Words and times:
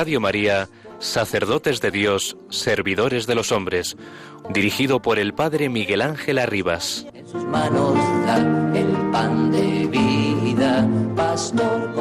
Radio 0.00 0.18
María, 0.18 0.70
Sacerdotes 0.98 1.82
de 1.82 1.90
Dios, 1.90 2.38
Servidores 2.48 3.26
de 3.26 3.34
los 3.34 3.52
Hombres, 3.52 3.98
dirigido 4.48 5.02
por 5.02 5.18
el 5.18 5.34
Padre 5.34 5.68
Miguel 5.68 6.00
Ángel 6.00 6.38
Arribas. 6.38 7.06
En 7.12 7.28
sus 7.28 7.44
manos 7.44 7.98
el 8.74 9.10
pan 9.12 9.50
de 9.50 9.86
vida, 9.88 10.88
pastor 11.14 11.92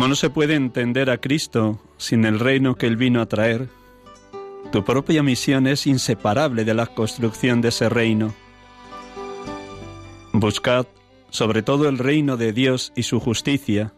Como 0.00 0.08
no 0.08 0.16
se 0.16 0.30
puede 0.30 0.54
entender 0.54 1.10
a 1.10 1.18
Cristo 1.18 1.78
sin 1.98 2.24
el 2.24 2.40
reino 2.40 2.74
que 2.76 2.86
Él 2.86 2.96
vino 2.96 3.20
a 3.20 3.26
traer, 3.26 3.68
tu 4.72 4.82
propia 4.82 5.22
misión 5.22 5.66
es 5.66 5.86
inseparable 5.86 6.64
de 6.64 6.72
la 6.72 6.86
construcción 6.86 7.60
de 7.60 7.68
ese 7.68 7.90
reino. 7.90 8.32
Buscad 10.32 10.86
sobre 11.28 11.60
todo 11.62 11.86
el 11.86 11.98
reino 11.98 12.38
de 12.38 12.54
Dios 12.54 12.94
y 12.96 13.02
su 13.02 13.20
justicia. 13.20 13.92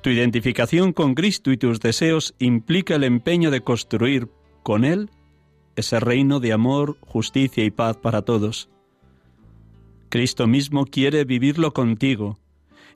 Tu 0.00 0.10
identificación 0.10 0.92
con 0.92 1.14
Cristo 1.14 1.52
y 1.52 1.56
tus 1.56 1.78
deseos 1.78 2.34
implica 2.40 2.96
el 2.96 3.04
empeño 3.04 3.52
de 3.52 3.60
construir 3.60 4.30
con 4.64 4.84
Él 4.84 5.10
ese 5.76 6.00
reino 6.00 6.40
de 6.40 6.52
amor, 6.52 6.96
justicia 7.02 7.62
y 7.62 7.70
paz 7.70 7.98
para 7.98 8.22
todos. 8.22 8.68
Cristo 10.08 10.48
mismo 10.48 10.86
quiere 10.86 11.24
vivirlo 11.24 11.72
contigo, 11.72 12.40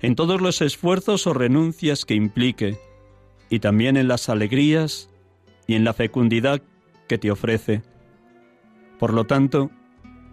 en 0.00 0.14
todos 0.14 0.40
los 0.40 0.60
esfuerzos 0.62 1.26
o 1.26 1.34
renuncias 1.34 2.04
que 2.04 2.14
implique, 2.14 2.78
y 3.50 3.60
también 3.60 3.96
en 3.96 4.08
las 4.08 4.28
alegrías 4.28 5.10
y 5.66 5.74
en 5.74 5.84
la 5.84 5.92
fecundidad 5.92 6.62
que 7.08 7.18
te 7.18 7.30
ofrece. 7.30 7.82
Por 8.98 9.12
lo 9.12 9.24
tanto, 9.24 9.70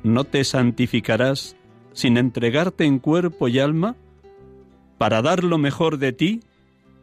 no 0.04 0.24
te 0.24 0.44
santificarás 0.44 1.56
sin 1.94 2.18
entregarte 2.18 2.86
en 2.86 3.00
cuerpo 3.00 3.48
y 3.48 3.60
alma 3.60 3.96
para 4.98 5.22
dar 5.22 5.44
lo 5.44 5.58
mejor 5.58 5.98
de 5.98 6.14
ti 6.14 6.42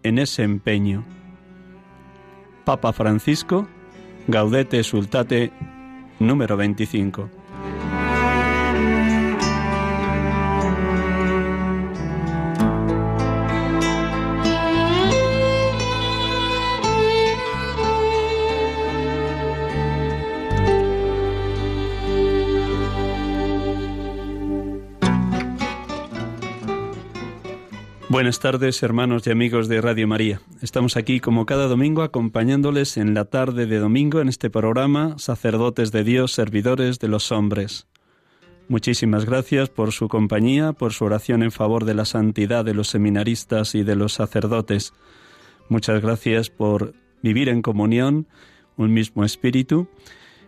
en 0.03 0.19
ese 0.19 0.43
empeño. 0.43 1.05
Papa 2.65 2.93
Francisco, 2.93 3.67
Gaudete 4.29 4.85
Sultate, 4.85 5.51
número 6.21 6.57
25. 6.57 7.42
Buenas 28.13 28.41
tardes, 28.41 28.83
hermanos 28.83 29.27
y 29.27 29.31
amigos 29.31 29.69
de 29.69 29.81
Radio 29.81 30.07
María. 30.07 30.43
Estamos 30.61 30.99
aquí 30.99 31.19
como 31.19 31.47
cada 31.47 31.67
domingo 31.67 32.03
acompañándoles 32.03 32.99
en 32.99 33.15
la 33.15 33.25
tarde 33.25 33.65
de 33.65 33.79
domingo 33.79 34.21
en 34.21 34.29
este 34.29 34.51
programa 34.51 35.15
Sacerdotes 35.17 35.93
de 35.93 36.05
Dios, 36.05 36.33
Servidores 36.33 36.99
de 36.99 37.09
los 37.09 37.33
Hombres. 37.33 37.87
Muchísimas 38.69 39.25
gracias 39.25 39.71
por 39.71 39.93
su 39.93 40.09
compañía, 40.09 40.75
por 40.75 40.93
su 40.93 41.07
oración 41.07 41.43
en 41.43 41.53
favor 41.53 41.87
de 41.87 41.95
la 41.95 42.05
santidad 42.05 42.67
de 42.67 42.75
los 42.75 42.89
seminaristas 42.89 43.75
y 43.75 43.83
de 43.83 43.97
los 43.97 44.13
sacerdotes. 44.13 44.93
Muchas 45.71 46.03
gracias 46.03 46.51
por 46.51 46.93
vivir 47.23 47.49
en 47.49 47.63
comunión, 47.63 48.27
un 48.77 48.93
mismo 48.93 49.25
espíritu. 49.25 49.89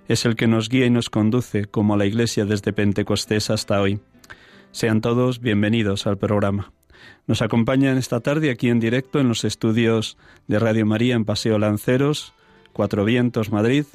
Es 0.07 0.27
el 0.27 0.37
que 0.37 0.49
nos 0.49 0.69
guía 0.69 0.85
y 0.85 0.91
nos 0.91 1.09
conduce 1.09 1.65
como 1.65 1.95
a 1.95 1.97
la 1.97 2.05
Iglesia 2.05 2.45
desde 2.45 2.75
Pentecostés 2.75 3.49
hasta 3.49 3.81
hoy. 3.81 4.01
Sean 4.71 5.01
todos 5.01 5.41
bienvenidos 5.41 6.07
al 6.07 6.19
programa. 6.19 6.75
Nos 7.27 7.43
acompañan 7.43 7.99
esta 7.99 8.21
tarde 8.21 8.51
aquí 8.51 8.69
en 8.69 8.81
directo 8.81 9.21
en 9.21 9.29
los 9.29 9.45
estudios 9.45 10.17
de 10.47 10.59
Radio 10.59 10.87
María 10.87 11.15
en 11.15 11.25
Paseo 11.25 11.59
Lanceros, 11.59 12.35
Cuatro 12.73 13.05
Vientos, 13.05 13.51
Madrid, 13.51 13.87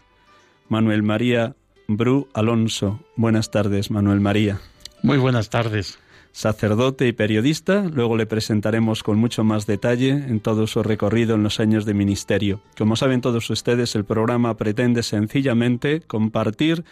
Manuel 0.67 1.03
María 1.03 1.55
Bru 1.87 2.27
Alonso. 2.33 2.99
Buenas 3.15 3.51
tardes, 3.51 3.91
Manuel 3.91 4.19
María. 4.19 4.59
Muy 5.01 5.17
buenas 5.17 5.49
tardes. 5.49 5.99
Sacerdote 6.31 7.07
y 7.07 7.11
periodista, 7.11 7.81
luego 7.81 8.15
le 8.15 8.27
presentaremos 8.27 9.01
con 9.03 9.17
mucho 9.17 9.43
más 9.43 9.65
detalle 9.65 10.11
en 10.11 10.39
todo 10.39 10.67
su 10.67 10.83
recorrido 10.83 11.35
en 11.35 11.43
los 11.43 11.59
años 11.59 11.85
de 11.85 11.93
ministerio. 11.93 12.61
Como 12.77 12.95
saben 12.95 13.21
todos 13.21 13.49
ustedes, 13.49 13.95
el 13.95 14.05
programa 14.05 14.55
pretende 14.55 15.03
sencillamente 15.03 16.01
compartir 16.01 16.85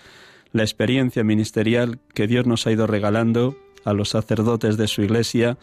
la 0.51 0.63
experiencia 0.63 1.23
ministerial 1.23 1.99
que 2.13 2.27
Dios 2.27 2.47
nos 2.47 2.65
ha 2.65 2.71
ido 2.71 2.87
regalando 2.87 3.55
a 3.85 3.93
los 3.93 4.09
sacerdotes 4.09 4.75
de 4.75 4.87
su 4.87 5.03
Iglesia 5.03 5.57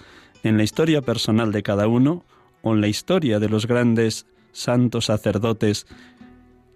en 0.45 0.59
la 0.59 0.63
historia 0.63 1.01
personal 1.01 1.51
de 1.51 1.63
cada 1.63 1.89
uno 1.89 2.23
o 2.63 2.75
en 2.75 2.81
la 2.81 2.89
historia 2.89 3.41
de 3.41 3.49
los 3.49 3.67
grandes 3.67 4.27
santos 4.53 5.07
sacerdotes 5.07 5.87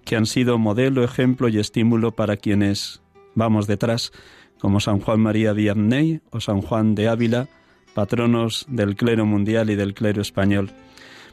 que 0.05 0.17
han 0.17 0.27
sido 0.27 0.59
modelo, 0.59 1.05
ejemplo 1.05 1.49
y 1.49 1.59
estímulo 1.59 2.13
para 2.13 2.39
quienes 2.39 3.03
vamos 3.35 3.67
detrás, 3.67 4.11
como 4.59 4.81
San 4.81 5.01
Juan 5.01 5.21
María 5.21 5.53
Vianney 5.53 6.23
o 6.31 6.41
San 6.41 6.63
Juan 6.63 6.95
de 6.95 7.09
Ávila, 7.09 7.49
patronos 7.95 8.67
del 8.69 8.97
clero 8.97 9.27
mundial 9.27 9.71
y 9.71 9.77
del 9.77 9.95
clero 9.95 10.23
español. 10.23 10.73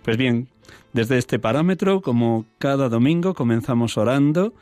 Pues 0.03 0.17
bien, 0.17 0.49
desde 0.93 1.17
este 1.17 1.39
parámetro, 1.39 2.01
como 2.01 2.45
cada 2.59 2.89
domingo, 2.89 3.33
comenzamos 3.33 3.97
orando 3.97 4.53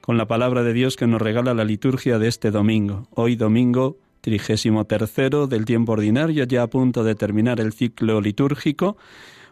con 0.00 0.18
la 0.18 0.26
palabra 0.26 0.64
de 0.64 0.72
Dios 0.72 0.96
que 0.96 1.06
nos 1.06 1.22
regala 1.22 1.54
la 1.54 1.64
liturgia 1.64 2.18
de 2.18 2.26
este 2.26 2.50
domingo. 2.50 3.06
Hoy 3.14 3.36
domingo 3.36 3.96
trigésimo 4.22 4.86
tercero 4.86 5.46
del 5.46 5.66
tiempo 5.66 5.92
ordinario, 5.92 6.44
ya 6.44 6.62
a 6.62 6.68
punto 6.68 7.04
de 7.04 7.14
terminar 7.14 7.60
el 7.60 7.72
ciclo 7.72 8.20
litúrgico. 8.20 8.96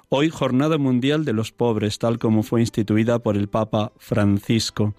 Hoy 0.08 0.30
Jornada 0.30 0.78
Mundial 0.78 1.24
de 1.24 1.34
los 1.34 1.52
Pobres, 1.52 1.98
tal 1.98 2.18
como 2.18 2.42
fue 2.42 2.60
instituida 2.60 3.18
por 3.18 3.36
el 3.36 3.48
Papa 3.48 3.92
Francisco. 3.98 4.94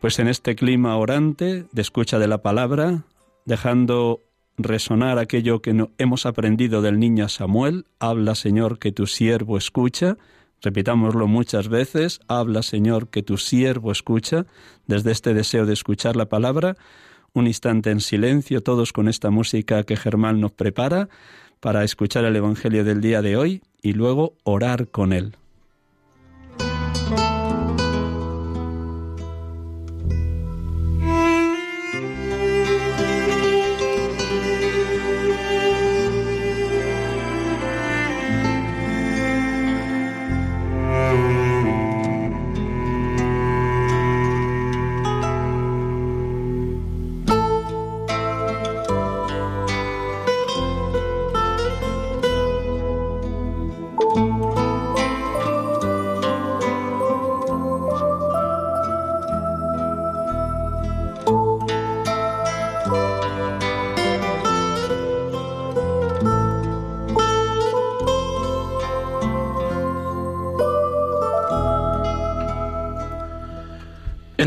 Pues 0.00 0.18
en 0.18 0.28
este 0.28 0.56
clima 0.56 0.96
orante, 0.96 1.66
de 1.70 1.82
escucha 1.82 2.18
de 2.18 2.26
la 2.26 2.38
palabra, 2.38 3.04
dejando 3.44 4.20
resonar 4.56 5.18
aquello 5.18 5.60
que 5.60 5.88
hemos 5.98 6.26
aprendido 6.26 6.80
del 6.82 6.98
niño 6.98 7.28
Samuel, 7.28 7.84
habla 7.98 8.34
Señor 8.34 8.78
que 8.78 8.92
tu 8.92 9.06
siervo 9.06 9.58
escucha, 9.58 10.16
repitámoslo 10.62 11.26
muchas 11.26 11.68
veces, 11.68 12.20
habla 12.28 12.62
Señor 12.62 13.08
que 13.08 13.22
tu 13.22 13.36
siervo 13.36 13.92
escucha, 13.92 14.46
desde 14.86 15.12
este 15.12 15.34
deseo 15.34 15.66
de 15.66 15.74
escuchar 15.74 16.16
la 16.16 16.26
palabra, 16.26 16.76
un 17.34 17.46
instante 17.46 17.90
en 17.90 18.00
silencio 18.00 18.62
todos 18.62 18.92
con 18.92 19.08
esta 19.08 19.30
música 19.30 19.84
que 19.84 19.96
Germán 19.96 20.40
nos 20.40 20.52
prepara 20.52 21.08
para 21.60 21.84
escuchar 21.84 22.24
el 22.24 22.36
Evangelio 22.36 22.84
del 22.84 23.00
día 23.00 23.22
de 23.22 23.36
hoy 23.36 23.62
y 23.80 23.92
luego 23.92 24.34
orar 24.44 24.88
con 24.88 25.12
él. 25.12 25.36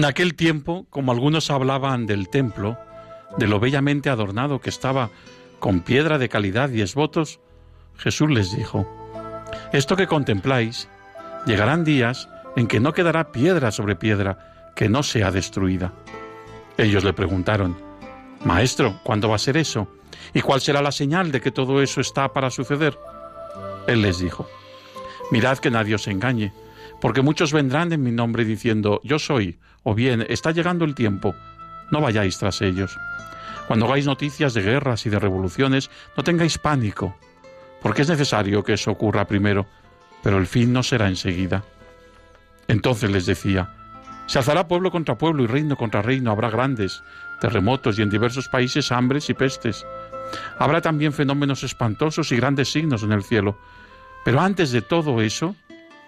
Aquel 0.05 0.35
tiempo, 0.35 0.85
como 0.91 1.11
algunos 1.11 1.49
hablaban 1.49 2.05
del 2.05 2.29
templo, 2.29 2.77
de 3.37 3.47
lo 3.47 3.59
bellamente 3.59 4.09
adornado 4.09 4.61
que 4.61 4.69
estaba 4.69 5.09
con 5.59 5.81
piedra 5.81 6.19
de 6.19 6.29
calidad 6.29 6.69
y 6.69 6.81
esbotos, 6.81 7.39
Jesús 7.97 8.29
les 8.29 8.55
dijo, 8.55 8.87
Esto 9.73 9.95
que 9.95 10.05
contempláis, 10.05 10.87
llegarán 11.47 11.83
días 11.83 12.29
en 12.55 12.67
que 12.67 12.79
no 12.79 12.93
quedará 12.93 13.31
piedra 13.31 13.71
sobre 13.71 13.95
piedra 13.95 14.71
que 14.75 14.89
no 14.89 15.01
sea 15.01 15.31
destruida. 15.31 15.91
Ellos 16.77 17.03
le 17.03 17.13
preguntaron, 17.13 17.75
Maestro, 18.43 18.99
¿cuándo 19.03 19.29
va 19.29 19.35
a 19.35 19.39
ser 19.39 19.57
eso? 19.57 19.87
¿Y 20.33 20.41
cuál 20.41 20.61
será 20.61 20.83
la 20.83 20.91
señal 20.91 21.31
de 21.31 21.41
que 21.41 21.51
todo 21.51 21.81
eso 21.81 21.99
está 21.99 22.31
para 22.31 22.51
suceder? 22.51 22.97
Él 23.87 24.03
les 24.03 24.19
dijo, 24.19 24.47
Mirad 25.31 25.57
que 25.57 25.71
nadie 25.71 25.95
os 25.95 26.07
engañe, 26.07 26.53
porque 27.05 27.21
muchos 27.21 27.53
vendrán 27.53 27.93
en 27.93 28.01
mi 28.01 28.11
nombre 28.11 28.43
diciendo, 28.45 28.99
Yo 29.03 29.19
soy, 29.19 29.59
o 29.83 29.93
bien, 29.93 30.25
está 30.27 30.49
llegando 30.49 30.85
el 30.85 30.95
tiempo, 30.95 31.35
no 31.91 32.01
vayáis 32.01 32.39
tras 32.39 32.63
ellos. 32.63 32.97
Cuando 33.67 33.85
hagáis 33.85 34.07
noticias 34.07 34.55
de 34.55 34.63
guerras 34.63 35.05
y 35.05 35.11
de 35.11 35.19
revoluciones, 35.19 35.91
no 36.17 36.23
tengáis 36.23 36.57
pánico, 36.57 37.15
porque 37.83 38.01
es 38.01 38.09
necesario 38.09 38.63
que 38.63 38.73
eso 38.73 38.89
ocurra 38.89 39.27
primero, 39.27 39.67
pero 40.23 40.39
el 40.39 40.47
fin 40.47 40.73
no 40.73 40.81
será 40.81 41.07
enseguida. 41.07 41.63
Entonces 42.67 43.11
les 43.11 43.27
decía, 43.27 43.69
se 44.25 44.39
alzará 44.39 44.67
pueblo 44.67 44.89
contra 44.89 45.15
pueblo 45.15 45.43
y 45.43 45.45
reino 45.45 45.77
contra 45.77 46.01
reino, 46.01 46.31
habrá 46.31 46.49
grandes 46.49 47.03
terremotos 47.39 47.99
y 47.99 48.01
en 48.01 48.09
diversos 48.09 48.49
países 48.49 48.91
hambres 48.91 49.29
y 49.29 49.35
pestes. 49.35 49.85
Habrá 50.57 50.81
también 50.81 51.13
fenómenos 51.13 51.63
espantosos 51.63 52.31
y 52.31 52.37
grandes 52.37 52.71
signos 52.71 53.03
en 53.03 53.11
el 53.11 53.21
cielo. 53.21 53.59
Pero 54.23 54.41
antes 54.41 54.71
de 54.71 54.81
todo 54.81 55.21
eso, 55.21 55.55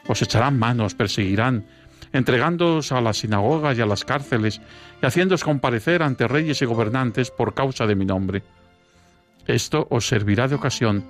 os 0.07 0.21
echarán 0.21 0.57
manos, 0.57 0.95
perseguirán, 0.95 1.65
entregándoos 2.13 2.92
a 2.92 3.01
las 3.01 3.18
sinagogas 3.18 3.77
y 3.77 3.81
a 3.81 3.86
las 3.86 4.06
cárceles 4.06 4.62
y 5.01 5.06
haciéndoos 5.06 5.44
comparecer 5.44 6.04
ante 6.04 6.27
reyes 6.27 6.62
y 6.62 6.65
gobernantes 6.65 7.31
por 7.31 7.54
causa 7.54 7.86
de 7.86 7.95
mi 7.95 8.06
nombre. 8.06 8.44
Esto 9.45 9.88
os 9.89 10.07
servirá 10.07 10.48
de 10.48 10.56
ocasión 10.56 11.06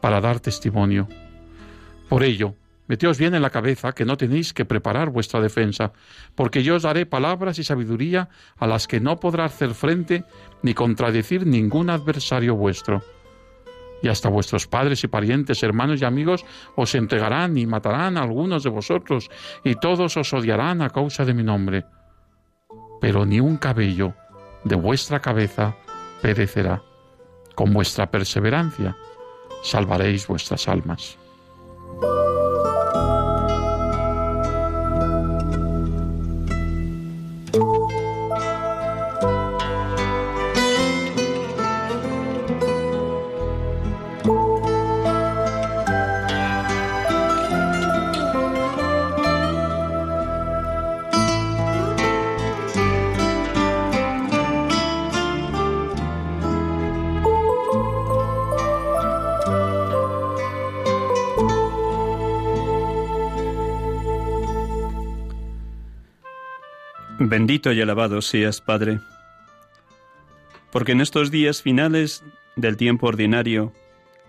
para 0.00 0.20
dar 0.20 0.40
testimonio. 0.40 1.08
Por 2.08 2.22
ello, 2.22 2.54
meteos 2.86 3.18
bien 3.18 3.34
en 3.34 3.42
la 3.42 3.50
cabeza 3.50 3.92
que 3.92 4.04
no 4.04 4.16
tenéis 4.16 4.52
que 4.52 4.64
preparar 4.64 5.10
vuestra 5.10 5.40
defensa, 5.40 5.92
porque 6.34 6.62
yo 6.62 6.76
os 6.76 6.82
daré 6.82 7.06
palabras 7.06 7.58
y 7.58 7.64
sabiduría 7.64 8.28
a 8.58 8.66
las 8.66 8.86
que 8.86 9.00
no 9.00 9.20
podrá 9.20 9.44
hacer 9.44 9.74
frente 9.74 10.24
ni 10.62 10.74
contradecir 10.74 11.46
ningún 11.46 11.90
adversario 11.90 12.56
vuestro 12.56 13.02
y 14.02 14.08
hasta 14.08 14.28
vuestros 14.28 14.66
padres 14.66 15.04
y 15.04 15.08
parientes, 15.08 15.62
hermanos 15.62 16.00
y 16.00 16.04
amigos 16.04 16.44
os 16.76 16.94
entregarán 16.94 17.56
y 17.56 17.66
matarán 17.66 18.16
a 18.16 18.22
algunos 18.22 18.62
de 18.62 18.70
vosotros, 18.70 19.30
y 19.64 19.74
todos 19.74 20.16
os 20.16 20.32
odiarán 20.32 20.82
a 20.82 20.90
causa 20.90 21.24
de 21.24 21.34
mi 21.34 21.42
nombre. 21.42 21.84
Pero 23.00 23.24
ni 23.26 23.40
un 23.40 23.56
cabello 23.56 24.14
de 24.64 24.76
vuestra 24.76 25.20
cabeza 25.20 25.76
perecerá. 26.22 26.82
Con 27.54 27.72
vuestra 27.72 28.10
perseverancia 28.10 28.96
salvaréis 29.62 30.26
vuestras 30.26 30.68
almas. 30.68 31.18
Bendito 67.40 67.72
y 67.72 67.80
alabado 67.80 68.20
seas, 68.20 68.60
Padre, 68.60 69.00
porque 70.70 70.92
en 70.92 71.00
estos 71.00 71.30
días 71.30 71.62
finales 71.62 72.22
del 72.54 72.76
tiempo 72.76 73.06
ordinario 73.06 73.72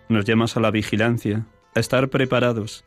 nos 0.08 0.24
llamas 0.24 0.56
a 0.56 0.62
la 0.62 0.72
vigilancia, 0.72 1.46
a 1.76 1.82
estar 1.82 2.08
preparados, 2.08 2.86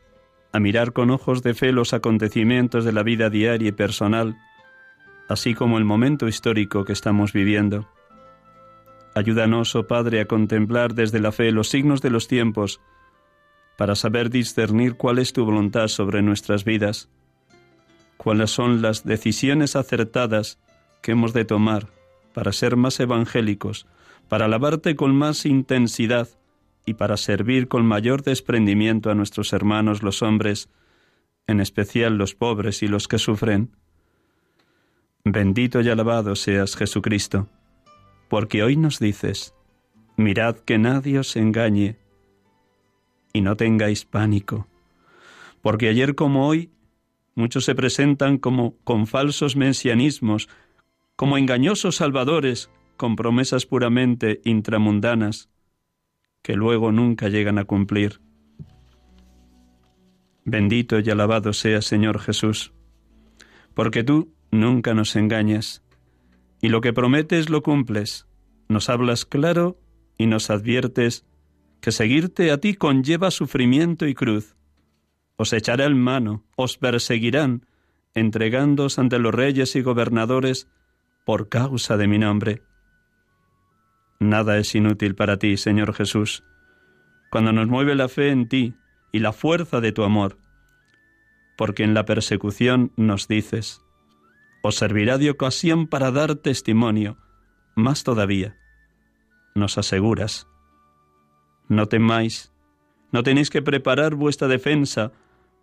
a 0.51 0.61
mirar 0.61 0.95
con 0.95 1.11
ojos 1.11 1.43
de 1.43 1.53
fe 1.53 1.73
los 1.73 1.93
acontecimientos 1.93 2.87
de 2.87 2.93
la 2.93 3.03
vida 3.03 3.29
diaria 3.29 3.69
y 3.69 3.73
personal, 3.73 4.35
así 5.29 5.53
como 5.53 5.77
el 5.77 5.85
momento 5.85 6.27
histórico 6.27 6.87
que 6.87 6.95
estamos 6.95 7.35
viviendo. 7.35 7.87
Ayúdanos, 9.15 9.77
oh 9.77 9.87
Padre, 9.87 10.23
a 10.23 10.25
contemplar 10.25 10.95
desde 10.95 11.21
la 11.21 11.33
fe 11.33 11.53
los 11.53 11.69
signos 11.69 12.01
de 12.01 12.09
los 12.09 12.29
tiempos, 12.29 12.81
para 13.77 13.95
saber 13.95 14.31
discernir 14.31 14.95
cuál 14.95 15.19
es 15.19 15.35
tu 15.35 15.45
voluntad 15.45 15.89
sobre 15.89 16.23
nuestras 16.23 16.65
vidas 16.65 17.11
cuáles 18.25 18.51
son 18.51 18.81
las 18.81 19.05
decisiones 19.05 19.77
acertadas 19.77 20.59
que 21.03 21.13
hemos 21.13 21.35
de 21.35 21.45
tomar 21.45 21.89
para 22.33 22.55
ser 22.55 22.75
más 22.75 22.99
evangélicos, 22.99 23.87
para 24.31 24.47
alabarte 24.47 24.97
con 24.97 25.15
más 25.15 25.45
intensidad 25.45 26.31
y 26.87 26.95
para 26.95 27.19
servir 27.19 27.69
con 27.69 27.85
mayor 27.85 28.23
desprendimiento 28.23 29.11
a 29.11 29.15
nuestros 29.15 29.53
hermanos 29.53 30.03
los 30.03 30.23
hombres, 30.23 30.71
en 31.47 31.61
especial 31.61 32.17
los 32.17 32.35
pobres 32.35 32.83
y 32.83 32.89
los 32.89 33.09
que 33.09 33.19
sufren. 33.19 33.77
Bendito 35.23 35.83
y 35.83 35.91
alabado 35.91 36.35
seas 36.35 36.77
Jesucristo, 36.77 37.51
porque 38.31 38.63
hoy 38.63 38.79
nos 38.79 39.01
dices, 39.01 39.55
mirad 40.17 40.57
que 40.57 40.79
nadie 40.79 41.19
os 41.19 41.37
engañe 41.37 41.99
y 43.35 43.43
no 43.43 43.55
tengáis 43.55 44.07
pánico, 44.07 44.67
porque 45.61 45.91
ayer 45.91 46.15
como 46.15 46.49
hoy 46.49 46.71
Muchos 47.35 47.65
se 47.65 47.75
presentan 47.75 48.39
como 48.39 48.77
con 48.85 49.07
falsos 49.07 49.57
mesianismos, 49.57 50.49
como 51.17 51.37
engañosos 51.37 51.97
salvadores, 51.97 52.71
con 52.97 53.17
promesas 53.17 53.67
puramente 53.67 54.41
intramundanas, 54.45 55.49
que 56.43 56.55
luego 56.55 56.93
nunca 56.93 57.29
llegan 57.29 57.59
a 57.59 57.65
cumplir. 57.65 58.21
Bendito 60.45 61.01
y 61.01 61.11
alabado 61.11 61.53
sea 61.53 61.83
Señor 61.83 62.21
Jesús, 62.21 62.73
porque 63.75 64.05
tú 64.05 64.33
nunca 64.51 64.95
nos 64.95 65.17
engañas, 65.17 65.83
y 66.61 66.69
lo 66.69 66.81
que 66.81 66.93
prometes 66.93 67.51
lo 67.51 67.63
cumples, 67.63 68.29
nos 68.69 68.89
hablas 68.89 69.25
claro 69.25 69.81
y 70.17 70.27
nos 70.27 70.51
adviertes 70.51 71.27
que 71.81 71.91
seguirte 71.91 72.51
a 72.53 72.59
ti 72.59 72.75
conlleva 72.75 73.31
sufrimiento 73.31 74.07
y 74.07 74.15
cruz 74.15 74.55
os 75.37 75.53
echará 75.53 75.87
en 75.87 75.99
mano, 75.99 76.45
os 76.57 76.79
perseguirán, 76.79 77.67
entregándoos 78.15 78.99
ante 78.99 79.19
los 79.19 79.35
reyes 79.35 79.75
y 79.77 79.83
gobernadores 79.83 80.69
por 81.25 81.49
causa 81.49 81.97
de 81.97 82.07
mi 82.07 82.19
nombre. 82.19 82.63
Nada 84.21 84.59
es 84.59 84.75
inútil 84.75 85.15
para 85.15 85.39
ti, 85.39 85.57
Señor 85.57 85.95
Jesús, 85.95 86.45
cuando 87.31 87.53
nos 87.53 87.67
mueve 87.67 87.95
la 87.95 88.09
fe 88.09 88.31
en 88.31 88.49
ti 88.49 88.75
y 89.13 89.19
la 89.19 89.33
fuerza 89.33 89.81
de 89.81 89.93
tu 89.93 90.05
amor, 90.05 90.39
porque 91.57 91.83
en 91.83 91.95
la 91.95 92.05
persecución 92.05 92.93
nos 92.97 93.27
dices, 93.27 93.81
os 94.63 94.77
servirá 94.77 95.19
de 95.19 95.31
ocasión 95.31 95.89
para 95.89 96.11
dar 96.11 96.37
testimonio, 96.37 97.19
más 97.75 98.05
todavía, 98.05 98.57
nos 99.55 99.79
aseguras, 99.79 100.47
no 101.69 101.87
temáis, 101.87 102.53
no 103.13 103.23
tenéis 103.23 103.51
que 103.51 103.63
preparar 103.63 104.15
vuestra 104.15 104.49
defensa, 104.49 105.13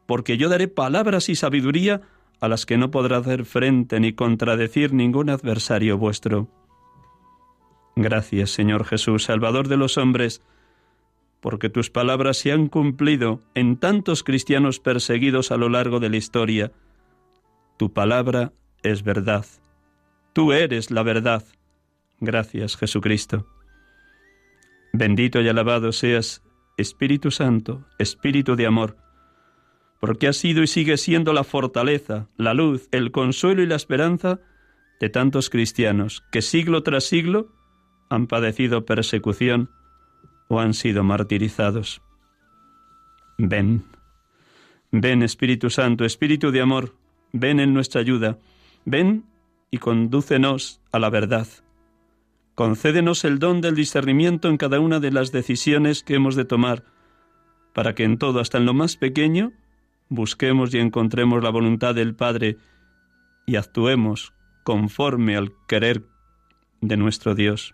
porque 0.05 0.38
yo 0.38 0.50
daré 0.50 0.67
palabras 0.67 1.29
y 1.29 1.36
sabiduría 1.36 2.01
a 2.39 2.48
las 2.48 2.65
que 2.65 2.77
no 2.77 2.91
podrá 2.91 3.17
hacer 3.17 3.46
frente 3.46 4.00
ni 4.00 4.13
contradecir 4.13 4.93
ningún 4.93 5.29
adversario 5.29 5.98
vuestro. 5.98 6.48
Gracias, 7.96 8.51
Señor 8.51 8.86
Jesús, 8.86 9.25
Salvador 9.25 9.67
de 9.67 9.77
los 9.77 9.98
hombres, 9.98 10.41
porque 11.39 11.70
tus 11.70 11.89
palabras 11.89 12.38
se 12.38 12.51
han 12.51 12.67
cumplido 12.67 13.41
en 13.53 13.77
tantos 13.77 14.24
cristianos 14.24 14.79
perseguidos 14.79 15.51
a 15.51 15.58
lo 15.58 15.70
largo 15.70 16.00
de 16.00 16.10
la 16.10 16.17
historia. 16.17 16.72
Tu 17.77 17.93
palabra 17.93 18.53
es 18.84 19.03
verdad. 19.03 19.46
Tú 20.34 20.53
eres 20.53 20.91
la 20.91 21.03
verdad. 21.03 21.43
Gracias, 22.20 22.77
Jesucristo. 22.77 23.48
Bendito 24.93 25.41
y 25.41 25.48
alabado 25.48 25.91
seas, 25.91 26.43
Espíritu 26.77 27.31
Santo, 27.31 27.86
Espíritu 27.98 28.55
de 28.55 28.67
amor, 28.67 28.98
porque 30.01 30.27
ha 30.27 30.34
sido 30.34 30.63
y 30.63 30.67
sigue 30.67 30.98
siendo 30.98 31.31
la 31.31 31.43
fortaleza, 31.43 32.27
la 32.36 32.55
luz, 32.55 32.89
el 32.91 33.12
consuelo 33.12 33.62
y 33.62 33.67
la 33.67 33.75
esperanza 33.75 34.39
de 35.00 35.10
tantos 35.10 35.51
cristianos 35.51 36.24
que 36.31 36.41
siglo 36.41 36.81
tras 36.81 37.03
siglo 37.03 37.50
han 38.10 38.25
padecido 38.25 38.84
persecución 38.84 39.70
o 40.48 40.60
han 40.60 40.74
sido 40.74 41.03
martirizados. 41.03 42.01
Ven, 43.38 43.84
ven 44.91 45.22
Espíritu 45.22 45.70
Santo, 45.70 46.03
Espíritu 46.03 46.51
de 46.51 46.62
amor, 46.62 46.96
ven 47.31 47.60
en 47.60 47.74
nuestra 47.74 48.01
ayuda, 48.01 48.39
ven 48.86 49.24
y 49.70 49.77
condúcenos 49.77 50.81
a 50.91 50.98
la 50.98 51.12
verdad. 51.12 51.48
Concédenos 52.55 53.24
el 53.24 53.38
don 53.38 53.62
del 53.62 53.75
discernimiento 53.75 54.50
en 54.50 54.58
cada 54.58 54.79
una 54.79 55.00
de 55.00 55.12
las 55.12 55.31
decisiones 55.31 56.01
que 56.01 56.15
hemos 56.15 56.36
de 56.36 56.46
tomar, 56.46 56.86
para 57.74 57.93
que 57.93 58.03
en 58.03 58.17
todo, 58.17 58.39
hasta 58.39 58.58
en 58.58 58.65
lo 58.65 58.74
más 58.74 58.98
pequeño, 58.98 59.53
busquemos 60.12 60.74
y 60.74 60.77
encontremos 60.77 61.41
la 61.41 61.50
voluntad 61.50 61.96
del 61.96 62.13
Padre 62.13 62.58
y 63.48 63.56
actuemos 63.56 64.34
conforme 64.63 65.38
al 65.38 65.53
querer 65.70 66.03
de 66.82 66.98
nuestro 66.98 67.34
Dios. 67.34 67.74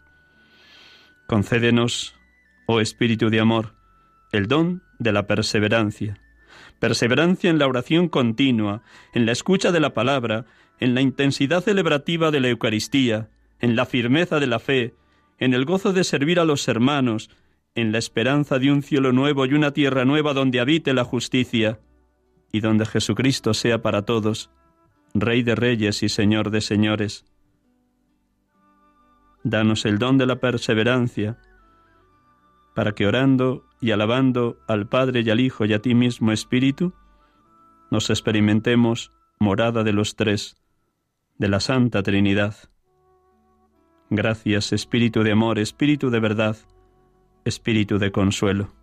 Concédenos, 1.27 2.15
oh 2.67 2.79
Espíritu 2.79 3.31
de 3.31 3.39
amor, 3.39 3.73
el 4.31 4.47
don 4.47 4.83
de 4.99 5.11
la 5.11 5.25
perseverancia. 5.25 6.21
Perseverancia 6.79 7.49
en 7.49 7.57
la 7.57 7.67
oración 7.67 8.07
continua, 8.07 8.83
en 9.15 9.25
la 9.25 9.31
escucha 9.31 9.71
de 9.71 9.79
la 9.79 9.95
palabra, 9.95 10.45
en 10.79 10.93
la 10.93 11.01
intensidad 11.01 11.63
celebrativa 11.63 12.29
de 12.29 12.39
la 12.39 12.49
Eucaristía, 12.49 13.29
en 13.59 13.75
la 13.75 13.87
firmeza 13.87 14.39
de 14.39 14.47
la 14.47 14.59
fe, 14.59 14.93
en 15.39 15.55
el 15.55 15.65
gozo 15.65 15.91
de 15.91 16.03
servir 16.03 16.39
a 16.39 16.45
los 16.45 16.67
hermanos, 16.67 17.31
en 17.73 17.91
la 17.91 17.97
esperanza 17.97 18.59
de 18.59 18.71
un 18.71 18.83
cielo 18.83 19.11
nuevo 19.11 19.47
y 19.47 19.55
una 19.55 19.71
tierra 19.71 20.05
nueva 20.05 20.33
donde 20.33 20.59
habite 20.59 20.93
la 20.93 21.03
justicia, 21.03 21.79
y 22.51 22.61
donde 22.61 22.85
Jesucristo 22.85 23.53
sea 23.53 23.81
para 23.81 24.03
todos, 24.03 24.51
Rey 25.13 25.43
de 25.43 25.55
reyes 25.55 26.03
y 26.03 26.09
Señor 26.09 26.51
de 26.51 26.61
señores. 26.61 27.25
Danos 29.43 29.85
el 29.85 29.97
don 29.97 30.17
de 30.17 30.25
la 30.25 30.39
perseverancia, 30.39 31.39
para 32.75 32.93
que 32.93 33.07
orando 33.07 33.65
y 33.81 33.91
alabando 33.91 34.59
al 34.67 34.87
Padre 34.87 35.21
y 35.21 35.29
al 35.29 35.39
Hijo 35.39 35.65
y 35.65 35.73
a 35.73 35.81
ti 35.81 35.95
mismo 35.95 36.31
Espíritu, 36.31 36.93
nos 37.89 38.09
experimentemos 38.09 39.11
morada 39.39 39.83
de 39.83 39.93
los 39.93 40.15
tres, 40.15 40.57
de 41.37 41.47
la 41.47 41.59
Santa 41.59 42.03
Trinidad. 42.03 42.55
Gracias, 44.09 44.73
Espíritu 44.73 45.23
de 45.23 45.31
amor, 45.31 45.59
Espíritu 45.59 46.09
de 46.09 46.19
verdad, 46.19 46.57
Espíritu 47.45 47.97
de 47.97 48.11
consuelo. 48.11 48.73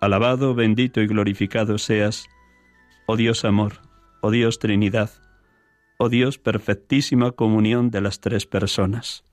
Alabado, 0.00 0.54
bendito 0.54 1.00
y 1.00 1.06
glorificado 1.06 1.78
seas, 1.78 2.28
oh 3.06 3.16
Dios 3.16 3.44
amor, 3.44 3.80
oh 4.20 4.30
Dios 4.30 4.58
Trinidad, 4.58 5.10
oh 5.98 6.08
Dios 6.08 6.38
perfectísima 6.38 7.32
comunión 7.32 7.90
de 7.90 8.00
las 8.00 8.20
tres 8.20 8.46
personas. 8.46 9.24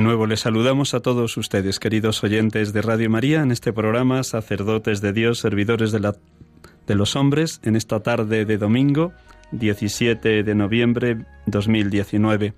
De 0.00 0.04
nuevo 0.04 0.26
les 0.26 0.40
saludamos 0.40 0.94
a 0.94 1.00
todos 1.00 1.36
ustedes, 1.36 1.78
queridos 1.78 2.24
oyentes 2.24 2.72
de 2.72 2.80
Radio 2.80 3.10
María, 3.10 3.42
en 3.42 3.52
este 3.52 3.70
programa 3.70 4.22
Sacerdotes 4.22 5.02
de 5.02 5.12
Dios, 5.12 5.40
Servidores 5.40 5.92
de, 5.92 6.14
de 6.86 6.94
los 6.94 7.16
Hombres, 7.16 7.60
en 7.64 7.76
esta 7.76 8.00
tarde 8.00 8.46
de 8.46 8.56
domingo, 8.56 9.12
17 9.52 10.42
de 10.42 10.54
noviembre 10.54 11.26
2019, 11.44 12.54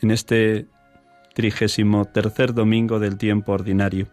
en 0.00 0.10
este 0.10 0.66
trigésimo 1.34 2.06
tercer 2.06 2.54
domingo 2.54 2.98
del 3.00 3.18
tiempo 3.18 3.52
ordinario, 3.52 4.06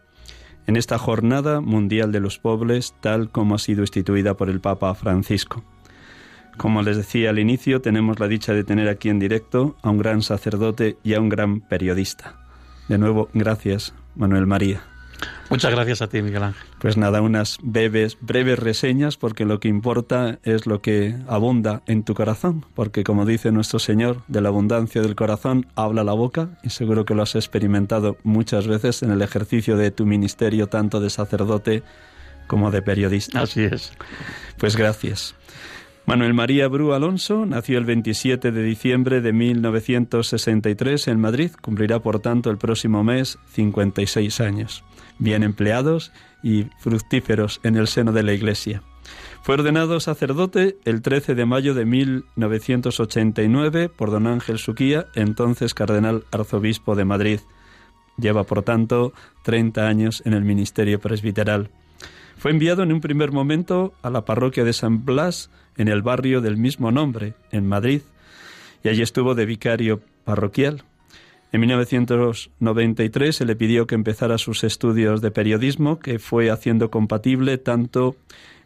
en 0.68 0.76
esta 0.76 0.98
jornada 0.98 1.62
mundial 1.62 2.12
de 2.12 2.20
los 2.20 2.40
pobres, 2.40 2.94
tal 3.00 3.32
como 3.32 3.56
ha 3.56 3.60
sido 3.60 3.84
instituida 3.84 4.34
por 4.36 4.50
el 4.50 4.60
Papa 4.60 4.94
Francisco. 4.96 5.64
Como 6.58 6.82
les 6.82 6.98
decía 6.98 7.30
al 7.30 7.40
inicio, 7.40 7.80
tenemos 7.80 8.20
la 8.20 8.28
dicha 8.28 8.52
de 8.52 8.66
tener 8.66 8.90
aquí 8.90 9.08
en 9.08 9.20
directo 9.20 9.78
a 9.82 9.92
un 9.92 9.98
gran 9.98 10.22
sacerdote 10.22 10.98
y 11.04 11.14
a 11.14 11.22
un 11.22 11.30
gran 11.30 11.62
periodista. 11.62 12.45
De 12.88 12.98
nuevo, 12.98 13.30
gracias, 13.34 13.94
Manuel 14.16 14.46
María. 14.46 14.82
Muchas 15.50 15.72
gracias 15.72 16.02
a 16.02 16.08
ti, 16.08 16.22
Miguel 16.22 16.44
Ángel. 16.44 16.68
Pues 16.80 16.98
nada, 16.98 17.22
unas 17.22 17.58
breves, 17.62 18.18
breves 18.20 18.58
reseñas, 18.60 19.18
porque 19.18 19.46
lo 19.46 19.60
que 19.60 19.68
importa 19.68 20.40
es 20.44 20.66
lo 20.66 20.82
que 20.82 21.16
abunda 21.28 21.84
en 21.86 22.04
tu 22.04 22.16
corazón, 22.16 22.66
porque 22.74 23.04
como 23.04 23.26
dice 23.26 23.52
nuestro 23.52 23.80
Señor, 23.80 24.24
de 24.28 24.42
la 24.42 24.50
abundancia 24.50 25.02
del 25.02 25.16
corazón 25.16 25.68
habla 25.76 26.04
la 26.04 26.14
boca, 26.14 26.58
y 26.64 26.72
seguro 26.72 27.06
que 27.06 27.14
lo 27.14 27.24
has 27.24 27.36
experimentado 27.36 28.18
muchas 28.24 28.68
veces 28.68 29.04
en 29.04 29.12
el 29.12 29.22
ejercicio 29.22 29.78
de 29.78 29.92
tu 29.92 30.06
ministerio, 30.06 30.68
tanto 30.68 31.00
de 31.00 31.10
sacerdote 31.10 31.84
como 32.48 32.72
de 32.72 32.82
periodista. 32.82 33.42
Así 33.42 33.64
es. 33.64 33.94
Pues 34.58 34.76
gracias. 34.76 35.36
Manuel 36.08 36.36
María 36.36 36.68
Bru 36.68 36.94
Alonso 36.94 37.48
nació 37.48 37.80
el 37.80 37.86
27 37.86 38.52
de 38.52 38.64
diciembre 38.64 39.22
de 39.22 39.34
1963 39.34 41.08
en 41.08 41.20
Madrid. 41.20 41.50
Cumplirá, 41.60 42.00
por 42.00 42.20
tanto, 42.20 42.52
el 42.52 42.60
próximo 42.60 43.04
mes 43.04 43.40
56 43.54 44.40
años. 44.40 44.84
Bien 45.18 45.42
empleados 45.42 46.12
y 46.44 46.68
fructíferos 46.78 47.60
en 47.64 47.76
el 47.76 47.88
seno 47.88 48.12
de 48.12 48.22
la 48.22 48.34
Iglesia. 48.34 48.84
Fue 49.42 49.56
ordenado 49.56 50.00
sacerdote 50.00 50.78
el 50.86 51.02
13 51.02 51.34
de 51.34 51.48
mayo 51.48 51.74
de 51.74 51.86
1989 51.86 53.90
por 53.90 54.12
don 54.12 54.28
Ángel 54.28 54.60
Suquía, 54.60 55.08
entonces 55.16 55.74
cardenal 55.74 56.26
arzobispo 56.32 56.96
de 56.96 57.06
Madrid. 57.06 57.40
Lleva, 58.18 58.44
por 58.44 58.62
tanto, 58.62 59.12
30 59.44 59.88
años 59.88 60.22
en 60.24 60.34
el 60.34 60.44
ministerio 60.44 61.00
presbiteral. 61.00 61.72
Fue 62.38 62.52
enviado 62.52 62.84
en 62.84 62.92
un 62.92 63.02
primer 63.02 63.32
momento 63.32 63.94
a 64.02 64.10
la 64.10 64.26
parroquia 64.26 64.64
de 64.64 64.74
San 64.74 65.06
Blas, 65.06 65.50
en 65.78 65.88
el 65.88 66.02
barrio 66.02 66.42
del 66.42 66.58
mismo 66.58 66.92
nombre, 66.92 67.34
en 67.52 67.68
Madrid, 67.68 68.02
y 68.84 68.90
allí 68.90 69.02
estuvo 69.02 69.36
de 69.36 69.46
vicario 69.46 70.02
parroquial. 70.24 70.84
En 71.52 71.62
1993 71.62 73.36
se 73.36 73.46
le 73.46 73.56
pidió 73.56 73.88
que 73.88 73.96
empezara 73.96 74.38
sus 74.38 74.64
estudios 74.64 75.22
de 75.22 75.32
periodismo, 75.32 76.00
que 76.00 76.20
fue 76.20 76.52
haciendo 76.52 76.92
compatible 76.92 77.58
tanto 77.58 78.16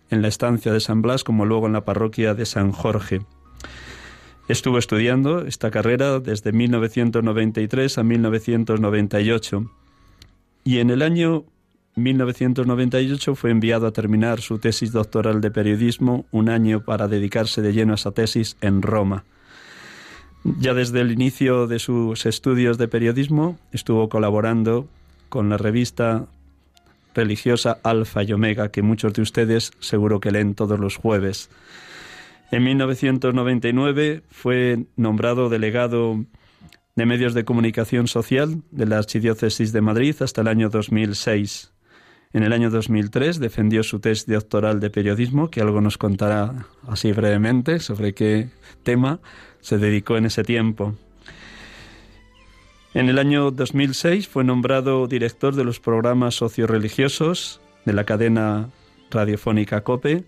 en 0.10 0.22
la 0.22 0.28
estancia 0.28 0.74
de 0.74 0.80
San 0.80 1.02
Blas 1.02 1.24
como 1.24 1.46
luego 1.46 1.68
en 1.68 1.74
la 1.74 1.86
parroquia 1.86 2.34
de 2.34 2.46
San 2.46 2.72
Jorge. 2.72 3.22
Estuvo 4.48 4.80
estudiando 4.80 5.46
esta 5.46 5.70
carrera 5.70 6.20
desde 6.20 6.52
1993 6.52 8.00
a 8.00 8.04
1998 8.04 9.72
y 10.64 10.80
en 10.80 10.90
el 10.90 11.04
año 11.04 11.46
1998 12.03 13.36
fue 13.36 13.51
enviado 13.51 13.88
a 13.88 13.91
terminar 13.91 14.41
su 14.41 14.60
tesis 14.60 14.91
doctoral 14.91 15.41
de 15.41 15.51
periodismo, 15.51 16.25
un 16.32 16.50
año 16.50 16.84
para 16.84 17.08
dedicarse 17.08 17.62
de 17.62 17.74
lleno 17.74 17.94
a 17.94 17.96
esa 17.96 18.12
tesis 18.12 18.58
en 18.62 18.82
Roma. 18.82 19.24
Ya 20.44 20.74
desde 20.74 21.01
el 21.01 21.12
inicio 21.12 21.68
de 21.68 21.79
sus 21.79 22.25
estudios 22.25 22.77
de 22.77 22.88
periodismo 22.88 23.58
estuvo 23.72 24.08
colaborando 24.10 24.88
con 25.27 25.50
la 25.50 25.58
revista 25.58 26.27
religiosa 27.13 27.79
Alfa 27.84 28.24
y 28.24 28.34
Omega, 28.34 28.70
que 28.70 28.82
muchos 28.82 29.13
de 29.13 29.22
ustedes 29.22 29.72
seguro 29.79 30.20
que 30.20 30.32
leen 30.32 30.56
todos 30.56 30.79
los 30.79 30.96
jueves. 30.96 31.50
En 32.51 32.63
1999 32.63 34.24
fue 34.29 34.86
nombrado 34.96 35.50
delegado 35.50 36.25
de 36.96 37.06
medios 37.06 37.34
de 37.34 37.46
comunicación 37.46 38.08
social 38.08 38.62
de 38.72 38.86
la 38.86 38.98
Archidiócesis 38.98 39.72
de 39.72 39.82
Madrid 39.82 40.15
hasta 40.22 40.41
el 40.41 40.48
año 40.48 40.70
2006. 40.70 41.72
En 42.31 42.43
el 42.43 42.53
año 42.53 42.69
2003 42.69 43.39
defendió 43.39 43.81
su 43.81 44.00
test 44.00 44.29
doctoral 44.29 44.79
de 44.79 44.91
periodismo, 44.91 45.50
que 45.50 45.62
algo 45.62 45.81
nos 45.81 45.98
contará 45.98 46.67
así 46.88 47.12
brevemente 47.12 47.79
sobre 47.79 48.13
qué 48.13 48.50
tema 48.83 49.19
se 49.62 49.79
dedicó 49.79 50.15
en 50.15 50.27
ese 50.27 50.43
tiempo. 50.43 50.93
En 52.93 53.09
el 53.09 53.17
año 53.17 53.50
2006 53.50 54.27
fue 54.27 54.43
nombrado 54.43 55.07
director 55.07 55.55
de 55.55 55.63
los 55.63 55.79
programas 55.79 56.36
socioreligiosos 56.36 57.62
de 57.86 57.93
la 57.93 58.03
cadena 58.03 58.69
radiofónica 59.09 59.81
COPE 59.81 60.24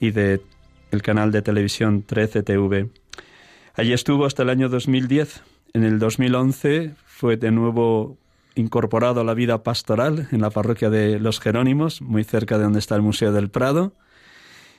y 0.00 0.10
de 0.10 0.42
el 0.90 1.00
canal 1.00 1.32
de 1.32 1.40
televisión 1.40 2.06
13TV. 2.06 2.90
Allí 3.72 3.94
estuvo 3.94 4.26
hasta 4.26 4.42
el 4.42 4.50
año 4.50 4.68
2010. 4.68 5.42
En 5.72 5.84
el 5.84 5.98
2011 5.98 6.94
fue 7.06 7.38
de 7.38 7.50
nuevo 7.52 8.18
incorporado 8.58 9.20
a 9.20 9.24
la 9.24 9.34
vida 9.34 9.62
pastoral 9.62 10.28
en 10.32 10.40
la 10.40 10.50
parroquia 10.50 10.90
de 10.90 11.20
Los 11.20 11.40
Jerónimos, 11.40 12.02
muy 12.02 12.24
cerca 12.24 12.58
de 12.58 12.64
donde 12.64 12.80
está 12.80 12.96
el 12.96 13.02
Museo 13.02 13.32
del 13.32 13.50
Prado. 13.50 13.92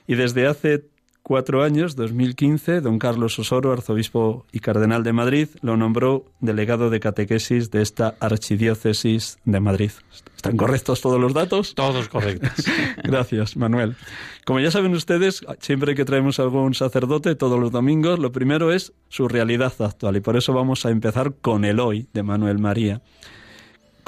Y 0.06 0.14
desde 0.14 0.46
hace 0.46 0.84
cuatro 1.22 1.62
años, 1.62 1.96
2015, 1.96 2.80
don 2.80 2.98
Carlos 2.98 3.38
Osoro, 3.38 3.72
arzobispo 3.72 4.46
y 4.52 4.60
cardenal 4.60 5.02
de 5.02 5.12
Madrid, 5.12 5.48
lo 5.62 5.76
nombró 5.76 6.26
delegado 6.40 6.90
de 6.90 7.00
catequesis 7.00 7.70
de 7.70 7.82
esta 7.82 8.14
archidiócesis 8.20 9.38
de 9.44 9.60
Madrid. 9.60 9.92
¿Están 10.36 10.56
correctos 10.56 11.00
todos 11.00 11.20
los 11.20 11.34
datos? 11.34 11.74
Todos 11.74 12.08
correctos. 12.08 12.50
Gracias, 13.04 13.56
Manuel. 13.56 13.96
Como 14.44 14.60
ya 14.60 14.70
saben 14.70 14.92
ustedes, 14.94 15.44
siempre 15.60 15.94
que 15.94 16.04
traemos 16.04 16.40
algún 16.40 16.74
sacerdote, 16.74 17.34
todos 17.34 17.60
los 17.60 17.70
domingos, 17.70 18.18
lo 18.18 18.32
primero 18.32 18.72
es 18.72 18.92
su 19.08 19.28
realidad 19.28 19.72
actual 19.78 20.16
y 20.16 20.20
por 20.20 20.36
eso 20.36 20.52
vamos 20.52 20.84
a 20.86 20.90
empezar 20.90 21.34
con 21.40 21.64
el 21.64 21.78
hoy 21.78 22.08
de 22.12 22.22
Manuel 22.22 22.58
María. 22.58 23.02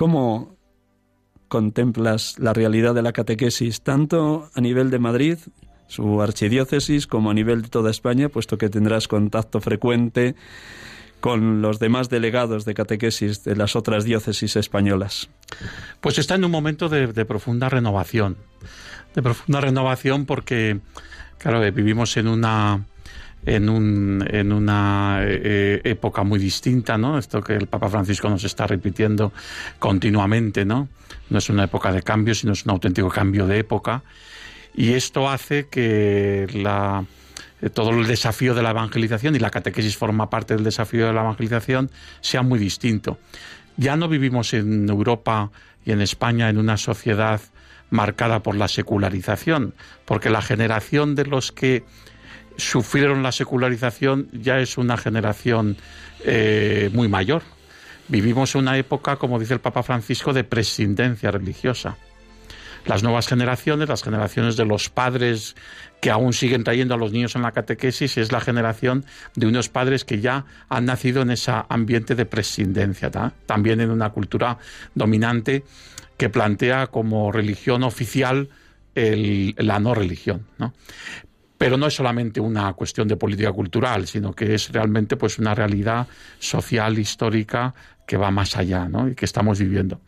¿Cómo 0.03 0.57
contemplas 1.47 2.37
la 2.41 2.53
realidad 2.53 2.93
de 2.93 3.03
la 3.03 3.13
catequesis, 3.13 3.83
tanto 3.83 4.51
a 4.53 4.61
nivel 4.61 4.91
de 4.91 4.99
Madrid 4.99 5.39
su 5.87 6.21
archidiócesis 6.21 7.07
como 7.07 7.31
a 7.31 7.35
nivel 7.35 7.63
de 7.63 7.69
toda 7.69 7.93
España, 7.93 8.29
puesto 8.29 8.59
que 8.59 8.69
tendrás 8.69 9.07
contacto 9.07 9.61
frecuente 9.61 10.35
con 11.21 11.63
los 11.63 11.79
demás 11.79 12.09
delegados 12.09 12.65
de 12.65 12.75
catequesis 12.75 13.45
de 13.45 13.55
las 13.55 13.77
otras 13.77 14.03
diócesis 14.03 14.57
españolas. 14.57 15.31
Pues 16.01 16.19
está 16.19 16.35
en 16.35 16.47
un 16.47 16.51
momento 16.51 16.88
de, 16.88 17.25
profunda 17.25 17.69
renovación, 17.69 18.38
de 19.15 19.23
profunda 19.23 19.61
renovación 19.61 20.27
porque, 20.27 20.81
claro, 21.38 21.61
vivimos 21.71 22.17
en 22.17 22.27
una 22.27 22.87
en, 23.44 23.68
un, 23.68 24.24
en 24.28 24.52
una 24.52 25.20
eh, 25.22 25.81
época 25.85 26.22
muy 26.22 26.38
distinta, 26.38 26.96
¿no? 26.98 27.18
Esto 27.18 27.42
que 27.42 27.55
el 27.55 27.66
Papa 27.66 27.88
Francisco 27.88 28.28
nos 28.28 28.44
está 28.44 28.66
repitiendo 28.66 29.33
continuamente, 29.78 30.64
¿no? 30.64 30.88
No 31.31 31.38
es 31.38 31.48
una 31.48 31.64
época 31.64 31.92
de 31.92 32.02
cambio, 32.02 32.35
sino 32.35 32.52
es 32.52 32.64
un 32.64 32.72
auténtico 32.72 33.09
cambio 33.09 33.46
de 33.46 33.59
época 33.59 34.02
y 34.74 34.92
esto 34.92 35.28
hace 35.28 35.68
que 35.68 36.46
la, 36.55 37.05
eh, 37.61 37.70
todo 37.70 37.90
el 37.90 38.07
desafío 38.07 38.55
de 38.55 38.62
la 38.62 38.70
evangelización, 38.70 39.37
y 39.37 39.38
la 39.38 39.50
catequesis 39.50 39.96
forma 39.96 40.31
parte 40.31 40.55
del 40.55 40.64
desafío 40.64 41.07
de 41.07 41.12
la 41.12 41.20
evangelización, 41.20 41.90
sea 42.20 42.42
muy 42.42 42.59
distinto. 42.59 43.18
Ya 43.76 43.96
no 43.96 44.09
vivimos 44.09 44.55
en 44.55 44.88
Europa 44.88 45.50
y 45.85 45.92
en 45.92 46.00
España 46.00 46.48
en 46.48 46.59
una 46.59 46.76
sociedad 46.76 47.40
marcada 47.90 48.42
por 48.42 48.57
la 48.57 48.68
secularización, 48.68 49.74
porque 50.07 50.31
la 50.31 50.40
generación 50.40 51.14
de 51.14 51.26
los 51.26 51.52
que 51.52 51.85
sufrieron 52.57 53.23
la 53.23 53.33
secularización 53.33 54.29
ya 54.33 54.59
es 54.59 54.79
una 54.79 54.97
generación 54.97 55.77
eh, 56.25 56.91
muy 56.93 57.09
mayor. 57.09 57.43
Vivimos 58.09 58.55
una 58.55 58.77
época, 58.77 59.17
como 59.17 59.38
dice 59.38 59.55
el 59.55 59.61
Papa 59.61 59.83
Francisco, 59.83 60.33
de 60.33 60.45
prescindencia 60.45 61.31
religiosa 61.31 61.97
las 62.87 63.03
nuevas 63.03 63.27
generaciones, 63.27 63.88
las 63.88 64.03
generaciones 64.03 64.57
de 64.57 64.65
los 64.65 64.88
padres 64.88 65.55
que 66.01 66.11
aún 66.11 66.33
siguen 66.33 66.65
trayendo 66.65 66.95
a 66.95 66.99
los 66.99 67.12
niños 67.12 67.37
en 67.37 67.43
la 67.43 67.53
catequesis, 67.53 68.19
es 68.19 68.33
la 68.33 68.41
generación 68.41 69.05
de 69.37 69.47
unos 69.47 69.69
padres 69.69 70.05
que 70.05 70.21
ya 70.21 70.47
han 70.69 70.87
nacido 70.87 71.23
en 71.23 71.31
ese 71.31 71.53
ambiente 71.69 72.15
de 72.15 72.27
prescindencia, 72.27 73.11
también 73.47 73.81
en 73.81 73.91
una 73.91 74.11
cultura 74.11 74.59
dominante 74.95 75.65
que 76.17 76.29
plantea 76.29 76.88
como 76.88 77.31
religión 77.31 77.85
oficial 77.85 78.49
la 78.95 79.79
no 79.79 79.95
religión. 79.95 80.47
Pero 81.62 81.77
no 81.77 81.87
es 81.87 81.94
solamente 81.94 82.40
una 82.40 82.72
cuestión 82.72 83.07
de 83.07 83.14
política 83.14 83.53
cultural, 83.53 84.09
sino 84.09 84.33
que 84.33 84.53
es 84.53 84.72
realmente 84.72 85.16
pues 85.16 85.38
una 85.38 85.55
realidad 85.55 86.09
social 86.40 86.98
histórica 86.98 87.72
que 88.05 88.16
va 88.16 88.33
más 88.33 88.57
allá, 88.57 88.90
y 89.09 89.14
que 89.14 89.25
estamos 89.25 89.61
viviendo. 89.61 90.01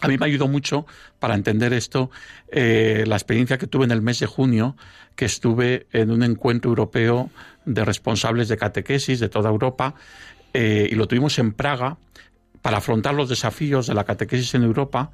A 0.00 0.08
mí 0.08 0.16
me 0.16 0.24
ayudó 0.24 0.48
mucho 0.48 0.86
para 1.18 1.34
entender 1.34 1.74
esto 1.74 2.10
eh, 2.50 3.04
la 3.06 3.16
experiencia 3.16 3.58
que 3.58 3.66
tuve 3.66 3.84
en 3.84 3.90
el 3.90 4.00
mes 4.00 4.20
de 4.20 4.26
junio, 4.26 4.74
que 5.16 5.26
estuve 5.26 5.86
en 5.92 6.10
un 6.10 6.22
encuentro 6.22 6.70
europeo 6.70 7.28
de 7.66 7.84
responsables 7.84 8.48
de 8.48 8.56
catequesis 8.56 9.20
de 9.20 9.28
toda 9.28 9.50
Europa, 9.50 9.94
eh, 10.54 10.88
y 10.90 10.94
lo 10.94 11.06
tuvimos 11.06 11.38
en 11.38 11.52
Praga 11.52 11.98
para 12.62 12.78
afrontar 12.78 13.12
los 13.12 13.28
desafíos 13.28 13.86
de 13.86 13.92
la 13.92 14.04
catequesis 14.04 14.54
en 14.54 14.62
Europa 14.62 15.10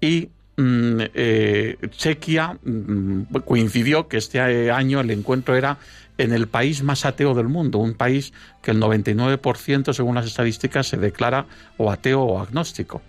y 0.00 0.30
eh, 0.56 1.76
Chequia 1.90 2.58
mm, 2.62 3.22
coincidió 3.44 4.08
que 4.08 4.18
este 4.18 4.70
año 4.70 5.00
el 5.00 5.10
encuentro 5.10 5.56
era 5.56 5.78
en 6.16 6.32
el 6.32 6.46
país 6.46 6.82
más 6.82 7.04
ateo 7.04 7.34
del 7.34 7.48
mundo, 7.48 7.78
un 7.78 7.94
país 7.94 8.32
que 8.62 8.70
el 8.70 8.80
99% 8.80 9.92
según 9.92 10.14
las 10.14 10.26
estadísticas 10.26 10.86
se 10.86 10.96
declara 10.96 11.46
o 11.76 11.90
ateo 11.90 12.22
o 12.22 12.40
agnóstico. 12.40 13.02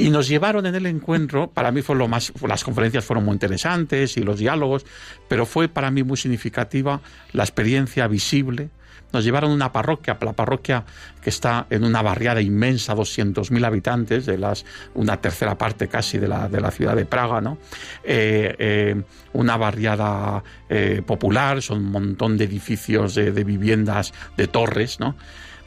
Y 0.00 0.10
nos 0.10 0.28
llevaron 0.28 0.64
en 0.66 0.76
el 0.76 0.86
encuentro, 0.86 1.50
para 1.50 1.72
mí 1.72 1.82
fue 1.82 1.96
lo 1.96 2.06
más, 2.06 2.32
las 2.46 2.62
conferencias 2.62 3.04
fueron 3.04 3.24
muy 3.24 3.32
interesantes 3.32 4.16
y 4.16 4.22
los 4.22 4.38
diálogos, 4.38 4.86
pero 5.28 5.44
fue 5.44 5.66
para 5.66 5.90
mí 5.90 6.04
muy 6.04 6.16
significativa 6.16 7.00
la 7.32 7.42
experiencia 7.42 8.06
visible. 8.06 8.70
Nos 9.12 9.24
llevaron 9.24 9.50
a 9.50 9.54
una 9.54 9.72
parroquia, 9.72 10.18
la 10.20 10.32
parroquia 10.32 10.84
que 11.22 11.30
está 11.30 11.66
en 11.70 11.84
una 11.84 12.02
barriada 12.02 12.40
inmensa, 12.40 12.94
200.000 12.94 13.64
habitantes, 13.64 14.26
de 14.26 14.38
las, 14.38 14.64
una 14.94 15.20
tercera 15.20 15.56
parte 15.56 15.88
casi 15.88 16.18
de 16.18 16.28
la, 16.28 16.48
de 16.48 16.60
la 16.60 16.70
ciudad 16.70 16.96
de 16.96 17.06
Praga, 17.06 17.40
¿no? 17.40 17.58
Eh, 18.04 18.54
eh, 18.58 19.02
una 19.32 19.56
barriada 19.56 20.42
eh, 20.68 21.02
popular, 21.06 21.62
son 21.62 21.78
un 21.78 21.90
montón 21.90 22.36
de 22.36 22.44
edificios 22.44 23.14
de, 23.14 23.32
de 23.32 23.44
viviendas, 23.44 24.12
de 24.36 24.46
torres, 24.46 25.00
¿no? 25.00 25.16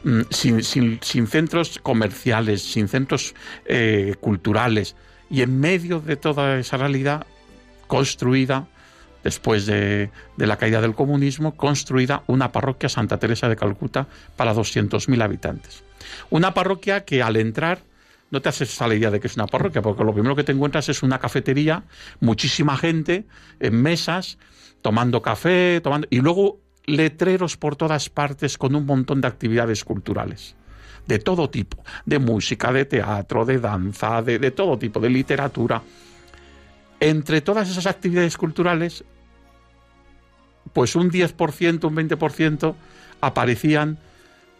Mm, 0.03 0.21
sin, 0.29 1.27
centros 1.27 1.79
comerciales, 1.79 2.63
sin 2.63 2.87
centros 2.87 3.35
culturales, 4.19 4.95
y 5.29 5.41
en 5.41 5.59
medio 5.59 5.99
de 5.99 6.17
toda 6.17 6.59
esa 6.59 6.77
realidad 6.77 7.25
construida, 7.87 8.67
después 9.23 9.65
de, 9.65 10.09
la 10.37 10.57
caída 10.57 10.81
del 10.81 10.95
comunismo, 10.95 11.55
construida 11.55 12.23
una 12.27 12.51
parroquia 12.51 12.89
Santa 12.89 13.17
Teresa 13.17 13.49
de 13.49 13.55
Calcuta 13.55 14.07
para 14.35 14.53
200.000 14.53 15.23
habitantes. 15.23 15.83
Una 16.29 16.53
parroquia 16.53 17.05
que 17.05 17.21
al 17.21 17.35
entrar 17.35 17.83
no 18.31 18.41
te 18.41 18.49
haces 18.49 18.69
esa 18.69 18.87
la 18.87 18.95
idea 18.95 19.11
de 19.11 19.19
que 19.19 19.27
es 19.27 19.35
una 19.35 19.45
parroquia, 19.45 19.81
porque 19.81 20.03
lo 20.03 20.13
primero 20.13 20.35
que 20.35 20.43
te 20.43 20.53
encuentras 20.53 20.87
es 20.89 21.03
una 21.03 21.19
cafetería, 21.19 21.83
muchísima 22.21 22.77
gente 22.77 23.25
en 23.59 23.81
mesas, 23.81 24.37
tomando 24.81 25.21
café, 25.21 25.81
tomando 25.81 26.07
y 26.09 26.21
luego 26.21 26.59
letreros 26.85 27.57
por 27.57 27.75
todas 27.75 28.09
partes 28.09 28.57
con 28.57 28.73
un 28.75 28.85
montón 28.85 29.21
de 29.21 29.27
actividades 29.27 29.83
culturales 29.83 30.55
de 31.07 31.19
todo 31.19 31.49
tipo, 31.49 31.83
de 32.05 32.19
música, 32.19 32.71
de 32.71 32.85
teatro, 32.85 33.45
de 33.45 33.59
danza, 33.59 34.21
de, 34.21 34.39
de, 34.39 34.51
todo 34.51 34.77
tipo, 34.77 34.99
de 34.99 35.09
literatura. 35.09 35.81
Entre 36.99 37.41
todas 37.41 37.69
esas 37.69 37.87
actividades 37.87 38.37
culturales, 38.37 39.03
pues 40.73 40.95
un 40.95 41.11
10%, 41.11 41.83
un 41.85 41.95
20% 41.95 42.75
aparecían 43.21 43.97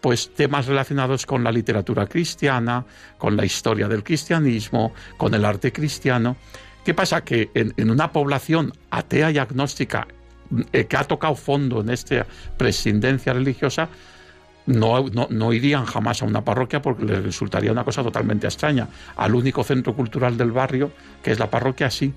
pues 0.02 0.34
temas 0.34 0.66
relacionados 0.66 1.26
con 1.26 1.44
la 1.44 1.52
literatura 1.52 2.08
cristiana, 2.08 2.86
con 3.18 3.38
la 3.38 3.46
historia 3.46 3.88
del 3.88 4.04
cristianismo, 4.04 4.94
con 5.18 5.34
el 5.36 5.46
arte 5.46 5.72
cristiano. 5.72 6.38
¿Qué 6.84 6.96
pasa? 6.96 7.24
Que 7.24 7.52
en, 7.54 7.74
en 7.78 7.92
una 7.92 8.12
población 8.12 8.74
atea 8.90 9.30
y 9.30 9.38
agnóstica 9.38 10.08
eh, 10.74 10.86
que 10.86 10.98
ha 10.98 11.04
tocado 11.06 11.36
fondo 11.36 11.80
en 11.82 11.90
esta 11.90 12.26
presidencia 12.58 13.32
religiosa, 13.32 13.88
no, 14.66 15.06
no, 15.10 15.54
irían 15.54 15.86
jamás 15.86 16.22
a 16.22 16.26
una 16.26 16.44
parroquia 16.44 16.82
porque 16.82 17.06
les 17.06 17.24
resultaría 17.24 17.72
una 17.72 17.84
cosa 17.84 18.04
totalmente 18.04 18.48
extraña. 18.48 18.88
Al 19.16 19.36
único 19.36 19.64
centro 19.64 19.96
cultural 19.96 20.38
del 20.38 20.52
barrio, 20.52 20.92
que 21.24 21.32
es 21.32 21.40
la 21.40 21.50
parroquia, 21.50 21.90
sí. 21.90 22.14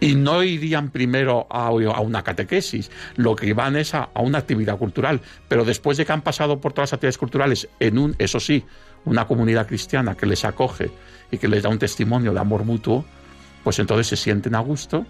Y 0.00 0.14
no 0.14 0.42
irían 0.42 0.90
primero 0.90 1.46
a, 1.50 1.70
una 1.70 2.22
catequesis, 2.22 2.90
lo 3.16 3.36
que 3.36 3.52
van 3.54 3.76
es 3.76 3.94
a, 3.94 4.10
una 4.16 4.38
actividad 4.38 4.78
cultural. 4.78 5.20
Pero 5.48 5.64
después 5.64 5.96
de 5.96 6.06
que 6.06 6.12
han 6.12 6.22
pasado 6.22 6.60
por 6.60 6.72
todas 6.72 6.90
las 6.90 6.94
actividades 6.94 7.18
culturales, 7.18 7.68
en 7.78 7.98
un, 7.98 8.16
eso 8.18 8.40
sí, 8.40 8.64
una 9.04 9.26
comunidad 9.26 9.66
cristiana 9.66 10.16
que 10.16 10.26
les 10.26 10.44
acoge 10.44 10.90
y 11.30 11.38
que 11.38 11.48
les 11.48 11.62
da 11.62 11.68
un 11.68 11.78
testimonio 11.78 12.32
de 12.32 12.40
amor 12.40 12.64
mutuo, 12.64 13.04
pues 13.64 13.78
entonces 13.78 14.06
se 14.06 14.16
sienten 14.16 14.54
a 14.54 14.60
gusto, 14.60 15.06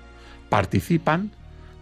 participan 0.48 1.30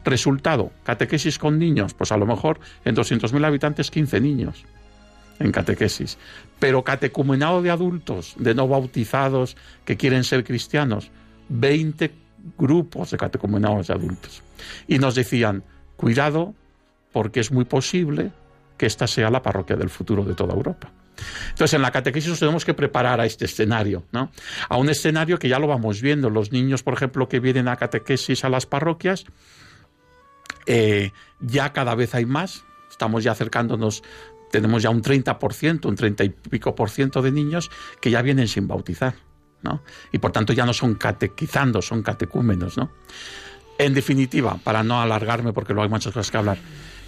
Resultado, 0.04 0.72
catequesis 0.84 1.38
con 1.38 1.58
niños, 1.58 1.92
pues 1.92 2.12
a 2.12 2.16
lo 2.16 2.24
mejor 2.24 2.60
en 2.86 2.96
200.000 2.96 3.44
habitantes 3.44 3.90
15 3.90 4.20
niños 4.20 4.64
en 5.38 5.52
catequesis. 5.52 6.18
Pero 6.58 6.82
catecumenado 6.82 7.62
de 7.62 7.70
adultos, 7.70 8.34
de 8.38 8.54
no 8.54 8.68
bautizados 8.68 9.56
que 9.84 9.96
quieren 9.96 10.24
ser 10.24 10.44
cristianos, 10.44 11.10
20 11.48 12.12
grupos 12.56 13.10
de 13.10 13.16
catecumenados 13.16 13.88
de 13.88 13.94
adultos. 13.94 14.42
Y 14.86 14.98
nos 14.98 15.14
decían, 15.14 15.62
cuidado, 15.96 16.54
porque 17.12 17.40
es 17.40 17.50
muy 17.50 17.64
posible 17.64 18.32
que 18.76 18.86
esta 18.86 19.06
sea 19.06 19.30
la 19.30 19.42
parroquia 19.42 19.76
del 19.76 19.90
futuro 19.90 20.24
de 20.24 20.34
toda 20.34 20.54
Europa. 20.54 20.90
Entonces, 21.50 21.74
en 21.74 21.82
la 21.82 21.90
catequesis 21.90 22.30
nos 22.30 22.38
tenemos 22.38 22.64
que 22.64 22.74
preparar 22.74 23.20
a 23.20 23.26
este 23.26 23.46
escenario, 23.46 24.04
¿no? 24.12 24.30
A 24.68 24.76
un 24.76 24.88
escenario 24.88 25.38
que 25.38 25.48
ya 25.48 25.58
lo 25.58 25.66
vamos 25.66 26.00
viendo. 26.00 26.30
Los 26.30 26.52
niños, 26.52 26.82
por 26.82 26.94
ejemplo, 26.94 27.28
que 27.28 27.40
vienen 27.40 27.66
a 27.66 27.76
catequesis 27.76 28.44
a 28.44 28.48
las 28.48 28.66
parroquias, 28.66 29.24
eh, 30.66 31.12
ya 31.40 31.72
cada 31.72 31.94
vez 31.94 32.14
hay 32.14 32.24
más. 32.24 32.64
Estamos 32.90 33.24
ya 33.24 33.32
acercándonos, 33.32 34.02
tenemos 34.50 34.82
ya 34.82 34.90
un 34.90 35.02
30%, 35.02 35.86
un 35.86 35.94
30 35.94 36.24
y 36.24 36.28
pico 36.30 36.74
por 36.74 36.90
ciento 36.90 37.22
de 37.22 37.32
niños 37.32 37.70
que 38.00 38.10
ya 38.10 38.22
vienen 38.22 38.48
sin 38.48 38.68
bautizar, 38.68 39.14
¿no? 39.62 39.82
Y 40.12 40.18
por 40.18 40.32
tanto 40.32 40.52
ya 40.52 40.66
no 40.66 40.72
son 40.72 40.94
catequizando, 40.94 41.82
son 41.82 42.02
catecúmenos, 42.02 42.76
¿no? 42.76 42.90
En 43.78 43.94
definitiva, 43.94 44.58
para 44.64 44.82
no 44.82 45.00
alargarme 45.00 45.52
porque 45.52 45.72
luego 45.72 45.84
hay 45.84 45.90
muchas 45.90 46.12
cosas 46.12 46.30
que 46.30 46.36
hablar, 46.36 46.58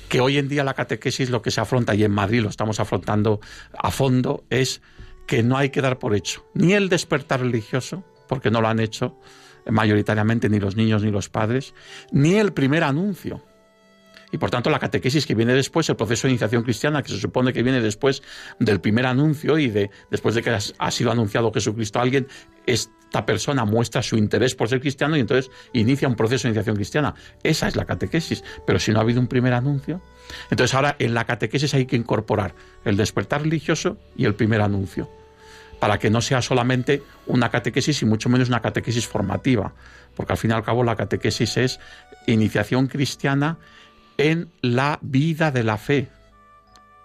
que 0.09 0.21
hoy 0.21 0.39
en 0.39 0.49
día 0.49 0.65
la 0.65 0.75
catequesis 0.75 1.31
lo 1.31 1.43
que 1.43 1.51
se 1.51 1.61
afronta, 1.61 1.95
y 1.95 2.05
en 2.05 2.13
Madrid 2.13 2.43
lo 2.43 2.49
estamos 2.49 2.81
afrontando 2.81 3.41
a 3.77 3.91
fondo, 3.91 4.45
es 4.51 4.83
que 5.27 5.43
no 5.43 5.57
hay 5.57 5.71
que 5.71 5.81
dar 5.81 5.99
por 5.99 6.15
hecho 6.15 6.45
ni 6.55 6.73
el 6.73 6.89
despertar 6.89 7.41
religioso, 7.41 8.05
porque 8.29 8.51
no 8.51 8.61
lo 8.61 8.69
han 8.69 8.81
hecho 8.81 9.19
mayoritariamente 9.69 10.49
ni 10.49 10.59
los 10.59 10.77
niños 10.77 11.03
ni 11.03 11.11
los 11.11 11.29
padres, 11.29 11.75
ni 12.13 12.35
el 12.35 12.53
primer 12.53 12.85
anuncio. 12.85 13.43
Y 14.33 14.39
por 14.39 14.51
tanto 14.51 14.71
la 14.71 14.79
catequesis 14.79 15.27
que 15.27 15.35
viene 15.35 15.55
después, 15.55 15.89
el 15.89 15.97
proceso 15.97 16.27
de 16.27 16.33
iniciación 16.33 16.63
cristiana, 16.63 17.03
que 17.03 17.11
se 17.11 17.19
supone 17.19 17.53
que 17.53 17.63
viene 17.63 17.81
después 17.81 18.23
del 18.59 18.81
primer 18.81 19.07
anuncio 19.07 19.59
y 19.59 19.69
de 19.69 19.91
después 20.11 20.35
de 20.35 20.43
que 20.43 20.51
ha 20.51 20.91
sido 20.91 21.11
anunciado 21.11 21.53
Jesucristo 21.53 21.99
a 21.99 22.03
alguien, 22.03 22.29
esta 22.67 23.27
persona 23.27 23.65
muestra 23.65 24.03
su 24.03 24.17
interés 24.17 24.55
por 24.55 24.69
ser 24.69 24.81
cristiano 24.81 25.17
y 25.17 25.21
entonces 25.21 25.51
inicia 25.73 26.07
un 26.07 26.15
proceso 26.15 26.45
de 26.45 26.51
iniciación 26.51 26.77
cristiana. 26.77 27.15
Esa 27.43 27.69
es 27.69 27.77
la 27.77 27.85
catequesis. 27.85 28.45
Pero 28.67 28.79
si 28.79 28.93
no 28.93 28.99
ha 28.99 29.03
habido 29.03 29.21
un 29.21 29.27
primer 29.27 29.53
anuncio, 29.53 30.01
entonces 30.51 30.75
ahora 30.75 30.97
en 30.99 31.15
la 31.15 31.25
catequesis 31.25 31.75
hay 31.75 31.87
que 31.87 31.97
incorporar 31.97 32.55
el 32.85 32.97
despertar 32.97 33.43
religioso 33.43 33.99
y 34.17 34.27
el 34.27 34.35
primer 34.35 34.61
anuncio 34.61 35.11
para 35.81 35.99
que 35.99 36.11
no 36.11 36.21
sea 36.21 36.43
solamente 36.43 37.03
una 37.27 37.51
catequesis 37.51 38.03
y 38.03 38.05
mucho 38.05 38.29
menos 38.29 38.49
una 38.49 38.61
catequesis 38.61 39.07
formativa, 39.07 39.73
porque 40.15 40.35
al 40.35 40.39
fin 40.39 40.51
y 40.51 40.55
al 40.55 40.63
cabo 40.63 40.85
la 40.85 40.95
catequesis 40.95 41.57
es 41.57 41.81
iniciación 42.27 42.87
cristiana 42.87 43.57
en 44.21 44.53
la 44.61 44.99
vida 45.01 45.51
de 45.51 45.65
la 45.65 45.79
fe, 45.79 46.11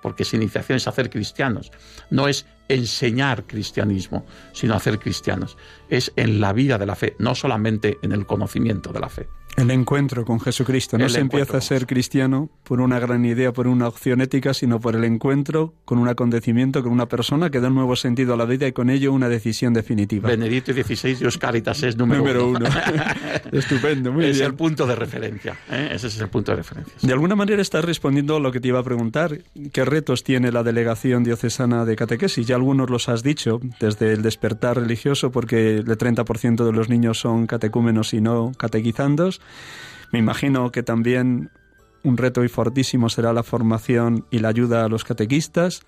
porque 0.02 0.24
esa 0.24 0.36
iniciación 0.36 0.76
es 0.76 0.88
hacer 0.88 1.10
cristianos, 1.10 1.72
no 2.10 2.28
es 2.28 2.46
enseñar 2.68 3.46
cristianismo, 3.46 4.26
sino 4.52 4.76
hacer 4.76 5.00
cristianos, 5.00 5.58
es 5.90 6.12
en 6.18 6.42
la 6.42 6.52
vida 6.52 6.78
de 6.78 6.86
la 6.86 6.96
fe, 6.96 7.16
no 7.18 7.34
solamente 7.34 7.98
en 8.02 8.12
el 8.12 8.26
conocimiento 8.26 8.92
de 8.92 9.00
la 9.00 9.10
fe. 9.10 9.30
El 9.58 9.72
encuentro 9.72 10.26
con 10.26 10.42
Jesucristo. 10.42 10.98
No 10.98 11.08
se 11.08 11.22
empieza 11.22 11.58
a 11.58 11.62
ser 11.62 11.88
cristiano 11.88 12.50
por 12.64 12.82
una 12.82 13.00
gran 13.00 13.24
idea, 13.24 13.54
por 13.54 13.68
una 13.68 13.88
opción 13.88 14.20
ética, 14.20 14.54
sino 14.54 14.82
por 14.82 14.96
el 14.96 15.06
encuentro 15.06 15.74
con 15.86 15.98
un 15.98 16.10
acontecimiento, 16.10 16.84
con 16.84 16.92
una 16.92 17.08
persona 17.08 17.50
que 17.50 17.62
da 17.62 17.70
un 17.70 17.76
nuevo 17.76 17.96
sentido 17.96 18.34
a 18.34 18.38
la 18.38 18.46
vida 18.46 18.68
y 18.68 18.74
con 18.74 18.90
ello 18.90 19.14
una 19.14 19.30
decisión 19.30 19.74
definitiva. 19.74 20.30
Benedicto 20.30 20.74
XVI 20.74 21.16
Dios 21.16 21.38
Caritas 21.38 21.82
es 21.84 21.96
número, 21.96 22.20
número 22.20 22.48
uno. 22.50 22.66
Estupendo, 23.52 24.12
muy 24.12 24.26
es 24.26 24.32
bien. 24.32 24.42
Es 24.42 24.48
el 24.50 24.56
punto 24.56 24.86
de 24.86 24.96
referencia. 24.96 25.58
¿eh? 25.72 25.90
Ese 25.94 26.08
es 26.08 26.20
el 26.20 26.28
punto 26.28 26.52
de 26.52 26.58
referencia. 26.58 26.94
De 27.02 27.14
alguna 27.14 27.36
manera 27.36 27.62
estás 27.62 27.86
respondiendo 27.86 28.36
a 28.36 28.40
lo 28.42 28.52
que 28.52 28.60
te 28.60 28.68
iba 28.68 28.80
a 28.80 28.84
preguntar. 28.84 29.40
¿Qué 29.72 29.86
retos 29.86 30.26
tiene 30.26 30.52
la 30.52 30.64
delegación 30.64 31.24
diocesana 31.24 31.86
de 31.86 31.96
catequesis? 31.96 32.46
Ya 32.46 32.56
algunos 32.56 32.90
los 32.90 33.08
has 33.08 33.24
dicho, 33.24 33.62
desde 33.80 34.12
el 34.12 34.22
despertar 34.22 34.78
religioso, 34.78 35.32
porque 35.32 35.78
el 35.78 35.86
30% 35.86 36.66
de 36.66 36.74
los 36.74 36.90
niños 36.90 37.20
son 37.20 37.48
catecúmenos 37.48 38.14
y 38.14 38.20
no 38.20 38.52
catequizandos 38.58 39.40
me 40.12 40.20
imagino 40.20 40.72
que 40.72 40.84
también 40.84 41.52
un 42.04 42.18
reto 42.18 42.44
y 42.44 42.48
fortísimo 42.50 43.10
será 43.10 43.34
la 43.34 43.44
formación 43.44 44.26
y 44.30 44.40
la 44.40 44.50
ayuda 44.50 44.86
a 44.86 44.90
los 44.90 45.04
catequistas. 45.04 45.82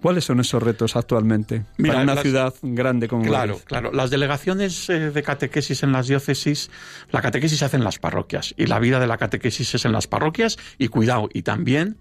¿Cuáles 0.00 0.24
son 0.24 0.40
esos 0.40 0.62
retos 0.62 0.96
actualmente 0.96 1.66
Mira, 1.76 1.96
para 1.96 2.04
una 2.12 2.22
ciudad 2.22 2.54
grande 2.62 3.06
como 3.06 3.24
Claro, 3.24 3.52
Madrid? 3.52 3.66
claro. 3.66 3.92
Las 3.92 4.08
delegaciones 4.08 4.88
eh, 4.88 5.10
de 5.10 5.22
catequesis 5.22 5.82
en 5.82 5.92
las 5.92 6.06
diócesis, 6.08 6.70
la 7.10 7.20
catequesis 7.20 7.58
se 7.58 7.66
hace 7.66 7.76
en 7.76 7.84
las 7.84 7.98
parroquias 7.98 8.54
y 8.56 8.64
la 8.64 8.78
vida 8.78 8.98
de 8.98 9.06
la 9.06 9.18
catequesis 9.18 9.74
es 9.74 9.84
en 9.84 9.92
las 9.92 10.06
parroquias 10.06 10.56
y 10.78 10.88
cuidado, 10.88 11.28
y 11.34 11.42
también 11.42 11.98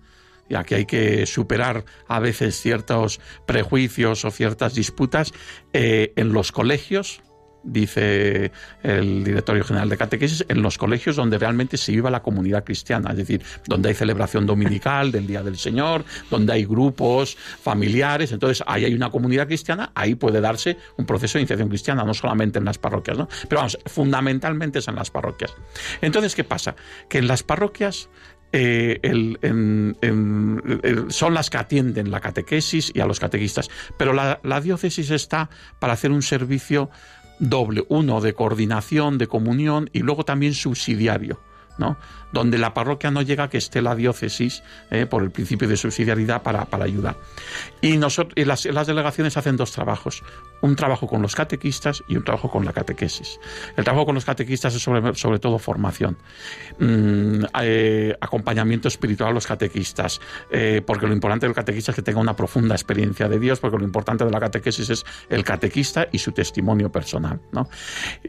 y 0.48 0.56
aquí 0.56 0.76
hay 0.76 0.86
que 0.86 1.26
superar 1.26 1.86
a 2.08 2.20
veces 2.20 2.60
ciertos 2.60 3.20
prejuicios 3.46 4.26
o 4.26 4.32
ciertas 4.32 4.74
disputas 4.74 5.34
eh, 5.74 6.14
en 6.16 6.34
los 6.34 6.52
colegios, 6.52 7.22
dice 7.64 8.52
el 8.84 9.24
directorio 9.24 9.64
general 9.64 9.90
de 9.90 9.98
catequesis, 9.98 10.46
en 10.48 10.62
los 10.62 10.78
colegios 10.78 11.16
donde 11.16 11.38
realmente 11.38 11.78
se 11.78 11.92
viva 11.92 12.10
la 12.10 12.22
comunidad 12.22 12.64
cristiana, 12.64 13.12
es 13.12 13.18
decir, 13.18 13.44
donde 13.68 13.90
hay 13.90 13.96
celebración 13.96 14.46
dominical 14.46 15.12
del 15.12 15.28
Día 15.28 15.44
del 15.44 15.58
Señor, 15.58 16.06
donde 16.30 16.54
hay 16.54 16.66
grupos 16.66 17.36
familiares, 17.36 18.32
entonces 18.32 18.64
ahí 18.68 18.86
hay 18.86 18.94
una 18.94 19.10
comunidad 19.10 19.48
cristiana, 19.48 19.92
ahí 19.96 20.16
puede 20.16 20.42
darse 20.42 20.78
un 20.98 21.06
proceso 21.06 21.38
de 21.38 21.42
iniciación 21.42 21.70
cristiana, 21.70 22.04
no 22.04 22.14
solamente 22.14 22.60
en 22.60 22.66
las 22.66 22.78
parroquias, 22.78 23.18
¿no? 23.18 23.28
Pero 23.48 23.60
vamos, 23.60 23.78
fundamentalmente 23.86 24.80
es 24.80 24.88
en 24.88 24.96
las 24.96 25.12
parroquias. 25.12 25.54
Entonces, 26.02 26.36
¿qué 26.36 26.44
pasa? 26.44 26.76
Que 27.08 27.20
en 27.20 27.28
las 27.28 27.44
parroquias 27.44 28.10
eh, 28.52 29.00
el, 29.04 29.38
son 31.10 31.34
las 31.36 31.50
que 31.52 31.58
atienden 31.58 32.10
la 32.10 32.20
catequesis 32.20 32.92
y 32.94 33.00
a 33.00 33.06
los 33.06 33.20
catequistas, 33.20 33.70
pero 33.98 34.14
la 34.14 34.62
diócesis 34.62 35.12
está 35.12 35.50
para 35.80 35.94
hacer 35.94 36.12
un 36.12 36.24
servicio 36.24 36.90
doble, 37.40 37.86
uno 37.90 38.22
de 38.22 38.34
coordinación, 38.34 39.18
de 39.18 39.28
comunión 39.28 39.90
y 39.94 40.00
luego 40.00 40.26
también 40.26 40.54
subsidiario. 40.54 41.40
Donde 42.32 42.58
la 42.58 42.74
parroquia 42.74 43.12
no 43.12 43.22
llega 43.22 43.50
que 43.50 43.58
esté 43.58 43.82
la 43.82 43.96
diócesis 43.96 44.64
eh, 44.92 45.06
por 45.06 45.24
el 45.24 45.32
principio 45.32 45.68
de 45.68 45.78
subsidiariedad 45.78 46.44
para, 46.44 46.66
para 46.66 46.86
ayudar. 46.86 47.18
Y, 47.82 47.98
nosotros, 47.98 48.34
y 48.36 48.46
las, 48.46 48.66
las, 48.66 48.88
delegaciones 48.88 49.38
hacen 49.38 49.58
dos 49.58 49.72
trabajos, 49.72 50.24
un 50.62 50.76
trabajo 50.76 51.08
con 51.08 51.22
los 51.22 51.36
catequistas 51.36 52.04
y 52.08 52.16
un 52.16 52.24
trabajo 52.24 52.50
con 52.50 52.66
la 52.66 52.74
catequesis. 52.74 53.40
El 53.76 53.84
trabajo 53.84 54.06
con 54.06 54.16
los 54.16 54.26
catequistas 54.26 54.76
es 54.76 54.82
sobre, 54.82 55.16
sobre 55.16 55.40
todo 55.40 55.58
formación, 55.58 56.18
mm, 56.80 57.46
eh, 57.62 58.16
acompañamiento 58.20 58.88
espiritual 58.88 59.32
a 59.32 59.34
los 59.34 59.48
catequistas, 59.48 60.20
eh, 60.52 60.82
porque 60.86 61.08
lo 61.08 61.14
importante 61.14 61.46
del 61.46 61.56
catequista 61.56 61.92
es 61.92 61.96
que 61.96 62.02
tenga 62.02 62.20
una 62.20 62.36
profunda 62.36 62.76
experiencia 62.76 63.28
de 63.28 63.40
Dios, 63.40 63.60
porque 63.60 63.78
lo 63.78 63.84
importante 63.84 64.26
de 64.26 64.32
la 64.32 64.40
catequesis 64.40 64.90
es 64.90 65.06
el 65.30 65.44
catequista 65.44 66.08
y 66.12 66.20
su 66.20 66.32
testimonio 66.32 66.92
personal. 66.92 67.40
¿no? 67.52 67.70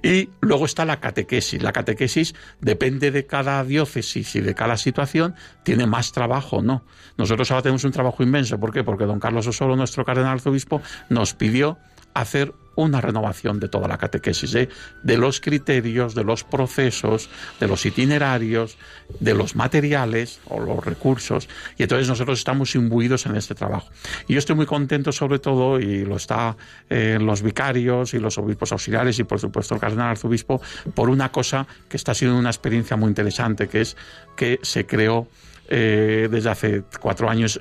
Y 0.03 0.31
luego 0.41 0.65
está 0.65 0.85
la 0.85 1.01
catequesis. 1.01 1.63
La 1.63 1.73
catequesis 1.73 2.35
depende 2.61 3.11
de 3.11 3.27
cada 3.27 3.40
diócesis 3.65 4.37
y 4.37 4.41
de 4.41 4.55
cada 4.55 4.77
situación, 4.77 5.35
tiene 5.63 5.87
más 5.87 6.13
trabajo, 6.13 6.63
¿no? 6.63 6.85
Nosotros 7.17 7.51
ahora 7.51 7.63
tenemos 7.63 7.85
un 7.85 7.93
trabajo 7.93 8.23
inmenso. 8.23 8.59
¿Por 8.59 8.73
qué? 8.73 8.85
Porque 8.85 9.05
don 9.05 9.21
Carlos 9.21 9.47
Osoro, 9.47 9.77
nuestro 9.77 10.05
cardenal 10.05 10.33
arzobispo, 10.33 10.83
nos 11.09 11.35
pidió 11.35 11.79
hacer 12.15 12.55
una 12.83 13.01
renovación 13.01 13.61
de 13.61 13.69
toda 13.69 13.89
la 13.89 13.99
catequesis, 13.99 14.55
¿eh? 14.55 14.69
de 15.03 15.17
los 15.17 15.41
criterios, 15.41 16.15
de 16.15 16.25
los 16.25 16.45
procesos, 16.45 17.29
de 17.59 17.69
los 17.69 17.85
itinerarios, 17.87 18.77
de 19.21 19.35
los 19.35 19.57
materiales 19.57 20.41
o 20.47 20.61
los 20.61 20.85
recursos. 20.85 21.49
Y 21.77 21.83
entonces 21.83 22.09
nosotros 22.09 22.39
estamos 22.39 22.75
imbuidos 22.75 23.27
en 23.27 23.37
este 23.37 23.55
trabajo. 23.55 23.89
Y 24.29 24.35
yo 24.35 24.39
estoy 24.39 24.57
muy 24.57 24.67
contento 24.67 25.13
sobre 25.13 25.39
todo, 25.39 25.79
y 25.79 26.05
lo 26.05 26.17
está 26.17 26.57
eh, 26.89 27.19
los 27.21 27.43
vicarios 27.43 28.15
y 28.15 28.19
los 28.19 28.39
obispos 28.39 28.73
auxiliares 28.73 29.19
y 29.19 29.25
por 29.25 29.39
supuesto 29.39 29.75
el 29.75 29.81
cardenal 29.81 30.11
arzobispo, 30.11 30.61
por 30.95 31.11
una 31.11 31.31
cosa 31.31 31.67
que 31.89 31.97
está 31.97 32.15
siendo 32.15 32.39
una 32.39 32.51
experiencia 32.51 32.97
muy 32.97 33.09
interesante, 33.09 33.69
que 33.69 33.83
es 33.83 33.97
que 34.37 34.59
se 34.63 34.87
creó 34.87 35.29
eh, 35.69 36.29
desde 36.31 36.51
hace 36.51 36.83
cuatro 37.01 37.29
años 37.31 37.61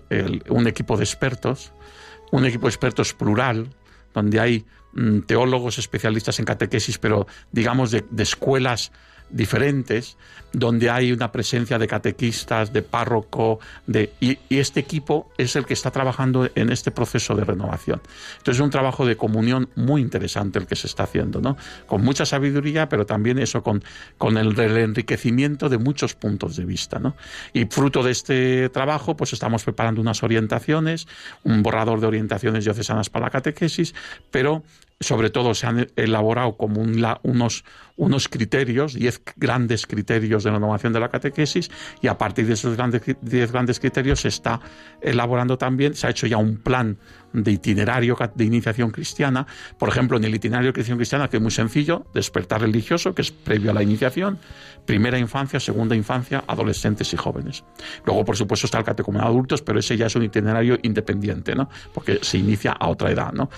un 0.49 0.67
equipo 0.67 0.97
de 0.97 1.03
expertos, 1.03 1.71
un 2.31 2.45
equipo 2.45 2.67
de 2.67 2.69
expertos 2.69 3.13
plural, 3.13 3.67
donde 4.13 4.39
hay 4.39 4.65
mm, 4.93 5.21
teólogos 5.21 5.77
especialistas 5.77 6.39
en 6.39 6.45
catequesis, 6.45 6.97
pero 6.97 7.27
digamos 7.51 7.91
de, 7.91 8.05
de, 8.09 8.23
escuelas 8.23 8.91
diferentes, 9.29 10.17
donde 10.51 10.89
hay 10.89 11.11
una 11.11 11.31
presencia 11.31 11.77
de 11.77 11.87
catequistas, 11.87 12.73
de 12.73 12.81
párroco, 12.81 13.59
de, 13.85 14.11
y, 14.19 14.37
este 14.49 14.79
equipo 14.79 15.29
es 15.37 15.55
el 15.55 15.65
que 15.65 15.73
está 15.73 15.91
trabajando 15.91 16.49
en 16.55 16.71
este 16.71 16.91
proceso 16.91 17.35
de 17.35 17.43
renovación. 17.43 18.01
Entonces 18.37 18.55
es 18.55 18.61
un 18.61 18.71
trabajo 18.71 19.05
de 19.05 19.15
comunión 19.15 19.69
muy 19.75 20.01
interesante 20.01 20.59
el 20.59 20.65
que 20.65 20.75
se 20.75 20.87
está 20.87 21.03
haciendo, 21.03 21.39
¿no? 21.39 21.55
Con 21.85 22.03
mucha 22.03 22.25
sabiduría, 22.25 22.89
pero 22.89 23.05
también 23.05 23.37
eso 23.39 23.61
con, 23.63 23.83
con 24.17 24.37
el, 24.37 24.59
enriquecimiento 24.59 25.69
de 25.69 25.77
muchos 25.77 26.15
puntos 26.15 26.55
de 26.55 26.65
vista, 26.65 26.99
¿no? 26.99 27.15
Y 27.53 27.65
fruto 27.65 28.03
de 28.03 28.11
este 28.11 28.69
trabajo, 28.69 29.15
pues 29.15 29.33
estamos 29.33 29.63
preparando 29.63 30.01
unas 30.01 30.23
orientaciones, 30.23 31.07
un 31.43 31.61
borrador 31.61 31.99
de 32.01 32.07
orientaciones 32.07 32.65
diocesanas 32.65 33.09
para 33.09 33.25
la 33.25 33.31
catequesis, 33.31 33.93
pero 34.31 34.63
sobre 34.99 35.29
todo 35.29 35.53
se 35.53 35.65
han 35.65 35.87
elaborado 35.95 36.57
como 36.57 36.81
un, 36.81 37.05
unos, 37.23 37.63
unos 37.95 38.27
criterios, 38.27 38.93
10 38.93 39.18
grandes 39.35 39.85
criterios 39.85 40.43
de 40.43 40.51
renovación 40.51 40.93
de 40.93 40.99
la 40.99 41.09
catequesis 41.09 41.69
y 42.01 42.07
a 42.07 42.17
partir 42.17 42.47
de 42.47 42.53
esos 42.53 42.75
grandes, 42.75 43.01
diez 43.21 43.51
grandes 43.51 43.79
criterios 43.79 44.21
se 44.21 44.29
está 44.29 44.59
elaborando 45.01 45.57
también, 45.57 45.93
se 45.93 46.07
ha 46.07 46.09
hecho 46.09 46.27
ya 46.27 46.37
un 46.37 46.57
plan 46.57 46.97
de 47.33 47.51
itinerario 47.51 48.17
de 48.35 48.43
iniciación 48.43 48.91
cristiana. 48.91 49.45
Por 49.77 49.89
ejemplo, 49.89 50.17
en 50.17 50.23
el 50.23 50.33
itinerario 50.33 50.71
de 50.71 50.79
iniciación 50.79 50.97
cristiana, 50.97 51.29
que 51.29 51.37
es 51.37 51.43
muy 51.43 51.51
sencillo, 51.51 52.05
despertar 52.13 52.61
religioso, 52.61 53.13
que 53.13 53.21
es 53.21 53.31
previo 53.31 53.71
a 53.71 53.73
la 53.73 53.83
iniciación, 53.83 54.39
primera 54.85 55.19
infancia, 55.19 55.59
segunda 55.59 55.95
infancia, 55.95 56.43
adolescentes 56.47 57.13
y 57.13 57.17
jóvenes. 57.17 57.63
Luego, 58.05 58.25
por 58.25 58.35
supuesto, 58.35 58.65
está 58.65 58.79
el 58.79 58.85
catecumenado 58.85 59.31
de 59.31 59.35
adultos, 59.35 59.61
pero 59.61 59.79
ese 59.79 59.95
ya 59.97 60.07
es 60.07 60.15
un 60.15 60.23
itinerario 60.23 60.79
independiente, 60.81 61.55
¿no? 61.55 61.69
Porque 61.93 62.19
se 62.21 62.37
inicia 62.37 62.71
a 62.71 62.87
otra 62.87 63.11
edad, 63.11 63.31
¿no? 63.31 63.49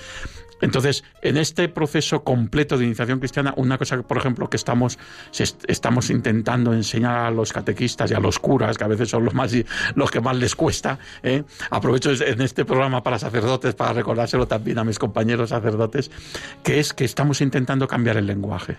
Entonces, 0.62 1.04
en 1.22 1.38
este 1.38 1.68
proceso 1.68 2.24
completo 2.24 2.78
de 2.78 2.86
iniciación 2.86 3.20
cristiana, 3.20 3.54
una 3.58 3.78
cosa 3.78 4.02
por 4.04 4.18
ejemplo, 4.18 4.50
que 4.50 4.58
estamos, 4.58 4.98
estamos 5.68 6.10
intentando 6.10 6.74
enseñar 6.74 7.26
a 7.26 7.32
los 7.32 7.52
catequistas 7.52 8.12
y 8.12 8.14
a 8.14 8.20
los 8.20 8.40
curas, 8.40 8.78
que 8.78 8.84
a 8.84 8.88
veces 8.88 9.10
son 9.10 9.26
los, 9.26 9.34
más, 9.34 9.54
los 9.96 10.12
que 10.12 10.22
más 10.22 10.38
les 10.38 10.56
cuesta, 10.56 11.00
¿eh? 11.24 11.44
aprovecho 11.70 12.12
en 12.12 12.42
este 12.42 12.66
programa 12.66 13.04
para 13.04 13.20
sacerdotes, 13.20 13.76
para 13.76 13.94
recordárselo 13.94 14.48
también 14.48 14.80
a 14.80 14.84
mis 14.84 15.00
compañeros 15.00 15.50
sacerdotes, 15.50 16.12
que 16.64 16.80
es 16.80 16.94
que 16.94 17.06
estamos 17.06 17.42
intentando 17.42 17.88
cambiar 17.88 18.18
el 18.18 18.28
lenguaje. 18.28 18.78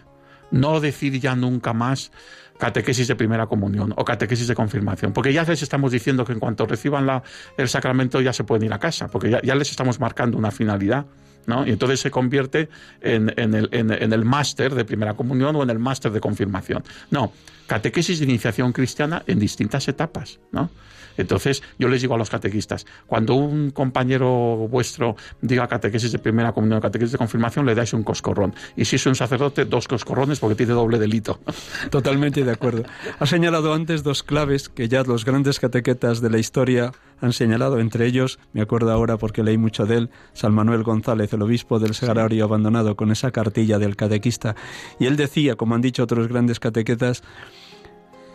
No 0.51 0.81
decir 0.81 1.19
ya 1.19 1.35
nunca 1.35 1.73
más 1.73 2.13
catequesis 2.59 3.09
de 3.09 3.17
primera 3.17 3.47
comunión 3.47 3.93
o 3.97 4.05
catequesis 4.05 4.47
de 4.47 4.55
confirmación, 4.55 5.13
porque 5.13 5.33
ya 5.33 5.43
les 5.45 5.63
estamos 5.63 5.91
diciendo 5.91 6.25
que 6.25 6.33
en 6.33 6.39
cuanto 6.39 6.67
reciban 6.67 7.07
la, 7.07 7.23
el 7.57 7.69
sacramento 7.69 8.21
ya 8.21 8.33
se 8.33 8.45
pueden 8.45 8.67
ir 8.67 8.73
a 8.73 8.79
casa, 8.79 9.09
porque 9.09 9.31
ya, 9.31 9.41
ya 9.43 9.55
les 9.55 9.71
estamos 9.71 9.99
marcando 9.99 10.39
una 10.39 10.51
finalidad. 10.51 11.07
¿No? 11.47 11.67
Y 11.67 11.71
entonces 11.71 12.01
se 12.01 12.11
convierte 12.11 12.69
en, 13.01 13.33
en 13.37 13.55
el, 13.55 13.69
en, 13.73 13.91
en 13.91 14.13
el 14.13 14.25
máster 14.25 14.75
de 14.75 14.85
primera 14.85 15.15
comunión 15.15 15.57
o 15.57 15.63
en 15.63 15.71
el 15.71 15.79
máster 15.79 16.13
de 16.13 16.21
confirmación. 16.21 16.85
No, 17.11 17.33
catequesis 17.67 18.19
de 18.19 18.25
iniciación 18.25 18.73
cristiana 18.73 19.23
en 19.27 19.39
distintas 19.39 19.89
etapas, 19.89 20.41
¿no? 20.51 20.71
Entonces, 21.17 21.63
yo 21.79 21.89
les 21.89 22.01
digo 22.01 22.15
a 22.15 22.19
los 22.19 22.31
catequistas, 22.31 22.87
cuando 23.07 23.35
un 23.35 23.71
compañero 23.71 24.69
vuestro 24.69 25.17
diga 25.41 25.69
catequesis 25.69 26.13
de 26.13 26.19
primera 26.19 26.53
comunión, 26.53 26.81
catequesis 26.81 27.13
de 27.13 27.19
confirmación, 27.19 27.67
le 27.67 27.75
dais 27.75 27.93
un 27.93 28.03
coscorrón. 28.03 28.55
Y 28.77 28.85
si 28.85 28.97
es 28.97 29.07
un 29.07 29.15
sacerdote, 29.15 29.65
dos 29.65 29.89
coscorrones 29.89 30.41
porque 30.41 30.55
tiene 30.55 30.73
doble 30.73 30.99
delito. 30.99 31.41
Totalmente 31.91 32.45
de 32.45 32.51
acuerdo. 32.51 32.85
Ha 33.19 33.27
señalado 33.27 33.75
antes 33.75 34.03
dos 34.03 34.23
claves 34.23 34.69
que 34.69 34.89
ya 34.89 35.03
los 35.03 35.25
grandes 35.25 35.61
catequetas 35.61 36.21
de 36.21 36.31
la 36.31 36.39
historia 36.39 36.93
han 37.21 37.33
señalado, 37.33 37.79
entre 37.79 38.07
ellos, 38.07 38.41
me 38.53 38.63
acuerdo 38.63 38.91
ahora 38.91 39.17
porque 39.17 39.45
leí 39.45 39.57
mucho 39.57 39.87
de 39.87 39.97
él, 39.97 40.11
San 40.33 40.53
Manuel 40.53 40.83
González, 40.83 41.33
el 41.33 41.43
obispo 41.43 41.79
del 41.79 41.95
Sagrario 41.95 42.45
abandonado, 42.45 42.97
con 42.97 43.13
esa 43.13 43.31
cartilla 43.31 43.79
del 43.79 43.95
catequista. 43.95 44.57
Y 44.99 45.07
él 45.07 45.17
decía, 45.17 45.55
como 45.55 45.77
han 45.77 45.81
dicho 45.83 46.03
otros 46.03 46.27
grandes 46.27 46.59
catequetas, 46.59 47.23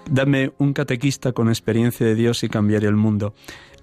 Dame 0.09 0.53
un 0.57 0.73
catequista 0.73 1.33
con 1.33 1.49
experiencia 1.49 2.05
de 2.05 2.15
Dios 2.15 2.43
y 2.43 2.49
cambiaré 2.49 2.87
el 2.87 2.95
mundo. 2.95 3.33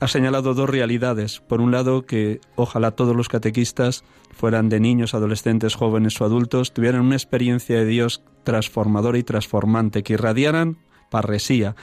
Ha 0.01 0.09
señalado 0.09 0.55
dos 0.55 0.69
realidades. 0.69 1.41
Por 1.41 1.61
un 1.61 1.71
lado, 1.71 2.07
que 2.07 2.41
ojalá 2.57 2.93
todos 2.93 3.15
los 3.15 3.29
catequistas, 3.29 4.05
fueran 4.33 4.69
de 4.69 4.81
niños, 4.81 5.15
adolescentes, 5.15 5.75
jóvenes 5.75 6.21
o 6.21 6.25
adultos, 6.25 6.73
tuvieran 6.73 7.03
una 7.03 7.15
experiencia 7.17 7.77
de 7.77 7.87
Dios 7.87 8.23
transformadora 8.43 9.19
y 9.19 9.23
transformante, 9.23 10.03
que 10.03 10.15
irradiaran 10.15 10.79
parresía, 11.11 11.77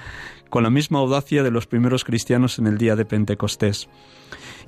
con 0.49 0.63
la 0.63 0.69
misma 0.69 0.99
audacia 0.99 1.43
de 1.43 1.51
los 1.51 1.67
primeros 1.67 2.04
cristianos 2.04 2.60
en 2.60 2.67
el 2.67 2.77
día 2.77 2.95
de 2.95 3.06
Pentecostés. 3.06 3.88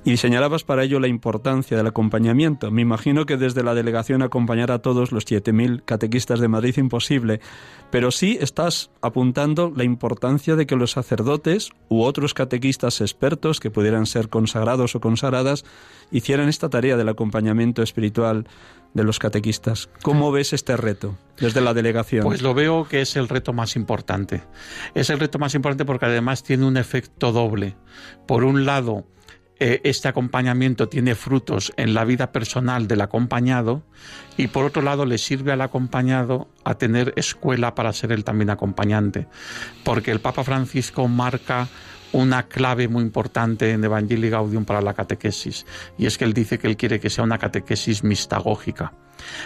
Y 0.06 0.18
señalabas 0.18 0.64
para 0.64 0.84
ello 0.84 1.00
la 1.00 1.08
importancia 1.08 1.78
del 1.78 1.86
acompañamiento. 1.86 2.70
Me 2.70 2.82
imagino 2.82 3.24
que 3.24 3.38
desde 3.38 3.62
la 3.62 3.74
delegación 3.74 4.20
acompañar 4.20 4.70
a 4.70 4.80
todos 4.80 5.12
los 5.12 5.24
7.000 5.24 5.82
catequistas 5.82 6.40
de 6.40 6.48
Madrid 6.48 6.76
imposible, 6.76 7.40
pero 7.90 8.10
sí 8.10 8.36
estás 8.38 8.90
apuntando 9.00 9.72
la 9.74 9.84
importancia 9.84 10.56
de 10.56 10.66
que 10.66 10.76
los 10.76 10.90
sacerdotes 10.90 11.70
u 11.88 12.02
otros 12.02 12.34
catequistas 12.34 13.00
expertos 13.00 13.60
que 13.60 13.70
pudieran 13.70 14.04
ser 14.04 14.28
consagrados 14.28 14.94
o 14.94 15.00
consagradas 15.00 15.64
hicieran 16.10 16.50
esta 16.50 16.68
tarea 16.68 16.98
del 16.98 17.08
acompañamiento 17.08 17.82
espiritual 17.82 18.46
de 18.92 19.04
los 19.04 19.18
catequistas. 19.18 19.88
¿Cómo 20.02 20.30
ves 20.30 20.52
este 20.52 20.76
reto 20.76 21.16
desde 21.38 21.62
la 21.62 21.72
delegación? 21.72 22.24
Pues 22.24 22.42
lo 22.42 22.52
veo 22.52 22.86
que 22.86 23.00
es 23.00 23.16
el 23.16 23.26
reto 23.26 23.54
más 23.54 23.74
importante. 23.74 24.42
Es 24.94 25.08
el 25.08 25.18
reto 25.18 25.38
más 25.38 25.54
importante 25.54 25.86
porque 25.86 26.04
además 26.04 26.42
tiene 26.42 26.66
un 26.66 26.76
efecto 26.76 27.32
doble. 27.32 27.74
Por 28.26 28.44
un 28.44 28.66
lado, 28.66 29.06
este 29.58 30.08
acompañamiento 30.08 30.88
tiene 30.88 31.14
frutos 31.14 31.72
en 31.76 31.94
la 31.94 32.04
vida 32.04 32.32
personal 32.32 32.88
del 32.88 33.00
acompañado 33.00 33.82
y 34.36 34.48
por 34.48 34.64
otro 34.64 34.82
lado 34.82 35.06
le 35.06 35.18
sirve 35.18 35.52
al 35.52 35.60
acompañado 35.60 36.48
a 36.64 36.74
tener 36.76 37.12
escuela 37.16 37.74
para 37.74 37.92
ser 37.92 38.12
él 38.12 38.24
también 38.24 38.50
acompañante, 38.50 39.28
porque 39.84 40.10
el 40.10 40.20
Papa 40.20 40.44
Francisco 40.44 41.06
marca 41.08 41.68
una 42.14 42.44
clave 42.44 42.86
muy 42.86 43.02
importante 43.02 43.72
en 43.72 43.82
Evangelii 43.82 44.30
Gaudium 44.30 44.64
para 44.64 44.80
la 44.80 44.94
catequesis, 44.94 45.66
y 45.98 46.06
es 46.06 46.16
que 46.16 46.24
él 46.24 46.32
dice 46.32 46.58
que 46.58 46.68
él 46.68 46.76
quiere 46.76 47.00
que 47.00 47.10
sea 47.10 47.24
una 47.24 47.38
catequesis 47.38 48.04
mistagógica. 48.04 48.92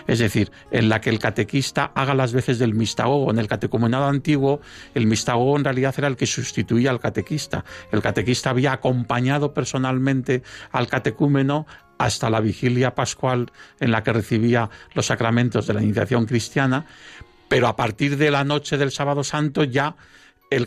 Es 0.06 0.18
decir, 0.18 0.50
en 0.70 0.88
la 0.88 1.00
que 1.00 1.08
el 1.08 1.18
catequista 1.18 1.92
haga 1.94 2.14
las 2.14 2.32
veces 2.32 2.58
del 2.58 2.74
mistagogo. 2.74 3.30
En 3.30 3.38
el 3.38 3.46
catecumenado 3.46 4.06
antiguo, 4.06 4.60
el 4.94 5.06
mistagogo 5.06 5.56
en 5.56 5.64
realidad 5.64 5.94
era 5.96 6.08
el 6.08 6.16
que 6.16 6.26
sustituía 6.26 6.90
al 6.90 7.00
catequista. 7.00 7.64
El 7.92 8.02
catequista 8.02 8.50
había 8.50 8.72
acompañado 8.72 9.54
personalmente 9.54 10.42
al 10.72 10.88
catecúmeno 10.88 11.66
hasta 11.96 12.28
la 12.28 12.40
vigilia 12.40 12.94
pascual 12.94 13.50
en 13.80 13.92
la 13.92 14.02
que 14.02 14.12
recibía 14.12 14.68
los 14.94 15.06
sacramentos 15.06 15.66
de 15.66 15.74
la 15.74 15.82
iniciación 15.82 16.26
cristiana, 16.26 16.86
pero 17.48 17.66
a 17.66 17.76
partir 17.76 18.16
de 18.16 18.30
la 18.30 18.44
noche 18.44 18.76
del 18.76 18.90
sábado 18.90 19.24
santo 19.24 19.64
ya 19.64 19.96
el, 20.50 20.66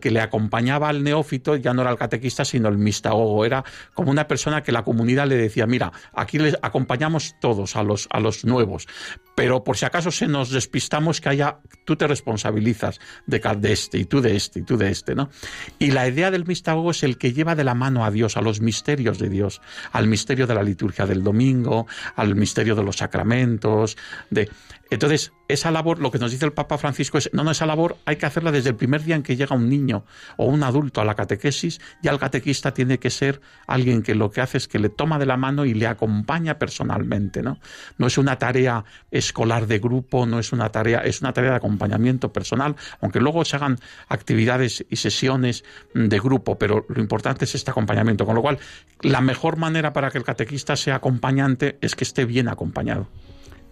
que 0.00 0.10
le 0.10 0.20
acompañaba 0.20 0.88
al 0.88 1.02
neófito 1.02 1.56
ya 1.56 1.74
no 1.74 1.82
era 1.82 1.90
el 1.90 1.98
catequista, 1.98 2.44
sino 2.44 2.68
el 2.68 2.78
mistagogo. 2.78 3.44
Era 3.44 3.64
como 3.92 4.10
una 4.10 4.26
persona 4.26 4.62
que 4.62 4.72
la 4.72 4.82
comunidad 4.82 5.26
le 5.26 5.36
decía, 5.36 5.66
mira, 5.66 5.92
aquí 6.12 6.38
les 6.38 6.56
acompañamos 6.62 7.36
todos 7.40 7.76
a 7.76 7.82
los, 7.82 8.08
a 8.10 8.20
los 8.20 8.44
nuevos, 8.44 8.86
pero 9.34 9.64
por 9.64 9.76
si 9.76 9.84
acaso 9.84 10.10
se 10.10 10.26
nos 10.26 10.50
despistamos 10.50 11.20
que 11.20 11.28
haya, 11.28 11.58
tú 11.84 11.96
te 11.96 12.06
responsabilizas 12.06 13.00
de, 13.26 13.40
de 13.58 13.72
este, 13.72 13.98
y 13.98 14.04
tú 14.04 14.20
de 14.20 14.36
este, 14.36 14.60
y 14.60 14.62
tú 14.62 14.76
de 14.76 14.90
este, 14.90 15.14
¿no? 15.14 15.30
Y 15.78 15.90
la 15.90 16.08
idea 16.08 16.30
del 16.30 16.46
mistagogo 16.46 16.90
es 16.90 17.02
el 17.02 17.18
que 17.18 17.32
lleva 17.32 17.54
de 17.54 17.64
la 17.64 17.74
mano 17.74 18.04
a 18.04 18.10
Dios, 18.10 18.36
a 18.36 18.40
los 18.40 18.60
misterios 18.60 19.18
de 19.18 19.28
Dios, 19.28 19.60
al 19.92 20.06
misterio 20.06 20.46
de 20.46 20.54
la 20.54 20.62
liturgia 20.62 21.06
del 21.06 21.22
domingo, 21.22 21.86
al 22.16 22.34
misterio 22.34 22.74
de 22.74 22.82
los 22.82 22.96
sacramentos, 22.96 23.96
de... 24.30 24.48
Entonces, 24.90 25.32
esa 25.48 25.70
labor, 25.70 25.98
lo 25.98 26.10
que 26.10 26.18
nos 26.18 26.30
dice 26.30 26.44
el 26.44 26.52
Papa 26.52 26.78
Francisco 26.78 27.18
es, 27.18 27.30
no, 27.32 27.42
no, 27.42 27.50
esa 27.50 27.66
labor 27.66 27.96
hay 28.04 28.16
que 28.16 28.26
hacerla 28.26 28.52
desde 28.52 28.70
el 28.70 28.76
primer 28.76 29.02
día 29.02 29.16
en 29.16 29.22
que 29.22 29.36
llega 29.36 29.56
un 29.56 29.68
niño 29.68 30.04
o 30.36 30.46
un 30.46 30.62
adulto 30.62 31.00
a 31.00 31.04
la 31.04 31.14
catequesis, 31.14 31.80
ya 32.02 32.10
el 32.10 32.18
catequista 32.18 32.74
tiene 32.74 32.98
que 32.98 33.10
ser 33.10 33.40
alguien 33.66 34.02
que 34.02 34.14
lo 34.14 34.30
que 34.30 34.40
hace 34.40 34.58
es 34.58 34.68
que 34.68 34.78
le 34.78 34.88
toma 34.88 35.18
de 35.18 35.26
la 35.26 35.36
mano 35.36 35.64
y 35.64 35.74
le 35.74 35.86
acompaña 35.86 36.58
personalmente, 36.58 37.42
¿no? 37.42 37.58
No 37.98 38.06
es 38.06 38.18
una 38.18 38.38
tarea 38.38 38.84
escolar 39.10 39.66
de 39.66 39.78
grupo, 39.78 40.26
no 40.26 40.38
es 40.38 40.52
una 40.52 40.68
tarea, 40.70 41.00
es 41.00 41.20
una 41.20 41.32
tarea 41.32 41.50
de 41.50 41.56
acompañamiento 41.56 42.32
personal, 42.32 42.76
aunque 43.00 43.20
luego 43.20 43.44
se 43.44 43.56
hagan 43.56 43.78
actividades 44.08 44.84
y 44.88 44.96
sesiones 44.96 45.64
de 45.94 46.18
grupo, 46.20 46.58
pero 46.58 46.86
lo 46.88 47.00
importante 47.00 47.44
es 47.44 47.54
este 47.54 47.70
acompañamiento, 47.70 48.26
con 48.26 48.34
lo 48.34 48.42
cual 48.42 48.58
la 49.00 49.20
mejor 49.20 49.56
manera 49.56 49.92
para 49.92 50.10
que 50.10 50.18
el 50.18 50.24
catequista 50.24 50.76
sea 50.76 50.96
acompañante 50.96 51.78
es 51.80 51.94
que 51.94 52.04
esté 52.04 52.24
bien 52.24 52.48
acompañado. 52.48 53.08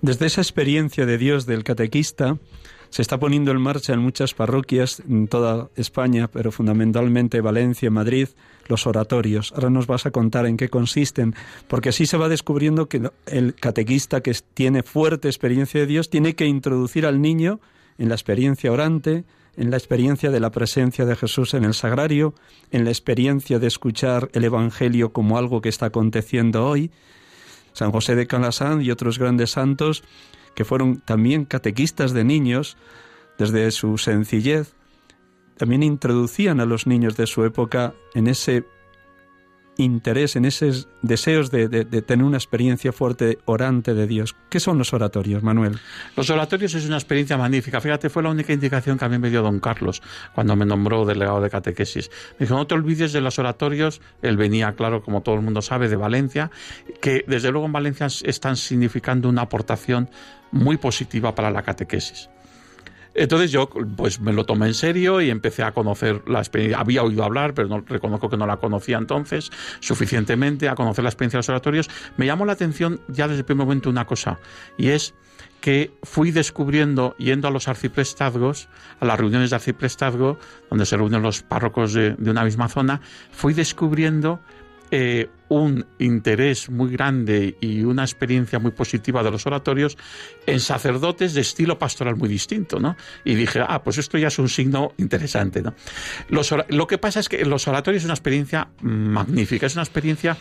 Desde 0.03 0.27
esa 0.27 0.41
experiencia 0.41 1.07
de 1.07 1.17
Dios 1.17 1.47
del 1.47 1.63
catequista, 1.63 2.37
se 2.91 3.03
está 3.03 3.21
poniendo 3.21 3.53
en 3.53 3.61
marcha 3.61 3.93
en 3.93 4.01
muchas 4.01 4.35
parroquias 4.35 5.01
en 5.09 5.29
toda 5.29 5.71
España, 5.77 6.27
pero 6.27 6.51
fundamentalmente 6.51 7.41
Valencia, 7.41 7.89
Madrid, 7.89 8.27
los 8.67 8.89
oratorios. 8.89 9.53
Ahora 9.53 9.71
nos 9.71 9.87
vas 9.87 10.05
a 10.05 10.11
contar 10.11 10.47
en 10.47 10.57
qué 10.57 10.69
consisten, 10.69 11.37
porque 11.69 11.91
así 11.91 12.07
se 12.07 12.17
va 12.17 12.29
descubriendo 12.29 12.89
que 12.89 13.11
el 13.27 13.55
catequista 13.55 14.23
que 14.23 14.35
tiene 14.55 14.83
fuerte 14.83 15.29
experiencia 15.29 15.79
de 15.79 15.87
Dios 15.87 16.11
tiene 16.11 16.35
que 16.35 16.47
introducir 16.47 17.07
al 17.07 17.23
niño 17.23 17.61
en 17.97 18.09
la 18.09 18.17
experiencia 18.17 18.73
orante, 18.73 19.23
en 19.57 19.71
la 19.71 19.77
experiencia 19.77 20.33
de 20.33 20.41
la 20.41 20.51
presencia 20.51 21.05
de 21.05 21.15
Jesús 21.15 21.55
en 21.55 21.63
el 21.63 21.75
sagrario, 21.75 22.35
en 22.73 22.85
la 22.85 22.91
experiencia 22.91 23.61
de 23.61 23.69
escuchar 23.69 24.31
el 24.33 24.43
Evangelio 24.43 25.13
como 25.13 25.39
algo 25.39 25.61
que 25.61 25.69
está 25.69 25.87
aconteciendo 25.87 26.67
hoy, 26.67 26.91
San 27.73 27.91
José 27.93 28.15
de 28.15 28.27
Calasán 28.27 28.83
y 28.83 28.91
otros 28.91 29.19
grandes 29.19 29.51
santos 29.51 30.03
que 30.55 30.65
fueron 30.65 31.01
también 31.01 31.45
catequistas 31.45 32.13
de 32.13 32.25
niños, 32.25 32.77
desde 33.39 33.71
su 33.71 33.99
sencillez, 33.99 34.75
también 35.57 35.83
introducían 35.83 36.61
a 36.61 36.67
los 36.67 36.87
niños 36.87 37.17
de 37.17 37.27
su 37.27 37.45
época 37.45 37.95
en 38.15 38.27
ese 38.27 38.65
interés, 39.77 40.37
en 40.37 40.45
esos 40.45 40.89
deseos 41.03 41.51
de, 41.51 41.69
tener 42.03 42.25
una 42.25 42.37
experiencia 42.37 42.93
fuerte 42.93 43.39
orante 43.45 43.95
de 43.95 44.07
Dios. 44.07 44.37
¿Qué 44.51 44.61
son 44.61 44.79
los 44.79 44.93
oratorios, 44.93 45.43
Manuel? 45.43 45.79
Los 46.17 46.31
oratorios 46.31 46.75
es 46.75 46.87
una 46.87 46.97
experiencia 46.97 47.37
magnífica. 47.37 47.81
Fíjate, 47.81 48.11
fue 48.11 48.23
la 48.23 48.31
única 48.31 48.53
indicación 48.53 48.99
que 48.99 49.05
a 49.05 49.09
mí 49.09 49.19
me 49.19 49.31
dio 49.31 49.43
don 49.43 49.61
Carlos 49.61 50.03
cuando 50.35 50.57
me 50.57 50.67
nombró 50.67 51.05
delegado 51.05 51.41
de 51.41 51.51
catequesis. 51.51 52.11
Me 52.39 52.47
dijo, 52.47 52.55
no 52.55 52.67
te 52.67 52.75
olvides 52.75 53.13
de 53.13 53.21
los 53.21 53.39
oratorios. 53.39 54.01
Él 54.21 54.37
venía, 54.37 54.73
claro, 54.73 55.03
como 55.03 55.23
todo 55.23 55.37
el 55.37 55.43
mundo 55.43 55.63
sabe, 55.63 55.89
de 55.89 55.97
Valencia, 55.97 56.51
que 57.01 57.25
desde 57.27 57.51
luego 57.51 57.67
en 57.67 57.73
Valencia 57.73 58.07
están 58.25 58.57
significando 58.57 59.29
una 59.29 59.43
aportación 59.43 60.11
muy 60.51 60.77
positiva 60.77 61.35
para 61.35 61.51
la 61.51 61.63
catequesis. 61.63 62.29
Entonces 63.15 63.51
yo 63.51 63.69
pues 63.69 64.21
me 64.21 64.33
lo 64.33 64.45
tomé 64.45 64.67
en 64.67 64.75
serio 64.75 65.21
y 65.21 65.31
empecé 65.31 65.63
a 65.63 65.73
conocer 65.73 66.23
la 66.27 66.39
experiencia. 66.39 66.79
Había 66.79 67.03
oído 67.03 67.25
hablar, 67.25 67.55
pero 67.55 67.69
no, 67.69 67.81
reconozco 67.81 68.31
que 68.31 68.37
no 68.37 68.47
la 68.47 68.57
conocía 68.57 68.99
entonces 68.99 69.51
suficientemente, 69.81 70.69
a 70.69 70.75
conocer 70.75 71.05
la 71.05 71.11
experiencia 71.11 71.39
de 71.39 71.41
los 71.41 71.49
oratorios. 71.49 71.91
Me 72.17 72.27
llamó 72.27 72.45
la 72.45 72.53
atención 72.53 73.01
ya 73.09 73.29
desde 73.29 73.41
el 73.41 73.45
primer 73.45 73.67
momento 73.67 73.91
una 73.91 74.07
cosa, 74.07 74.39
y 74.77 74.89
es 74.89 75.15
que 75.61 75.93
fui 76.03 76.33
descubriendo, 76.33 77.15
yendo 77.19 77.47
a 77.47 77.51
los 77.51 77.69
arciprestazgos, 77.69 78.69
a 78.99 79.05
las 79.05 79.19
reuniones 79.19 79.51
de 79.51 79.57
arciprestazgo, 79.57 80.39
donde 80.69 80.87
se 80.87 80.97
reúnen 80.97 81.23
los 81.23 81.43
párrocos 81.43 81.93
de, 81.93 82.17
de 82.19 82.31
una 82.31 82.45
misma 82.45 82.69
zona, 82.69 83.01
fui 83.31 83.55
descubriendo 83.55 84.41
eh, 84.95 85.31
un 85.49 85.87
interés 85.99 86.69
muy 86.69 86.91
grande 86.93 87.57
y 87.63 87.83
una 87.83 88.03
experiencia 88.03 88.59
muy 88.59 88.73
positiva 88.73 89.23
de 89.23 89.31
los 89.31 89.47
oratorios 89.47 89.97
en 90.45 90.61
sacerdotes 90.61 91.33
de 91.33 91.41
estilo 91.41 91.79
pastoral 91.79 92.17
muy 92.17 92.29
distinto, 92.29 92.79
¿no? 92.79 92.95
Y 93.25 93.35
dije, 93.35 93.65
ah, 93.67 93.83
pues 93.83 93.97
esto 93.97 94.19
ya 94.19 94.29
es 94.29 94.39
un 94.39 94.51
signo 94.51 94.93
interesante, 94.99 95.63
¿no? 95.63 95.75
lo 96.29 96.87
que 96.87 96.99
pasa 96.99 97.21
es 97.21 97.31
que 97.31 97.43
los 97.47 97.67
oratorios 97.69 98.03
es 98.03 98.05
una 98.05 98.13
experiencia 98.13 98.69
magnífica, 98.83 99.65
es 99.65 99.75
una 99.75 99.83
experiencia 99.83 100.37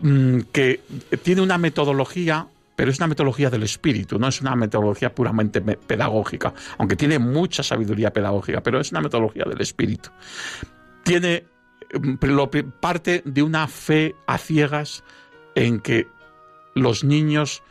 mm, 0.00 0.40
que 0.50 0.80
tiene 1.22 1.42
una 1.42 1.58
metodología 1.58 2.46
pero 2.74 2.90
es 2.90 2.98
una 2.98 3.08
metodología 3.08 3.50
del 3.50 3.64
espíritu, 3.64 4.18
no 4.18 4.28
es 4.28 4.40
una 4.40 4.56
metodología 4.56 5.14
puramente 5.14 5.60
pedagógica, 5.60 6.54
aunque 6.78 6.96
tiene 6.96 7.18
mucha 7.18 7.62
sabiduría 7.62 8.12
pedagógica, 8.12 8.62
pero 8.62 8.80
es 8.80 8.92
una 8.92 9.00
metodología 9.00 9.44
del 9.46 9.60
espíritu. 9.60 10.10
Tiene 11.02 11.44
parte 12.80 13.22
de 13.24 13.42
una 13.42 13.66
fe 13.66 14.14
a 14.26 14.38
ciegas 14.38 15.04
en 15.54 15.80
que 15.80 16.08
los 16.74 17.04
niños 17.04 17.62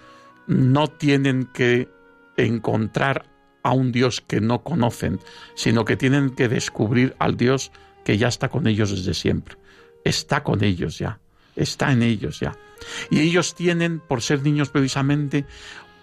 no 0.48 0.88
tienen 0.88 1.46
que 1.46 1.90
encontrar 2.36 3.26
a 3.64 3.74
un 3.74 3.92
Dios 3.92 4.22
que 4.22 4.40
no 4.40 4.64
conocen, 4.64 5.20
sino 5.56 5.86
que 5.86 5.98
tienen 5.98 6.30
que 6.32 6.48
descubrir 6.48 7.16
al 7.20 7.36
Dios 7.36 7.72
que 8.06 8.18
ya 8.18 8.30
está 8.30 8.50
con 8.50 8.68
ellos 8.68 8.92
desde 8.92 9.14
siempre. 9.14 9.58
Está 10.06 10.44
con 10.44 10.64
ellos 10.64 10.98
ya, 10.98 11.20
está 11.56 11.92
en 11.92 12.02
ellos 12.02 12.40
ya. 12.40 12.56
Y 13.10 13.20
ellos 13.20 13.56
tienen, 13.56 14.00
por 14.00 14.22
ser 14.22 14.42
niños 14.44 14.70
precisamente, 14.70 15.46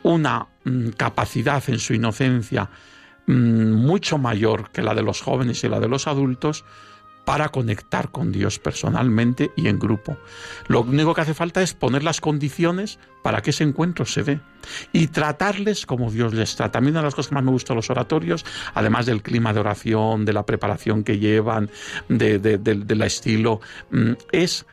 una 0.03 0.48
mm, 0.64 0.88
capacidad 0.90 1.62
en 1.68 1.79
su 1.79 1.94
inocencia 1.94 2.68
mm, 3.27 3.72
mucho 3.72 4.18
mayor 4.18 4.70
que 4.70 4.83
la 4.83 4.94
de 4.94 5.03
los 5.03 5.22
jóvenes 5.22 5.64
y 5.64 5.68
la 5.68 5.81
de 5.81 5.88
los 5.88 6.07
adultos 6.07 6.64
para 7.24 7.48
conectar 7.48 8.10
con 8.10 8.32
Dios 8.32 8.58
personalmente 8.58 9.50
y 9.56 9.68
en 9.68 9.78
grupo. 9.78 10.16
Lo 10.68 10.82
único 10.82 11.14
que 11.14 11.22
hace 11.22 11.34
falta 11.34 11.62
es 11.62 11.74
poner 11.74 12.02
las 12.02 12.20
condiciones 12.20 12.98
para 13.22 13.40
que 13.40 13.50
ese 13.50 13.64
encuentro 13.64 14.04
se 14.04 14.22
dé 14.22 14.40
y 14.92 15.06
tratarles 15.08 15.87
como 15.87 16.10
Dios 16.10 16.34
les 16.34 16.56
trata. 16.56 16.78
A 16.78 16.80
mí 16.82 16.90
una 16.90 17.00
de 17.00 17.06
las 17.06 17.14
cosas 17.14 17.30
que 17.30 17.34
más 17.34 17.44
me 17.44 17.50
gustan 17.50 17.76
los 17.76 17.90
oratorios, 17.90 18.44
además 18.74 19.06
del 19.06 19.22
clima 19.22 19.52
de 19.52 19.60
oración, 19.60 20.24
de 20.24 20.32
la 20.32 20.44
preparación 20.44 21.04
que 21.04 21.18
llevan, 21.18 21.70
de, 22.08 22.38
del 22.38 23.02
estilo, 23.02 23.60
mm, 23.90 24.12
es 24.32 24.66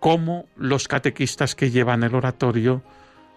cómo 0.00 0.48
los 0.56 0.88
catequistas 0.88 1.54
que 1.54 1.70
llevan 1.70 2.02
el 2.02 2.14
oratorio 2.14 2.82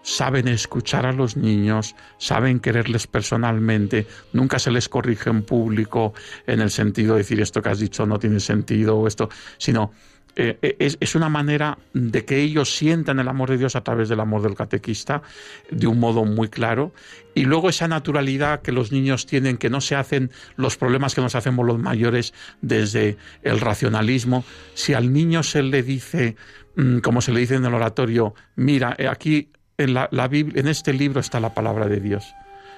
saben 0.02 0.48
escuchar 0.48 1.06
a 1.06 1.12
los 1.12 1.36
niños, 1.36 1.94
saben 2.18 2.60
quererles 2.60 3.06
personalmente, 3.06 4.06
nunca 4.32 4.58
se 4.58 4.70
les 4.70 4.88
corrige 4.88 5.30
en 5.30 5.42
público 5.42 6.14
en 6.46 6.60
el 6.60 6.70
sentido 6.70 7.14
de 7.14 7.18
decir 7.18 7.40
esto 7.40 7.62
que 7.62 7.68
has 7.68 7.78
dicho 7.80 8.06
no 8.06 8.18
tiene 8.18 8.40
sentido 8.40 8.98
o 8.98 9.06
esto, 9.06 9.28
sino 9.58 9.92
eh, 10.36 10.58
eh, 10.62 10.96
es, 11.00 11.14
una 11.14 11.28
manera 11.28 11.78
de 11.92 12.24
que 12.24 12.40
ellos 12.40 12.74
sientan 12.74 13.18
el 13.18 13.28
amor 13.28 13.50
de 13.50 13.58
Dios 13.58 13.74
a 13.74 13.82
través 13.82 14.08
del 14.08 14.20
amor 14.20 14.42
del 14.42 14.54
catequista 14.54 15.22
de 15.70 15.86
un 15.86 15.98
modo 15.98 16.24
muy 16.24 16.48
claro 16.48 16.92
y 17.34 17.44
luego 17.44 17.68
esa 17.68 17.88
naturalidad 17.88 18.62
que 18.62 18.70
los 18.72 18.92
niños 18.92 19.26
tienen 19.26 19.58
que 19.58 19.70
no 19.70 19.80
se 19.80 19.96
hacen 19.96 20.30
los 20.56 20.76
problemas 20.76 21.14
que 21.14 21.20
nos 21.20 21.34
hacemos 21.34 21.66
los 21.66 21.78
mayores 21.78 22.32
desde 22.62 23.16
el 23.42 23.60
racionalismo. 23.60 24.44
Si 24.74 24.94
al 24.94 25.12
niño 25.12 25.42
se 25.42 25.62
le 25.62 25.82
dice 25.82 26.36
mm, 26.76 26.98
como 26.98 27.22
se 27.22 27.32
le 27.32 27.40
dice 27.40 27.56
en 27.56 27.64
el 27.64 27.74
oratorio 27.74 28.34
mira 28.54 28.94
eh, 28.98 29.08
aquí 29.08 29.50
en, 29.80 29.94
la, 29.94 30.28
Biblia, 30.28 30.60
en 30.60 30.68
este 30.68 30.92
libro 30.92 31.20
está 31.20 31.40
la 31.40 31.54
palabra 31.54 31.86
de 31.86 32.00
Dios. 32.00 32.34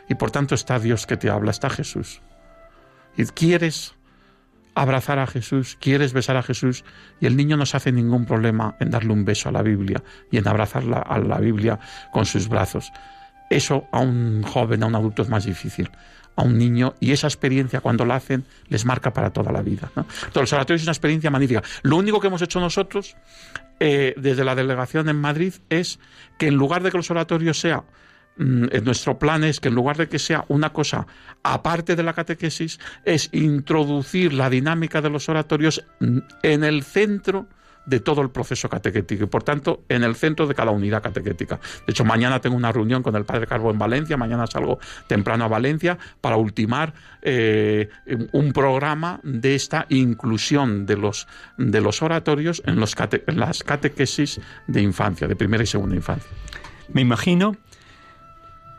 Y 0.08 0.14
por 0.14 0.30
tanto 0.30 0.54
está 0.54 0.78
Dios 0.78 1.06
que 1.06 1.16
te 1.16 1.30
habla, 1.30 1.50
está 1.50 1.68
Jesús. 1.70 2.20
Y 3.16 3.24
quieres 3.26 3.94
abrazar 4.74 5.18
a 5.18 5.26
Jesús, 5.26 5.76
quieres 5.80 6.12
besar 6.12 6.36
a 6.36 6.42
Jesús, 6.42 6.84
y 7.20 7.26
el 7.26 7.36
niño 7.36 7.56
no 7.56 7.66
se 7.66 7.76
hace 7.76 7.92
ningún 7.92 8.24
problema 8.24 8.76
en 8.80 8.90
darle 8.90 9.12
un 9.12 9.24
beso 9.24 9.48
a 9.48 9.52
la 9.52 9.62
Biblia 9.62 10.02
y 10.30 10.38
en 10.38 10.48
abrazarla 10.48 10.98
a 10.98 11.18
la 11.18 11.38
Biblia 11.38 11.78
con 12.12 12.24
sus 12.24 12.48
brazos. 12.48 12.90
Eso 13.50 13.86
a 13.92 14.00
un 14.00 14.42
joven, 14.42 14.82
a 14.82 14.86
un 14.86 14.94
adulto 14.94 15.22
es 15.22 15.28
más 15.28 15.44
difícil 15.44 15.90
a 16.36 16.42
un 16.42 16.58
niño 16.58 16.94
y 17.00 17.12
esa 17.12 17.26
experiencia 17.26 17.80
cuando 17.80 18.04
la 18.04 18.16
hacen 18.16 18.44
les 18.68 18.84
marca 18.84 19.12
para 19.12 19.30
toda 19.30 19.52
la 19.52 19.62
vida. 19.62 19.90
¿no? 19.94 20.06
Entonces, 20.24 20.42
los 20.42 20.52
oratorios 20.54 20.82
es 20.82 20.86
una 20.86 20.92
experiencia 20.92 21.30
magnífica. 21.30 21.62
Lo 21.82 21.96
único 21.96 22.20
que 22.20 22.28
hemos 22.28 22.42
hecho 22.42 22.60
nosotros 22.60 23.16
eh, 23.84 24.14
desde 24.16 24.44
la 24.44 24.54
delegación 24.54 25.08
en 25.08 25.16
Madrid 25.16 25.54
es 25.68 25.98
que 26.38 26.46
en 26.46 26.54
lugar 26.54 26.84
de 26.84 26.92
que 26.92 26.98
los 26.98 27.10
oratorios 27.10 27.58
sea 27.58 27.82
mm, 28.36 28.66
nuestro 28.84 29.18
plan 29.18 29.42
es 29.42 29.58
que 29.58 29.70
en 29.70 29.74
lugar 29.74 29.96
de 29.96 30.08
que 30.08 30.20
sea 30.20 30.44
una 30.46 30.72
cosa 30.72 31.08
aparte 31.42 31.96
de 31.96 32.04
la 32.04 32.12
catequesis, 32.12 32.78
es 33.04 33.28
introducir 33.32 34.34
la 34.34 34.48
dinámica 34.50 35.02
de 35.02 35.10
los 35.10 35.28
oratorios 35.28 35.84
en 35.98 36.62
el 36.62 36.84
centro 36.84 37.48
de 37.86 38.00
todo 38.00 38.22
el 38.22 38.30
proceso 38.30 38.68
catequético 38.68 39.24
y 39.24 39.26
por 39.26 39.42
tanto 39.42 39.84
en 39.88 40.04
el 40.04 40.14
centro 40.14 40.46
de 40.46 40.54
cada 40.54 40.70
unidad 40.70 41.02
catequética. 41.02 41.60
De 41.86 41.92
hecho, 41.92 42.04
mañana 42.04 42.40
tengo 42.40 42.56
una 42.56 42.72
reunión 42.72 43.02
con 43.02 43.16
el 43.16 43.24
Padre 43.24 43.46
Carbo 43.46 43.70
en 43.70 43.78
Valencia, 43.78 44.16
mañana 44.16 44.46
salgo 44.46 44.78
temprano 45.06 45.44
a 45.44 45.48
Valencia 45.48 45.98
para 46.20 46.36
ultimar 46.36 46.94
eh, 47.22 47.88
un 48.32 48.52
programa 48.52 49.20
de 49.22 49.54
esta 49.54 49.86
inclusión 49.88 50.86
de 50.86 50.96
los, 50.96 51.26
de 51.58 51.80
los 51.80 52.02
oratorios 52.02 52.62
en, 52.66 52.78
los 52.78 52.94
en 53.26 53.38
las 53.38 53.62
catequesis 53.62 54.40
de 54.66 54.82
infancia, 54.82 55.26
de 55.28 55.36
primera 55.36 55.62
y 55.62 55.66
segunda 55.66 55.96
infancia. 55.96 56.30
Me 56.92 57.00
imagino 57.00 57.56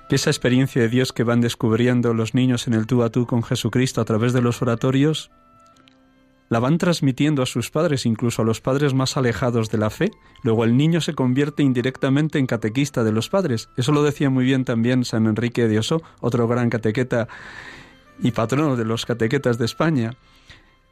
que 0.09 0.15
esa 0.15 0.29
experiencia 0.29 0.81
de 0.81 0.89
Dios 0.89 1.13
que 1.13 1.23
van 1.23 1.41
descubriendo 1.41 2.13
los 2.13 2.33
niños 2.33 2.67
en 2.67 2.73
el 2.73 2.85
tú 2.85 3.03
a 3.03 3.09
tú 3.09 3.25
con 3.25 3.43
Jesucristo 3.43 4.01
a 4.01 4.05
través 4.05 4.33
de 4.33 4.41
los 4.41 4.61
oratorios 4.61 5.31
la 6.53 6.59
van 6.59 6.77
transmitiendo 6.77 7.41
a 7.41 7.47
sus 7.47 7.71
padres, 7.71 8.05
incluso 8.05 8.43
a 8.43 8.45
los 8.45 8.61
padres 8.61 8.93
más 8.93 9.17
alejados 9.17 9.71
de 9.71 9.79
la 9.79 9.89
fe. 9.89 10.11
Luego 10.43 10.65
el 10.65 10.77
niño 10.77 11.01
se 11.01 11.15
convierte 11.15 11.63
indirectamente 11.63 12.37
en 12.37 12.45
catequista 12.45 13.03
de 13.03 13.11
los 13.11 13.27
padres. 13.27 13.69
Eso 13.75 13.91
lo 13.91 14.03
decía 14.03 14.29
muy 14.29 14.45
bien 14.45 14.63
también 14.63 15.03
San 15.03 15.25
Enrique 15.25 15.67
de 15.67 15.81
otro 16.21 16.47
gran 16.47 16.69
catequeta 16.69 17.27
y 18.21 18.31
patrono 18.31 18.75
de 18.75 18.85
los 18.85 19.07
catequetas 19.07 19.57
de 19.57 19.65
España, 19.65 20.15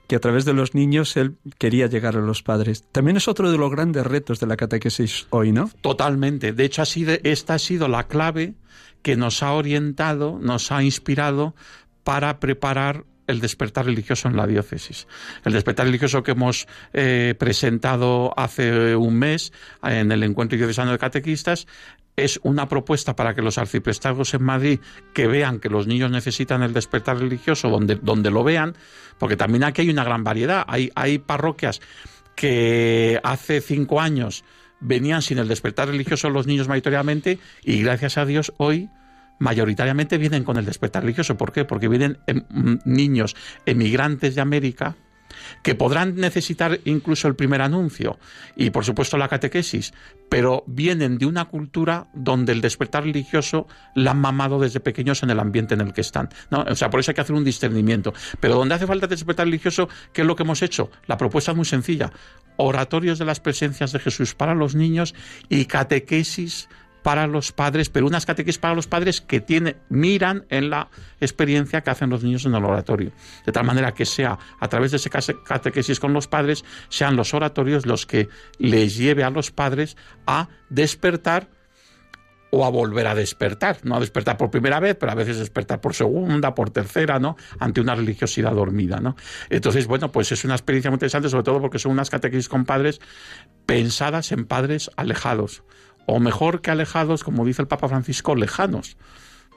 que 0.07 0.15
a 0.15 0.19
través 0.19 0.45
de 0.45 0.53
los 0.53 0.73
niños 0.73 1.15
él 1.15 1.37
quería 1.59 1.85
llegar 1.85 2.17
a 2.17 2.21
los 2.21 2.41
padres. 2.41 2.83
También 2.91 3.17
es 3.17 3.27
otro 3.27 3.51
de 3.51 3.59
los 3.59 3.69
grandes 3.69 4.03
retos 4.03 4.39
de 4.39 4.47
la 4.47 4.57
catequesis 4.57 5.27
hoy, 5.29 5.51
¿no? 5.51 5.69
Totalmente. 5.81 6.53
De 6.53 6.65
hecho, 6.65 6.81
esta 7.23 7.53
ha 7.53 7.59
sido 7.59 7.87
la 7.87 8.07
clave 8.07 8.55
que 9.03 9.15
nos 9.15 9.43
ha 9.43 9.53
orientado, 9.53 10.39
nos 10.41 10.71
ha 10.71 10.81
inspirado 10.81 11.53
para 12.03 12.39
preparar 12.39 13.05
el 13.31 13.39
despertar 13.39 13.85
religioso 13.85 14.27
en 14.27 14.37
la 14.37 14.45
diócesis. 14.45 15.07
El 15.43 15.53
despertar 15.53 15.85
religioso 15.85 16.23
que 16.23 16.31
hemos 16.31 16.67
eh, 16.93 17.35
presentado 17.37 18.33
hace 18.37 18.95
un 18.95 19.15
mes 19.15 19.51
en 19.83 20.11
el 20.11 20.23
encuentro 20.23 20.57
diocesano 20.57 20.91
de 20.91 20.99
catequistas 20.99 21.67
es 22.15 22.39
una 22.43 22.67
propuesta 22.67 23.15
para 23.15 23.33
que 23.33 23.41
los 23.41 23.57
arciprestazgos 23.57 24.33
en 24.33 24.43
Madrid 24.43 24.79
que 25.13 25.27
vean 25.27 25.59
que 25.59 25.69
los 25.69 25.87
niños 25.87 26.11
necesitan 26.11 26.61
el 26.61 26.73
despertar 26.73 27.17
religioso 27.19 27.69
donde, 27.69 27.95
donde 27.95 28.31
lo 28.31 28.43
vean, 28.43 28.75
porque 29.17 29.37
también 29.37 29.63
aquí 29.63 29.81
hay 29.81 29.89
una 29.89 30.03
gran 30.03 30.23
variedad. 30.23 30.65
Hay, 30.67 30.91
hay 30.95 31.19
parroquias 31.19 31.81
que 32.35 33.19
hace 33.23 33.61
cinco 33.61 34.01
años 34.01 34.43
venían 34.79 35.21
sin 35.21 35.37
el 35.37 35.47
despertar 35.47 35.87
religioso 35.87 36.29
los 36.29 36.47
niños 36.47 36.67
mayoritariamente 36.67 37.39
y 37.63 37.81
gracias 37.83 38.17
a 38.17 38.25
Dios 38.25 38.53
hoy 38.57 38.89
mayoritariamente 39.41 40.17
vienen 40.17 40.43
con 40.43 40.57
el 40.57 40.65
despertar 40.65 41.03
religioso. 41.03 41.35
¿Por 41.35 41.51
qué? 41.51 41.65
Porque 41.65 41.87
vienen 41.87 42.19
em, 42.27 42.79
niños 42.85 43.35
emigrantes 43.65 44.35
de 44.35 44.41
América 44.41 44.95
que 45.63 45.75
podrán 45.75 46.15
necesitar 46.15 46.79
incluso 46.85 47.27
el 47.27 47.35
primer 47.35 47.61
anuncio 47.61 48.19
y 48.55 48.69
por 48.69 48.85
supuesto 48.85 49.17
la 49.17 49.27
catequesis, 49.27 49.93
pero 50.29 50.63
vienen 50.67 51.17
de 51.17 51.25
una 51.25 51.45
cultura 51.45 52.07
donde 52.13 52.51
el 52.51 52.61
despertar 52.61 53.03
religioso 53.03 53.67
la 53.95 54.11
han 54.11 54.19
mamado 54.19 54.59
desde 54.59 54.79
pequeños 54.79 55.23
en 55.23 55.29
el 55.29 55.39
ambiente 55.39 55.73
en 55.73 55.81
el 55.81 55.93
que 55.93 56.01
están. 56.01 56.29
¿no? 56.49 56.63
O 56.63 56.75
sea, 56.75 56.89
por 56.89 56.99
eso 56.99 57.11
hay 57.11 57.15
que 57.15 57.21
hacer 57.21 57.35
un 57.35 57.43
discernimiento. 57.43 58.13
Pero 58.39 58.55
donde 58.55 58.75
hace 58.75 58.87
falta 58.87 59.07
despertar 59.07 59.45
religioso, 59.45 59.89
¿qué 60.13 60.21
es 60.21 60.27
lo 60.27 60.35
que 60.35 60.43
hemos 60.43 60.61
hecho? 60.61 60.91
La 61.07 61.17
propuesta 61.17 61.51
es 61.51 61.57
muy 61.57 61.65
sencilla. 61.65 62.11
Oratorios 62.57 63.19
de 63.19 63.25
las 63.25 63.39
presencias 63.39 63.91
de 63.91 63.99
Jesús 63.99 64.35
para 64.35 64.53
los 64.53 64.75
niños 64.75 65.15
y 65.49 65.65
catequesis 65.65 66.69
para 67.01 67.27
los 67.27 67.51
padres, 67.51 67.89
pero 67.89 68.07
unas 68.07 68.25
catequesis 68.25 68.59
para 68.59 68.75
los 68.75 68.87
padres 68.87 69.21
que 69.21 69.41
tiene, 69.41 69.77
miran 69.89 70.45
en 70.49 70.69
la 70.69 70.89
experiencia 71.19 71.81
que 71.81 71.89
hacen 71.89 72.09
los 72.09 72.23
niños 72.23 72.45
en 72.45 72.55
el 72.55 72.63
oratorio. 72.63 73.11
De 73.45 73.51
tal 73.51 73.65
manera 73.65 73.93
que 73.93 74.05
sea 74.05 74.37
a 74.59 74.67
través 74.67 74.91
de 74.91 74.97
ese 74.97 75.09
catequesis 75.09 75.99
con 75.99 76.13
los 76.13 76.27
padres, 76.27 76.63
sean 76.89 77.15
los 77.15 77.33
oratorios 77.33 77.85
los 77.85 78.05
que 78.05 78.29
les 78.57 78.97
lleve 78.97 79.23
a 79.23 79.29
los 79.29 79.51
padres 79.51 79.97
a 80.25 80.49
despertar 80.69 81.49
o 82.51 82.65
a 82.65 82.69
volver 82.69 83.07
a 83.07 83.15
despertar, 83.15 83.77
no 83.83 83.95
a 83.95 83.99
despertar 83.99 84.37
por 84.37 84.51
primera 84.51 84.79
vez, 84.79 84.95
pero 84.99 85.11
a 85.11 85.15
veces 85.15 85.39
despertar 85.39 85.79
por 85.81 85.95
segunda, 85.95 86.53
por 86.53 86.69
tercera, 86.69 87.17
¿no? 87.17 87.37
Ante 87.59 87.81
una 87.81 87.95
religiosidad 87.95 88.51
dormida, 88.51 88.99
¿no? 88.99 89.15
Entonces, 89.49 89.87
bueno, 89.87 90.11
pues 90.11 90.31
es 90.31 90.43
una 90.43 90.55
experiencia 90.55 90.91
muy 90.91 90.95
interesante, 90.95 91.29
sobre 91.29 91.43
todo 91.43 91.61
porque 91.61 91.79
son 91.79 91.93
unas 91.93 92.09
catequesis 92.09 92.49
con 92.49 92.65
padres 92.65 92.99
pensadas 93.65 94.31
en 94.33 94.45
padres 94.45 94.91
alejados, 94.97 95.63
o 96.13 96.19
mejor 96.19 96.61
que 96.61 96.71
alejados, 96.71 97.23
como 97.23 97.45
dice 97.45 97.61
el 97.61 97.69
Papa 97.69 97.87
Francisco, 97.87 98.35
lejanos, 98.35 98.97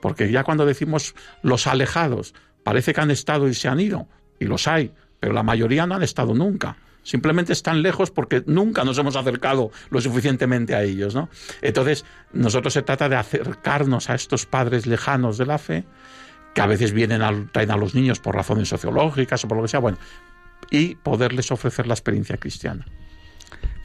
porque 0.00 0.30
ya 0.30 0.44
cuando 0.44 0.64
decimos 0.64 1.16
los 1.42 1.66
alejados, 1.66 2.32
parece 2.62 2.94
que 2.94 3.00
han 3.00 3.10
estado 3.10 3.48
y 3.48 3.54
se 3.54 3.66
han 3.66 3.80
ido, 3.80 4.06
y 4.38 4.44
los 4.44 4.68
hay, 4.68 4.92
pero 5.18 5.32
la 5.32 5.42
mayoría 5.42 5.84
no 5.86 5.96
han 5.96 6.04
estado 6.04 6.32
nunca 6.32 6.76
simplemente 7.02 7.52
están 7.52 7.82
lejos 7.82 8.10
porque 8.10 8.42
nunca 8.46 8.82
nos 8.82 8.96
hemos 8.96 9.14
acercado 9.14 9.70
lo 9.90 10.00
suficientemente 10.00 10.74
a 10.74 10.82
ellos, 10.84 11.14
¿no? 11.14 11.28
Entonces, 11.60 12.06
nosotros 12.32 12.72
se 12.72 12.80
trata 12.80 13.10
de 13.10 13.16
acercarnos 13.16 14.08
a 14.08 14.14
estos 14.14 14.46
padres 14.46 14.86
lejanos 14.86 15.36
de 15.36 15.44
la 15.44 15.58
fe, 15.58 15.84
que 16.54 16.62
a 16.62 16.66
veces 16.66 16.92
vienen 16.92 17.20
a, 17.20 17.30
traen 17.52 17.72
a 17.72 17.76
los 17.76 17.94
niños 17.94 18.20
por 18.20 18.34
razones 18.34 18.70
sociológicas 18.70 19.44
o 19.44 19.48
por 19.48 19.58
lo 19.58 19.64
que 19.64 19.68
sea, 19.68 19.80
bueno, 19.80 19.98
y 20.70 20.94
poderles 20.94 21.50
ofrecer 21.52 21.86
la 21.86 21.92
experiencia 21.92 22.38
cristiana. 22.38 22.86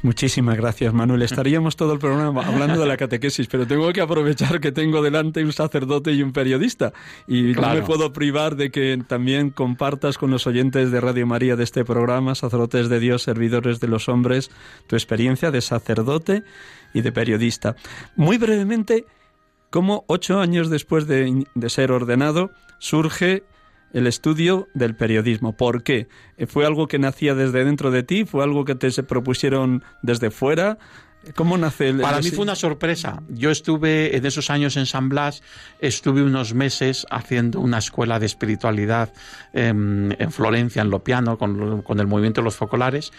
Muchísimas 0.02 0.56
gracias, 0.56 0.94
Manuel. 0.94 1.24
Estaríamos 1.24 1.76
todo 1.76 1.92
el 1.92 2.00
programa 2.00 2.46
hablando 2.46 2.80
de 2.80 2.88
la 2.88 2.96
catequesis, 2.96 3.48
pero 3.48 3.68
tengo 3.68 3.92
que 3.92 4.00
aprovechar 4.00 4.62
que 4.62 4.72
tengo 4.72 5.02
delante 5.02 5.44
un 5.44 5.52
sacerdote 5.52 6.14
y 6.14 6.24
un 6.24 6.32
periodista. 6.32 6.94
Y 7.28 7.52
no 7.52 7.74
me 7.74 7.82
puedo 7.82 8.14
privar 8.14 8.56
de 8.56 8.72
que 8.72 8.98
también 9.06 9.50
compartas 9.50 10.18
con 10.18 10.32
los 10.32 10.48
oyentes 10.48 10.92
de 10.92 11.02
Radio 11.02 11.28
María 11.28 11.58
de 11.58 11.66
este 11.66 11.84
programa, 11.84 12.34
sacerdotes 12.36 12.88
de 12.88 13.00
Dios, 13.02 13.24
servidores 13.24 13.82
de 13.82 13.90
los 13.90 14.08
hombres, 14.08 14.52
tu 14.88 14.96
experiencia 14.96 15.52
de 15.52 15.60
sacerdote 15.60 16.44
y 16.94 17.02
de 17.02 17.12
periodista. 17.12 17.76
Muy 18.16 18.38
brevemente, 18.38 19.06
¿cómo 19.70 20.06
ocho 20.08 20.40
años 20.40 20.70
después 20.70 21.08
de, 21.08 21.44
de 21.54 21.70
ser 21.70 21.92
ordenado 21.92 22.52
surge 22.78 23.44
el 23.94 24.08
estudio 24.08 24.68
del 24.74 24.96
periodismo. 24.96 25.54
¿Por 25.54 25.84
qué? 25.84 26.08
¿Fue 26.48 26.66
algo 26.66 26.88
que 26.88 27.00
nacía 27.00 27.36
desde 27.36 27.64
dentro 27.66 27.92
de 27.92 28.04
ti? 28.04 28.26
¿Fue 28.26 28.44
algo 28.44 28.66
que 28.66 28.76
te 28.76 28.92
se 28.92 29.04
propusieron 29.04 29.84
desde 30.02 30.32
fuera? 30.32 30.78
¿Cómo 31.36 31.58
nace 31.58 31.90
el.? 31.90 32.00
Para 32.00 32.20
mí 32.20 32.30
fue 32.30 32.44
una 32.44 32.56
sorpresa. 32.56 33.22
Yo 33.30 33.52
estuve 33.52 34.16
en 34.16 34.26
esos 34.26 34.50
años 34.50 34.78
en 34.78 34.86
San 34.86 35.10
Blas, 35.10 35.44
estuve 35.80 36.24
unos 36.24 36.54
meses 36.54 37.06
haciendo 37.10 37.60
una 37.60 37.78
escuela 37.78 38.20
de 38.20 38.26
espiritualidad 38.26 39.12
en, 39.54 40.16
Florencia, 40.32 40.82
en 40.82 40.90
Lopiano, 40.90 41.38
con, 41.38 41.82
con 41.82 42.00
el 42.00 42.08
movimiento 42.08 42.42
de 42.42 42.46
los 42.46 42.56
focolares, 42.56 43.12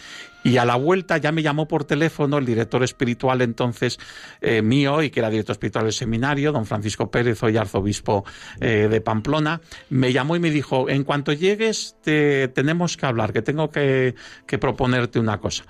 y 0.43 0.57
a 0.57 0.65
la 0.65 0.77
vuelta 0.77 1.19
ya 1.19 1.31
me 1.33 1.43
llamó 1.43 1.69
por 1.69 1.85
teléfono 1.85 2.39
el 2.39 2.47
director 2.47 2.83
espiritual 2.83 3.43
entonces 3.43 3.99
eh, 4.41 4.63
mío 4.63 5.03
y 5.03 5.11
que 5.11 5.21
era 5.21 5.29
director 5.29 5.53
espiritual 5.53 5.85
del 5.85 5.93
seminario, 5.93 6.53
don 6.53 6.65
Francisco 6.65 7.11
Pérez, 7.11 7.43
hoy 7.43 7.57
arzobispo 7.57 8.25
eh, 8.61 8.89
de 8.91 9.01
Pamplona, 9.01 9.61
me 9.91 10.13
llamó 10.13 10.37
y 10.37 10.41
me 10.41 10.51
dijo, 10.51 10.89
en 10.89 11.05
cuanto 11.05 11.33
llegues 11.33 11.97
te, 12.03 12.49
tenemos 12.49 12.97
que 12.97 13.07
hablar, 13.07 13.33
que 13.33 13.43
tengo 13.43 13.71
que, 13.71 14.15
que 14.47 14.59
proponerte 14.59 15.19
una 15.19 15.39
cosa 15.39 15.65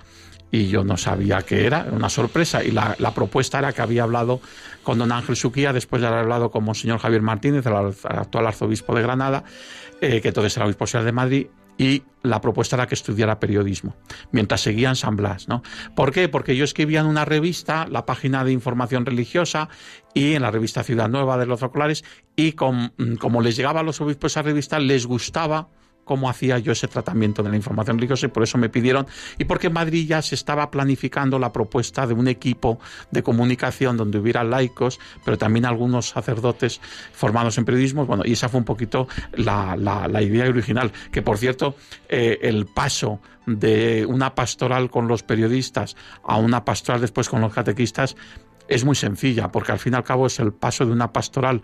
y 0.51 0.67
yo 0.67 0.83
no 0.83 0.97
sabía 0.97 1.41
qué 1.41 1.65
era, 1.65 1.87
una 1.91 2.09
sorpresa. 2.09 2.63
Y 2.63 2.71
la, 2.71 2.95
propuesta 3.15 3.59
era 3.59 3.71
que 3.71 3.81
había 3.81 4.03
hablado 4.03 4.41
con 4.83 4.99
don 4.99 5.11
Ángel 5.11 5.35
Suquía, 5.35 5.73
después 5.73 6.01
de 6.01 6.07
haber 6.09 6.19
hablado 6.19 6.51
con 6.51 6.63
Monseñor 6.63 6.99
Javier 6.99 7.21
Martínez, 7.21 7.65
el, 7.65 7.73
actual 7.73 8.47
arzobispo 8.47 8.93
de 8.93 9.01
Granada, 9.01 9.43
eh, 10.01 10.21
que 10.21 10.27
entonces 10.29 10.55
era 10.57 10.65
obispo 10.65 10.85
de 10.85 11.11
Madrid, 11.11 11.47
y 11.77 12.03
la 12.21 12.41
propuesta 12.41 12.75
era 12.75 12.85
que 12.85 12.95
estudiara 12.95 13.39
periodismo, 13.39 13.95
mientras 14.31 14.61
seguía 14.61 14.89
en 14.89 14.95
San 14.95 15.15
Blas. 15.15 15.47
¿no? 15.47 15.63
¿Por 15.95 16.11
qué? 16.11 16.27
Porque 16.27 16.55
yo 16.55 16.65
escribía 16.65 16.99
en 16.99 17.07
una 17.07 17.25
revista, 17.25 17.87
la 17.89 18.05
página 18.05 18.43
de 18.43 18.51
información 18.51 19.05
religiosa, 19.05 19.69
y 20.13 20.33
en 20.33 20.41
la 20.41 20.51
revista 20.51 20.83
Ciudad 20.83 21.09
Nueva 21.09 21.37
de 21.37 21.45
los 21.45 21.63
Oculares, 21.63 22.03
y 22.35 22.51
como 22.51 23.41
les 23.41 23.55
llegaba 23.55 23.79
a 23.79 23.83
los 23.83 24.01
obispos 24.01 24.33
esa 24.33 24.41
revista, 24.41 24.79
les 24.79 25.07
gustaba 25.07 25.69
cómo 26.03 26.29
hacía 26.29 26.59
yo 26.59 26.71
ese 26.71 26.87
tratamiento 26.87 27.43
de 27.43 27.49
la 27.49 27.55
información 27.55 27.97
religiosa 27.97 28.25
y 28.25 28.29
por 28.29 28.43
eso 28.43 28.57
me 28.57 28.69
pidieron. 28.69 29.07
Y 29.37 29.45
porque 29.45 29.67
en 29.67 29.73
Madrid 29.73 30.07
ya 30.07 30.21
se 30.21 30.35
estaba 30.35 30.71
planificando 30.71 31.39
la 31.39 31.53
propuesta 31.53 32.07
de 32.07 32.13
un 32.13 32.27
equipo 32.27 32.79
de 33.11 33.23
comunicación 33.23 33.97
donde 33.97 34.19
hubiera 34.19 34.43
laicos, 34.43 34.99
pero 35.23 35.37
también 35.37 35.65
algunos 35.65 36.09
sacerdotes 36.09 36.81
formados 37.13 37.57
en 37.57 37.65
periodismo, 37.65 38.05
bueno, 38.05 38.23
y 38.25 38.33
esa 38.33 38.49
fue 38.49 38.59
un 38.59 38.65
poquito 38.65 39.07
la, 39.33 39.75
idea 40.21 40.47
original, 40.47 40.91
que 41.11 41.21
por 41.21 41.37
cierto, 41.37 41.75
eh, 42.09 42.39
el 42.41 42.65
paso 42.65 43.19
de 43.45 44.05
una 44.07 44.35
pastoral 44.35 44.89
con 44.89 45.07
los 45.07 45.23
periodistas 45.23 45.95
a 46.23 46.37
una 46.37 46.63
pastoral 46.63 47.01
después 47.01 47.27
con 47.27 47.41
los 47.41 47.53
catequistas 47.53 48.15
es 48.67 48.85
muy 48.85 48.95
sencilla, 48.95 49.51
porque 49.51 49.71
al 49.71 49.79
fin 49.79 49.93
y 49.93 49.95
al 49.97 50.03
cabo 50.03 50.27
es 50.27 50.39
el 50.39 50.53
paso 50.53 50.85
de 50.85 50.91
una 50.91 51.11
pastoral 51.11 51.61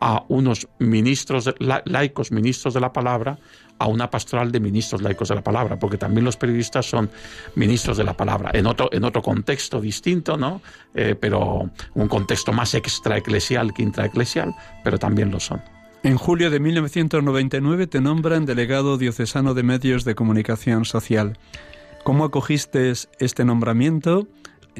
a 0.00 0.24
unos 0.28 0.68
ministros 0.78 1.54
laicos, 1.58 2.32
ministros 2.32 2.74
de 2.74 2.80
la 2.80 2.92
palabra, 2.92 3.38
a 3.80 3.86
una 3.86 4.10
pastoral 4.10 4.52
de 4.52 4.60
ministros 4.60 5.00
laicos 5.00 5.30
de 5.30 5.34
la 5.34 5.42
palabra, 5.42 5.78
porque 5.78 5.96
también 5.96 6.24
los 6.24 6.36
periodistas 6.36 6.84
son 6.84 7.10
ministros 7.54 7.96
de 7.96 8.04
la 8.04 8.14
palabra, 8.14 8.50
en 8.52 8.66
otro, 8.66 8.90
en 8.92 9.04
otro 9.04 9.22
contexto 9.22 9.80
distinto, 9.80 10.36
¿no? 10.36 10.60
Eh, 10.94 11.16
pero 11.18 11.70
un 11.94 12.08
contexto 12.08 12.52
más 12.52 12.74
extraeclesial 12.74 13.72
que 13.72 13.82
intraeclesial, 13.82 14.54
pero 14.84 14.98
también 14.98 15.30
lo 15.30 15.40
son. 15.40 15.62
En 16.02 16.18
julio 16.18 16.50
de 16.50 16.60
1999 16.60 17.86
te 17.86 18.02
nombran 18.02 18.44
delegado 18.44 18.98
diocesano 18.98 19.54
de 19.54 19.62
medios 19.62 20.04
de 20.04 20.14
comunicación 20.14 20.84
social. 20.84 21.38
¿Cómo 22.04 22.24
acogiste 22.24 22.92
este 23.18 23.44
nombramiento? 23.46 24.26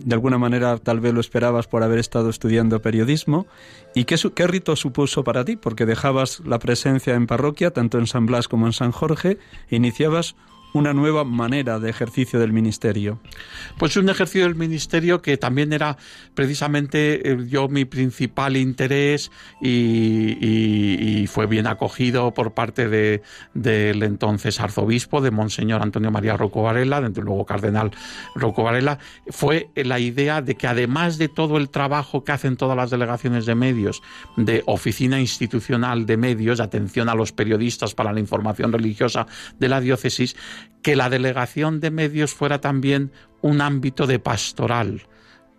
De 0.04 0.14
alguna 0.14 0.38
manera 0.38 0.78
tal 0.78 1.00
vez 1.00 1.14
lo 1.14 1.20
esperabas 1.20 1.66
por 1.66 1.82
haber 1.82 1.98
estado 1.98 2.30
estudiando 2.30 2.82
periodismo. 2.82 3.46
¿Y 3.94 4.04
qué, 4.04 4.16
qué 4.34 4.46
rito 4.46 4.76
supuso 4.76 5.24
para 5.24 5.44
ti? 5.44 5.56
Porque 5.56 5.86
dejabas 5.86 6.40
la 6.40 6.58
presencia 6.58 7.14
en 7.14 7.26
parroquia, 7.26 7.72
tanto 7.72 7.98
en 7.98 8.06
San 8.06 8.26
Blas 8.26 8.48
como 8.48 8.66
en 8.66 8.72
San 8.72 8.92
Jorge, 8.92 9.38
e 9.68 9.76
iniciabas 9.76 10.36
una 10.72 10.92
nueva 10.92 11.24
manera 11.24 11.78
de 11.78 11.90
ejercicio 11.90 12.38
del 12.38 12.52
ministerio. 12.52 13.20
Pues 13.78 13.96
un 13.96 14.08
ejercicio 14.08 14.44
del 14.44 14.54
ministerio 14.54 15.22
que 15.22 15.36
también 15.36 15.72
era 15.72 15.96
precisamente 16.34 17.32
eh, 17.32 17.36
yo 17.48 17.68
mi 17.68 17.84
principal 17.84 18.56
interés 18.56 19.30
y, 19.60 21.26
fue 21.30 21.46
bien 21.46 21.66
acogido 21.66 22.32
por 22.34 22.54
parte 22.54 22.88
de, 22.88 23.22
del 23.54 24.02
entonces 24.02 24.58
arzobispo, 24.58 25.20
de 25.20 25.30
Monseñor 25.30 25.82
Antonio 25.82 26.10
María 26.10 26.36
Rocco 26.36 26.62
Varela, 26.62 27.00
desde 27.00 27.22
luego 27.22 27.44
cardenal 27.46 27.92
Rocco 28.34 28.64
Varela, 28.64 28.98
fue 29.28 29.70
la 29.76 29.98
idea 30.00 30.42
de 30.42 30.56
que 30.56 30.66
además 30.66 31.18
de 31.18 31.28
todo 31.28 31.56
el 31.56 31.70
trabajo 31.70 32.24
que 32.24 32.32
hacen 32.32 32.56
todas 32.56 32.76
las 32.76 32.90
delegaciones 32.90 33.46
de 33.46 33.54
medios, 33.54 34.02
de 34.36 34.62
oficina 34.66 35.20
institucional 35.20 36.06
de 36.06 36.16
medios, 36.16 36.58
de 36.58 36.64
atención 36.64 37.08
a 37.08 37.14
los 37.14 37.32
periodistas 37.32 37.94
para 37.94 38.12
la 38.12 38.20
información 38.20 38.72
religiosa 38.72 39.26
de 39.58 39.68
la 39.68 39.80
diócesis, 39.80 40.36
que 40.82 40.96
la 40.96 41.10
delegación 41.10 41.80
de 41.80 41.90
medios 41.90 42.34
fuera 42.34 42.60
también 42.60 43.12
un 43.42 43.60
ámbito 43.60 44.06
de 44.06 44.18
pastoral 44.18 45.02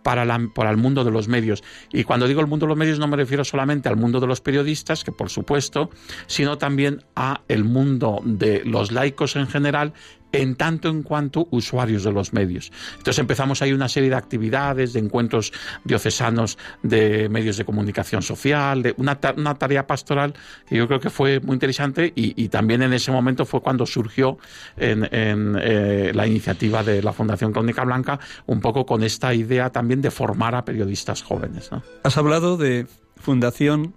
para, 0.04 0.26
para, 0.54 0.72
el 0.72 0.78
mundo 0.78 1.04
de 1.04 1.12
los 1.12 1.28
medios. 1.28 1.64
Y 1.92 2.04
cuando 2.04 2.28
digo 2.28 2.42
el 2.42 2.48
mundo 2.48 2.66
de 2.66 2.70
los 2.70 2.78
medios 2.78 3.00
no 3.00 3.08
me 3.08 3.18
refiero 3.18 3.44
solamente 3.44 3.90
al 3.90 3.98
mundo 3.98 4.20
de 4.20 4.28
los 4.28 4.42
periodistas, 4.42 5.04
que 5.04 5.12
por 5.12 5.30
supuesto, 5.30 5.90
sino 6.28 6.58
también 6.58 7.04
a 7.16 7.42
el 7.48 7.64
mundo 7.64 8.22
de 8.24 8.64
los 8.66 8.92
laicos 8.92 9.36
en 9.36 9.48
general 9.48 9.94
en 10.32 10.56
tanto 10.56 10.90
en 10.90 11.04
cuanto 11.04 11.48
usuarios 11.52 12.04
de 12.04 12.12
los 12.12 12.34
medios. 12.34 12.72
Entonces 12.92 13.20
empezamos 13.20 13.62
ahí 13.62 13.74
una 13.74 13.90
serie 13.90 14.10
de 14.10 14.16
actividades, 14.16 14.94
de 14.94 15.00
encuentros 15.00 15.52
diocesanos 15.84 16.58
de 16.84 17.30
medios 17.30 17.58
de 17.58 17.66
comunicación 17.66 18.22
social, 18.22 18.84
de 18.84 18.94
una, 18.98 19.20
tarea 19.20 19.88
pastoral 19.88 20.34
que 20.68 20.76
yo 20.76 20.88
creo 20.88 21.00
que 21.00 21.10
fue 21.10 21.40
muy 21.40 21.56
interesante 21.56 22.12
y, 22.16 22.50
también 22.50 22.82
en 22.82 22.94
ese 22.94 23.12
momento 23.12 23.46
fue 23.46 23.62
cuando 23.62 23.86
surgió 23.86 24.38
en, 24.78 25.08
eh, 25.12 26.12
la 26.14 26.28
iniciativa 26.28 26.84
de 26.84 27.02
la 27.02 27.14
Fundación 27.14 27.54
Crónica 27.54 27.84
Blanca, 27.84 28.20
un 28.48 28.60
poco 28.60 28.86
con 28.86 29.04
esta 29.04 29.34
idea 29.34 29.70
también 29.70 30.02
de 30.02 30.12
formar 30.12 30.56
a 30.56 30.66
periodistas 30.66 31.24
jóvenes. 31.24 31.70
Has 32.04 32.18
hablado 32.18 32.58
de 32.58 32.88
Fundación 33.18 33.94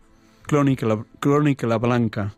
Crónica, 0.47 0.87
Crónica 1.21 1.77
Blanca. 1.79 2.35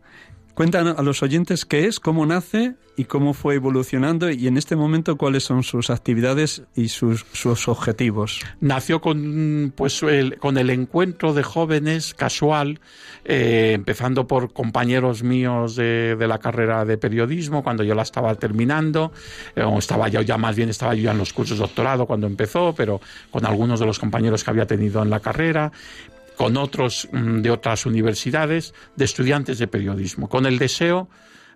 Cuentan 0.57 0.87
a 0.87 1.03
los 1.03 1.21
oyentes 1.21 1.65
qué 1.65 1.85
es, 1.85 1.99
cómo 1.99 2.25
nace 2.25 2.73
y 2.95 3.03
cómo 3.05 3.35
fue 3.35 3.53
evolucionando 3.53 4.31
y 4.31 4.47
en 4.47 4.57
este 4.57 4.75
momento 4.75 5.15
cuáles 5.15 5.43
son 5.43 5.61
sus 5.61 5.91
actividades 5.91 6.63
y 6.75 6.87
sus, 6.87 7.23
objetivos. 7.67 8.41
Nació 8.59 8.99
con, 8.99 9.71
pues, 9.75 10.01
el, 10.01 10.39
con 10.39 10.57
el 10.57 10.71
encuentro 10.71 11.35
de 11.35 11.43
jóvenes 11.43 12.15
casual, 12.15 12.79
eh, 13.23 13.73
empezando 13.75 14.25
por 14.25 14.51
compañeros 14.51 15.21
míos 15.21 15.75
de, 15.75 16.17
la 16.27 16.39
carrera 16.39 16.85
de 16.85 16.97
periodismo 16.97 17.63
cuando 17.63 17.83
yo 17.83 17.93
la 17.93 18.01
estaba 18.01 18.33
terminando, 18.33 19.11
eh, 19.55 19.61
o 19.61 19.77
estaba 19.77 20.09
ya 20.09 20.37
más 20.37 20.55
bien 20.55 20.69
estaba 20.69 20.95
yo 20.95 21.03
ya 21.03 21.11
en 21.11 21.19
los 21.19 21.33
cursos 21.33 21.59
de 21.59 21.65
doctorado 21.65 22.07
cuando 22.07 22.25
empezó, 22.25 22.73
pero 22.75 22.99
con 23.29 23.45
algunos 23.45 23.79
de 23.79 23.85
los 23.85 23.99
compañeros 23.99 24.43
que 24.43 24.49
había 24.49 24.65
tenido 24.65 25.03
en 25.03 25.11
la 25.11 25.19
carrera 25.19 25.71
con 26.37 26.55
otros 26.55 27.09
mm, 27.11 27.41
de 27.41 27.51
otras 27.51 27.85
universidades, 27.85 28.73
de 28.95 29.05
estudiantes 29.05 29.59
de 29.59 29.67
periodismo, 29.67 30.29
con 30.29 30.45
el 30.45 30.59
deseo 30.59 31.09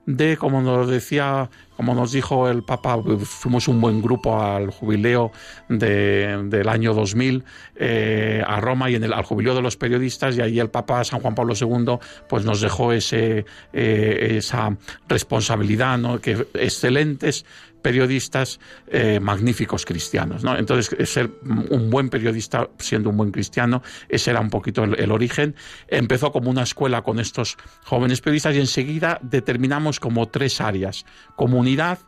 de, 0.06 0.36
como 0.36 0.62
nos 0.62 0.90
decía, 0.90 1.50
como 1.78 1.94
nos 1.94 2.12
dijo 2.12 2.50
el 2.50 2.64
Papa, 2.64 2.98
fuimos 3.20 3.68
un 3.68 3.80
buen 3.80 4.02
grupo 4.02 4.42
al 4.42 4.72
jubileo 4.72 5.32
del 5.70 6.68
año 6.70 6.94
2000 6.94 7.44
eh, 7.76 8.44
a 8.46 8.60
Roma 8.60 8.90
y 8.90 8.96
en 8.96 9.04
el, 9.04 9.14
al 9.14 9.24
jubileo 9.24 9.54
de 9.54 9.62
los 9.62 9.78
periodistas 9.78 10.36
y 10.38 10.42
ahí 10.42 10.60
el 10.60 10.70
Papa 10.70 11.04
San 11.04 11.20
Juan 11.20 11.36
Pablo 11.36 11.54
II 11.60 12.00
pues 12.28 12.46
nos 12.46 12.62
dejó 12.62 12.94
ese, 12.94 13.46
eh, 13.74 14.38
esa 14.38 14.76
responsabilidad, 15.08 16.00
¿no? 16.00 16.20
que 16.20 16.48
excelentes 16.56 17.46
periodistas 17.82 18.60
eh, 18.88 19.20
magníficos 19.20 19.86
cristianos. 19.86 20.44
¿no? 20.44 20.58
Entonces, 20.58 21.10
ser 21.10 21.32
un 21.44 21.90
buen 21.90 22.10
periodista 22.10 22.70
siendo 22.78 23.10
un 23.10 23.18
buen 23.18 23.32
cristiano, 23.32 23.82
ese 24.10 24.32
era 24.32 24.40
un 24.40 24.50
poquito 24.50 24.84
el, 24.84 25.12
origen. 25.12 25.56
Empezó 25.88 26.32
como 26.32 26.50
una 26.50 26.64
escuela 26.64 27.02
con 27.02 27.20
estos 27.20 27.58
jóvenes 27.84 28.22
periodistas 28.22 28.56
y 28.56 28.60
enseguida 28.60 29.20
determinamos 29.22 30.00
como 30.00 30.28
tres 30.28 30.62
áreas. 30.62 31.06
Comunidad, 31.36 32.00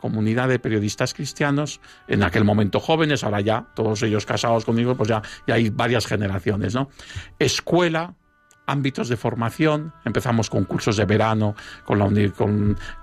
comunidad 0.00 0.48
de 0.48 0.58
periodistas 0.58 1.14
cristianos, 1.14 1.80
en 2.06 2.22
aquel 2.22 2.44
momento 2.44 2.80
jóvenes, 2.80 3.24
ahora 3.24 3.40
ya, 3.40 3.66
todos 3.74 4.02
ellos 4.02 4.26
casados 4.26 4.64
conmigo, 4.64 4.96
pues 4.96 5.08
ya, 5.08 5.22
ya 5.46 5.54
hay 5.54 5.70
varias 5.70 6.06
generaciones, 6.06 6.74
¿no? 6.74 6.88
Escuela, 7.38 8.14
ámbitos 8.68 9.08
de 9.08 9.16
formación. 9.16 9.92
Empezamos 10.04 10.50
con 10.50 10.64
cursos 10.64 10.96
de 10.96 11.04
verano 11.06 11.56
con 11.84 11.98
la, 11.98 12.08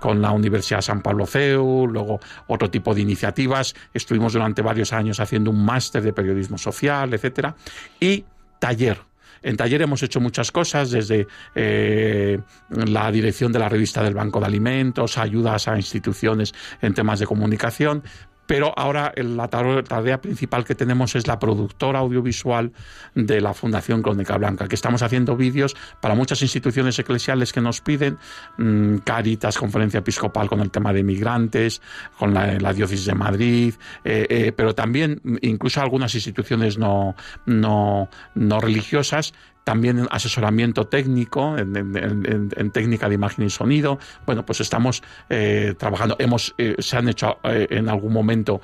con, 0.00 0.22
la 0.22 0.30
Universidad 0.30 0.80
San 0.80 1.02
Pablo 1.02 1.26
CEU, 1.26 1.86
luego 1.88 2.20
otro 2.46 2.70
tipo 2.70 2.94
de 2.94 3.02
iniciativas. 3.02 3.74
Estuvimos 3.92 4.32
durante 4.32 4.62
varios 4.62 4.92
años 4.92 5.20
haciendo 5.20 5.50
un 5.50 5.64
máster 5.64 6.02
de 6.02 6.12
periodismo 6.12 6.56
social, 6.56 7.12
etcétera. 7.12 7.54
Y 8.00 8.24
taller. 8.58 8.98
En 9.42 9.56
taller 9.56 9.82
hemos 9.82 10.02
hecho 10.02 10.20
muchas 10.20 10.50
cosas, 10.50 10.90
desde 10.90 11.26
eh, 11.54 12.40
la 12.70 13.10
dirección 13.10 13.52
de 13.52 13.58
la 13.58 13.68
revista 13.68 14.02
del 14.02 14.14
Banco 14.14 14.40
de 14.40 14.46
Alimentos, 14.46 15.18
ayudas 15.18 15.68
a 15.68 15.76
instituciones 15.76 16.54
en 16.80 16.94
temas 16.94 17.20
de 17.20 17.26
comunicación, 17.26 18.02
pero 18.46 18.72
ahora 18.76 19.12
la 19.16 19.48
tarea 19.48 20.20
principal 20.20 20.64
que 20.64 20.74
tenemos 20.74 21.14
es 21.14 21.26
la 21.26 21.38
productora 21.38 21.98
audiovisual 22.00 22.72
de 23.14 23.40
la 23.40 23.54
Fundación 23.54 24.02
Crónica 24.02 24.36
Blanca, 24.36 24.68
que 24.68 24.74
estamos 24.74 25.02
haciendo 25.02 25.36
vídeos 25.36 25.76
para 26.00 26.14
muchas 26.14 26.42
instituciones 26.42 26.98
eclesiales 26.98 27.52
que 27.52 27.60
nos 27.60 27.80
piden, 27.80 28.18
mm, 28.58 28.98
Caritas, 28.98 29.58
Conferencia 29.58 29.98
Episcopal 29.98 30.48
con 30.48 30.60
el 30.60 30.70
tema 30.70 30.92
de 30.92 31.02
migrantes, 31.02 31.82
con 32.18 32.34
la, 32.34 32.56
Diócesis 32.76 33.06
de 33.06 33.14
Madrid, 33.14 33.74
eh, 34.04 34.26
eh, 34.28 34.52
pero 34.54 34.74
también 34.74 35.20
incluso 35.40 35.80
algunas 35.80 36.14
instituciones 36.14 36.78
no, 36.78 37.14
no, 37.46 38.08
no 38.34 38.60
religiosas 38.60 39.32
también 39.66 40.06
asesoramiento 40.12 40.86
técnico 40.86 41.58
en, 41.58 42.70
técnica 42.70 43.08
de 43.08 43.16
imagen 43.16 43.44
y 43.44 43.50
sonido. 43.50 43.98
Bueno, 44.24 44.46
pues 44.46 44.60
estamos 44.60 45.02
eh, 45.28 45.74
trabajando. 45.76 46.14
Hemos, 46.20 46.54
eh, 46.56 46.76
se 46.78 46.96
han 46.96 47.08
hecho 47.08 47.40
eh, 47.42 47.66
en 47.70 47.88
algún 47.88 48.12
momento 48.12 48.60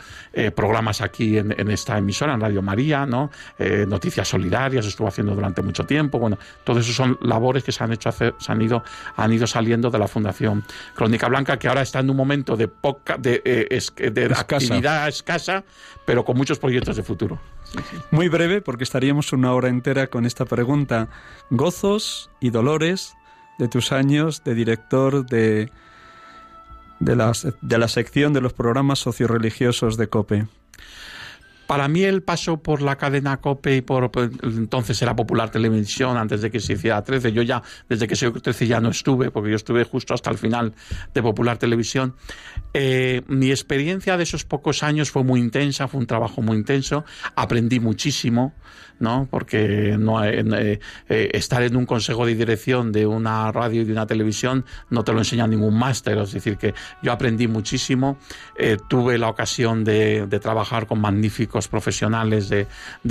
programas 0.55 1.01
aquí 1.01 1.39
en, 1.39 1.71
esta 1.73 1.99
emisora, 1.99 2.35
en 2.35 2.41
Radio 2.41 2.63
María, 2.63 3.05
¿no? 3.05 3.31
Noticias 3.89 4.29
solidarias, 4.29 4.87
estuvo 4.87 5.09
haciendo 5.09 5.35
durante 5.35 5.61
mucho 5.61 5.85
tiempo. 5.85 6.21
Bueno, 6.21 6.39
todo 6.63 6.79
eso 6.79 6.93
son 6.93 7.19
labores 7.21 7.65
que 7.65 7.73
se 7.73 7.83
han 7.83 7.93
hecho 7.93 8.09
hacer, 8.09 8.35
se 8.39 8.53
han 8.53 8.63
ido, 8.63 8.85
han 9.17 9.33
ido 9.33 9.47
saliendo 9.49 9.91
de 9.91 9.99
la 9.99 10.07
Fundación 10.07 10.63
Crónica 10.95 11.29
Blanca, 11.29 11.59
que 11.59 11.67
ahora 11.67 11.83
está 11.83 11.99
en 11.99 12.11
un 12.11 12.17
momento 12.17 12.57
de 12.57 12.69
poca, 12.69 13.19
de, 13.19 13.41
de 13.43 14.25
actividad 14.27 15.09
escasa, 15.09 15.65
pero 16.07 16.25
con 16.25 16.37
muchos 16.37 16.61
proyectos 16.61 16.97
de 16.97 17.03
futuro. 17.03 17.41
Muy 18.11 18.29
breve, 18.29 18.61
porque 18.61 18.85
estaríamos 18.85 19.33
una 19.33 19.53
hora 19.55 19.69
entera 19.69 20.09
con 20.09 20.27
esta 20.27 20.45
pregunta. 20.45 21.09
Gozos 21.51 22.31
y 22.41 22.51
dolores 22.51 23.15
de 23.59 23.69
tus 23.69 23.93
años 23.93 24.45
de 24.45 24.55
director 24.55 25.25
de, 25.27 25.71
de, 27.01 27.17
la, 27.17 27.33
de 27.61 27.79
la 27.79 27.89
sección 27.89 28.33
de 28.33 28.41
los 28.41 28.53
programas 28.53 28.99
socioreligiosos 28.99 29.97
de 29.97 30.09
COPE. 30.09 30.47
Para 31.73 31.89
mí 31.89 32.03
el 32.03 32.23
paso 32.23 32.63
por 32.63 32.83
la 32.83 32.97
cadena 32.97 33.39
COPE 33.39 33.77
y 33.77 33.81
por, 33.81 34.11
pues, 34.11 34.31
entonces 34.43 35.01
era 35.01 35.17
Popular 35.17 35.49
Televisión 35.49 36.19
antes 36.19 36.43
de 36.43 36.51
que 36.51 36.61
se 36.61 36.75
hiciera 36.75 37.03
13, 37.03 37.33
yo 37.33 37.41
ya 37.41 37.63
desde 37.89 38.07
que 38.07 38.15
soy 38.15 38.31
13 38.31 38.67
ya 38.67 38.79
no 38.79 38.91
estuve, 38.91 39.31
porque 39.31 39.49
yo 39.49 39.57
estuve 39.57 39.83
justo 39.85 40.13
hasta 40.13 40.29
el 40.29 40.37
final 40.37 40.75
de 41.15 41.23
Popular 41.23 41.57
Televisión. 41.57 42.15
Eh, 42.75 43.23
mi 43.27 43.49
experiencia 43.49 44.19
de 44.19 44.25
esos 44.25 44.45
pocos 44.45 44.83
años 44.83 45.11
fue 45.11 45.25
muy 45.25 45.41
intensa, 45.41 45.89
fue 45.89 45.99
un 45.99 46.07
trabajo 46.07 46.43
muy 46.43 46.59
intenso, 46.59 47.07
aprendí 47.37 47.81
muchísimo, 47.81 48.53
¿no? 49.03 49.29
Porque 49.31 49.97
no, 49.99 50.25
eh, 50.25 50.81
eh, 51.09 51.31
estar 51.35 51.63
en 51.63 51.77
un 51.77 51.85
consejo 51.85 52.25
de 52.25 52.35
dirección 52.35 52.93
de 52.93 53.07
una 53.07 53.53
radio 53.53 53.83
y 53.83 53.85
de 53.85 53.93
una 53.93 54.07
televisión 54.07 54.65
no 54.89 55.05
te 55.05 55.13
lo 55.13 55.19
enseña 55.19 55.47
ningún 55.47 55.79
máster, 55.79 56.17
es 56.19 56.33
decir, 56.33 56.57
que 56.57 56.75
yo 57.03 57.13
aprendí 57.13 57.49
muchísimo, 57.49 58.17
tuve 58.89 59.19
la 59.19 59.29
ocasión 59.29 59.85
de 59.85 60.27
trabajar 60.41 60.87
con 60.87 61.01
magníficos 61.01 61.69
profesionales 61.69 62.49
de, 62.49 62.67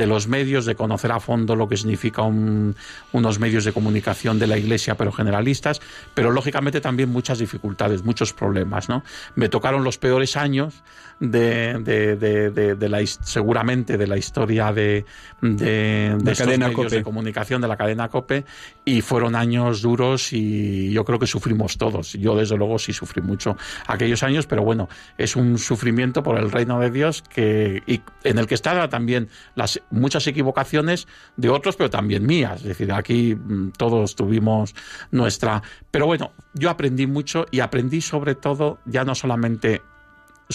los 0.08 0.28
medios, 0.28 0.66
de 0.66 0.76
conocer 0.76 1.12
a 1.12 1.20
fondo 1.20 1.56
lo 1.56 1.68
que 1.68 1.78
significa 1.78 2.24
unos 2.24 3.40
medios 3.40 3.66
de 3.66 3.74
comunicación 3.74 4.40
de 4.40 4.48
la 4.48 4.58
Iglesia, 4.58 4.96
pero 4.96 5.12
generalistas, 5.12 5.82
pero 6.14 6.32
lógicamente 6.32 6.82
también 6.82 7.10
muchas 7.10 7.40
dificultades, 7.40 8.04
muchos 8.04 8.34
problemas. 8.34 8.90
¿no? 8.90 9.04
Me 9.36 9.50
tocaron 9.50 9.84
los 9.84 9.98
peores 9.98 10.38
años 10.38 10.84
de, 11.22 12.76
de, 12.76 12.90
la, 12.90 13.06
seguramente 13.06 13.96
de 13.98 14.08
la 14.08 14.18
historia 14.18 14.74
de, 14.74 15.06
de, 15.40 16.18
estos 16.26 16.48
medios 16.48 16.92
de 16.92 17.04
comunicación 17.04 17.62
de 17.62 17.68
la 17.68 17.78
cadena 17.78 18.10
COPE 18.10 18.44
y 18.84 19.02
fueron 19.02 19.36
años 19.36 19.84
duros 19.84 20.34
y 20.34 20.92
yo 20.92 21.06
creo 21.06 21.20
que 21.20 21.28
sufrimos 21.28 21.78
todos. 21.78 22.14
Yo 22.14 22.36
desde 22.36 22.58
luego 22.58 22.80
sí 22.80 22.92
sufrí 22.92 23.22
mucho 23.22 23.56
aquellos 23.86 24.24
años, 24.24 24.48
pero 24.48 24.64
bueno, 24.64 24.90
es 25.18 25.36
un 25.36 25.60
sufrimiento 25.60 26.24
por 26.24 26.40
el 26.40 26.52
reino 26.52 26.80
de 26.80 26.90
Dios 26.90 27.22
que 27.22 27.84
en 28.24 28.40
el 28.40 28.48
que 28.48 28.56
estaban 28.56 28.90
también 28.90 29.30
las 29.54 29.80
muchas 29.92 30.26
equivocaciones 30.26 31.08
de 31.38 31.50
otros, 31.50 31.76
pero 31.76 31.92
también 31.92 32.26
mías. 32.26 32.62
Es 32.62 32.68
decir, 32.68 32.92
aquí 32.92 33.36
mm, 33.36 33.74
todos 33.78 34.16
tuvimos 34.16 34.74
nuestra... 35.12 35.62
Pero 35.92 36.08
bueno, 36.08 36.32
yo 36.56 36.72
aprendí 36.72 37.06
mucho 37.06 37.46
y 37.52 37.60
aprendí 37.60 38.02
sobre 38.02 38.34
todo 38.34 38.80
ya 38.86 39.04
no 39.04 39.14
solamente 39.14 39.84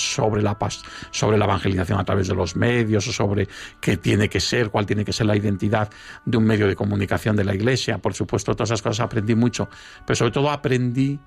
sobre 0.00 0.42
la 0.42 0.58
paz, 0.58 0.82
sobre 1.10 1.38
la 1.38 1.44
evangelización 1.44 1.98
a 1.98 2.04
través 2.04 2.28
de 2.28 2.34
los 2.34 2.56
medios, 2.56 3.06
o 3.08 3.12
sobre 3.12 3.48
qué 3.80 3.96
tiene 3.96 4.28
que 4.28 4.40
ser, 4.40 4.70
cuál 4.70 4.86
tiene 4.86 5.04
que 5.04 5.12
ser 5.12 5.26
la 5.26 5.36
identidad 5.36 5.90
de 6.24 6.36
un 6.36 6.44
medio 6.44 6.66
de 6.66 6.76
comunicación 6.76 7.36
de 7.36 7.44
la 7.44 7.54
Iglesia. 7.54 7.98
Por 7.98 8.14
supuesto, 8.14 8.54
todas 8.54 8.70
esas 8.70 8.82
cosas 8.82 9.00
aprendí 9.00 9.34
mucho, 9.34 9.68
pero 10.06 10.16
sobre 10.16 10.32
todo 10.32 10.50
aprendí 10.50 11.18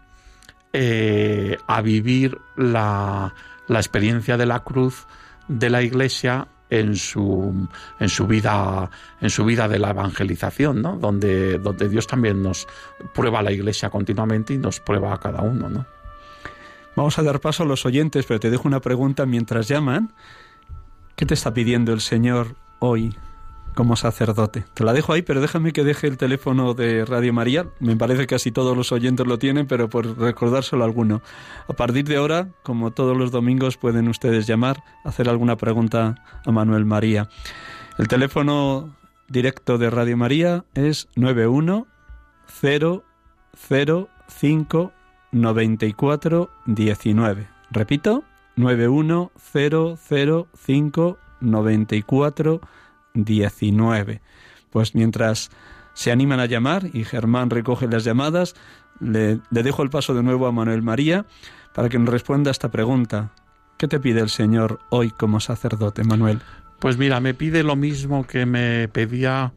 eh, 0.73 1.57
a 1.67 1.81
vivir 1.81 2.37
la, 2.55 3.33
la 3.67 3.79
experiencia 3.79 4.37
de 4.37 4.45
la 4.45 4.63
cruz 4.63 5.07
de 5.47 5.69
la 5.69 5.81
Iglesia 5.81 6.47
en 6.69 6.95
su, 6.95 7.67
en 7.99 8.09
su 8.09 8.27
vida 8.27 8.89
en 9.21 9.29
su 9.29 9.43
vida 9.45 9.67
de 9.67 9.79
la 9.79 9.89
evangelización, 9.89 10.81
¿no? 10.81 10.97
Donde, 10.97 11.57
donde 11.57 11.89
Dios 11.89 12.07
también 12.07 12.41
nos 12.41 12.67
prueba 13.13 13.39
a 13.39 13.43
la 13.43 13.51
Iglesia 13.51 13.89
continuamente 13.89 14.53
y 14.53 14.57
nos 14.57 14.79
prueba 14.79 15.13
a 15.13 15.19
cada 15.19 15.41
uno, 15.41 15.69
¿no? 15.69 15.85
Vamos 16.95 17.19
a 17.19 17.23
dar 17.23 17.39
paso 17.39 17.63
a 17.63 17.65
los 17.65 17.85
oyentes, 17.85 18.25
pero 18.25 18.39
te 18.39 18.49
dejo 18.49 18.67
una 18.67 18.81
pregunta 18.81 19.25
mientras 19.25 19.67
llaman. 19.67 20.13
¿Qué 21.15 21.25
te 21.25 21.33
está 21.33 21.53
pidiendo 21.53 21.93
el 21.93 22.01
Señor 22.01 22.55
hoy 22.79 23.15
como 23.79 23.95
sacerdote. 23.95 24.65
Te 24.73 24.83
la 24.83 24.91
dejo 24.91 25.13
ahí, 25.13 25.21
pero 25.21 25.39
déjame 25.39 25.71
que 25.71 25.85
deje 25.85 26.07
el 26.07 26.17
teléfono 26.17 26.73
de 26.73 27.05
Radio 27.05 27.31
María. 27.31 27.65
Me 27.79 27.95
parece 27.95 28.21
que 28.21 28.35
casi 28.35 28.51
todos 28.51 28.75
los 28.75 28.91
oyentes 28.91 29.25
lo 29.25 29.39
tienen, 29.39 29.67
pero 29.67 29.89
por 29.89 30.19
recordárselo 30.19 30.83
a 30.83 30.85
alguno. 30.85 31.21
A 31.67 31.73
partir 31.73 32.03
de 32.03 32.17
ahora, 32.17 32.49
como 32.63 32.91
todos 32.91 33.15
los 33.15 33.31
domingos, 33.31 33.77
pueden 33.77 34.09
ustedes 34.09 34.47
llamar, 34.47 34.83
hacer 35.05 35.29
alguna 35.29 35.55
pregunta 35.55 36.15
a 36.45 36.51
Manuel 36.51 36.85
María. 36.85 37.29
El 37.97 38.09
teléfono 38.09 38.93
directo 39.29 39.77
de 39.77 39.89
Radio 39.89 40.17
María 40.17 40.65
es 40.73 41.07
91 41.15 41.87
005 42.61 44.91
94 45.31 46.49
19. 46.65 47.47
Repito, 47.71 48.23
91 48.55 49.31
005 49.53 51.17
94 51.41 52.61
19. 53.13 54.21
Pues 54.69 54.95
mientras 54.95 55.49
se 55.93 56.11
animan 56.11 56.39
a 56.39 56.45
llamar 56.45 56.89
y 56.93 57.03
Germán 57.03 57.49
recoge 57.49 57.87
las 57.87 58.03
llamadas, 58.03 58.55
le, 58.99 59.39
dejo 59.49 59.83
el 59.83 59.89
paso 59.89 60.13
de 60.13 60.23
nuevo 60.23 60.47
a 60.47 60.51
Manuel 60.51 60.81
María 60.81 61.25
para 61.73 61.89
que 61.89 61.99
nos 61.99 62.09
responda 62.09 62.49
a 62.49 62.51
esta 62.51 62.69
pregunta. 62.69 63.31
¿Qué 63.77 63.87
te 63.87 63.99
pide 63.99 64.19
el 64.19 64.29
Señor 64.29 64.79
hoy 64.89 65.11
como 65.11 65.39
sacerdote, 65.39 66.03
Manuel? 66.03 66.41
Pues 66.79 66.97
mira, 66.97 67.19
me 67.19 67.33
pide 67.33 67.63
lo 67.63 67.75
mismo 67.75 68.25
que 68.25 68.45
me 68.45 68.87
pedía 68.87 69.53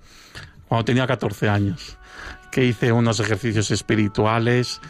cuando 0.69 0.85
tenía 0.85 1.07
14 1.07 1.49
años, 1.49 1.99
que 2.51 2.65
hice 2.65 2.93
unos 2.93 3.21
ejercicios 3.21 3.71
espirituales 3.71 4.81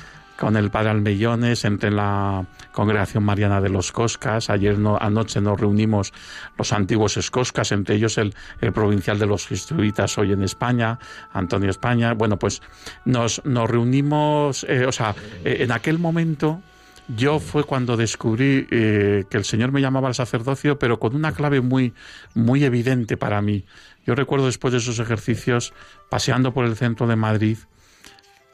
con 0.42 0.56
el 0.56 0.72
padre 0.72 0.90
Almellones, 0.90 1.64
entre 1.64 1.92
la 1.92 2.44
congregación 2.72 3.22
mariana 3.22 3.60
de 3.60 3.68
los 3.68 3.92
Coscas. 3.92 4.50
Ayer 4.50 4.76
no, 4.76 4.98
anoche 5.00 5.40
nos 5.40 5.60
reunimos 5.60 6.12
los 6.58 6.72
antiguos 6.72 7.16
escoscas, 7.16 7.70
entre 7.70 7.94
ellos 7.94 8.18
el, 8.18 8.34
provincial 8.74 9.20
de 9.20 9.26
los 9.26 9.46
jesuitas 9.46 10.18
hoy 10.18 10.32
en 10.32 10.42
España, 10.42 10.98
Antonio 11.32 11.70
España. 11.70 12.14
Bueno, 12.14 12.40
pues 12.40 12.60
nos, 13.04 13.40
nos 13.44 13.70
reunimos, 13.70 14.66
eh, 14.68 14.84
o 14.84 14.90
sea, 14.90 15.14
eh, 15.44 15.58
en 15.60 15.70
aquel 15.70 16.00
momento 16.00 16.60
yo 17.06 17.38
fue 17.38 17.62
cuando 17.62 17.96
descubrí 17.96 18.66
eh, 18.72 19.22
que 19.30 19.36
el 19.36 19.44
Señor 19.44 19.70
me 19.70 19.80
llamaba 19.80 20.08
al 20.08 20.16
sacerdocio, 20.16 20.76
pero 20.76 20.98
con 20.98 21.14
una 21.14 21.30
clave 21.30 21.60
muy, 21.60 21.94
muy 22.34 22.64
evidente 22.64 23.16
para 23.16 23.40
mí. 23.42 23.64
Yo 24.04 24.16
recuerdo 24.16 24.46
después 24.46 24.72
de 24.72 24.78
esos 24.78 24.98
ejercicios, 24.98 25.72
paseando 26.10 26.52
por 26.52 26.64
el 26.64 26.74
centro 26.74 27.06
de 27.06 27.14
Madrid, 27.14 27.58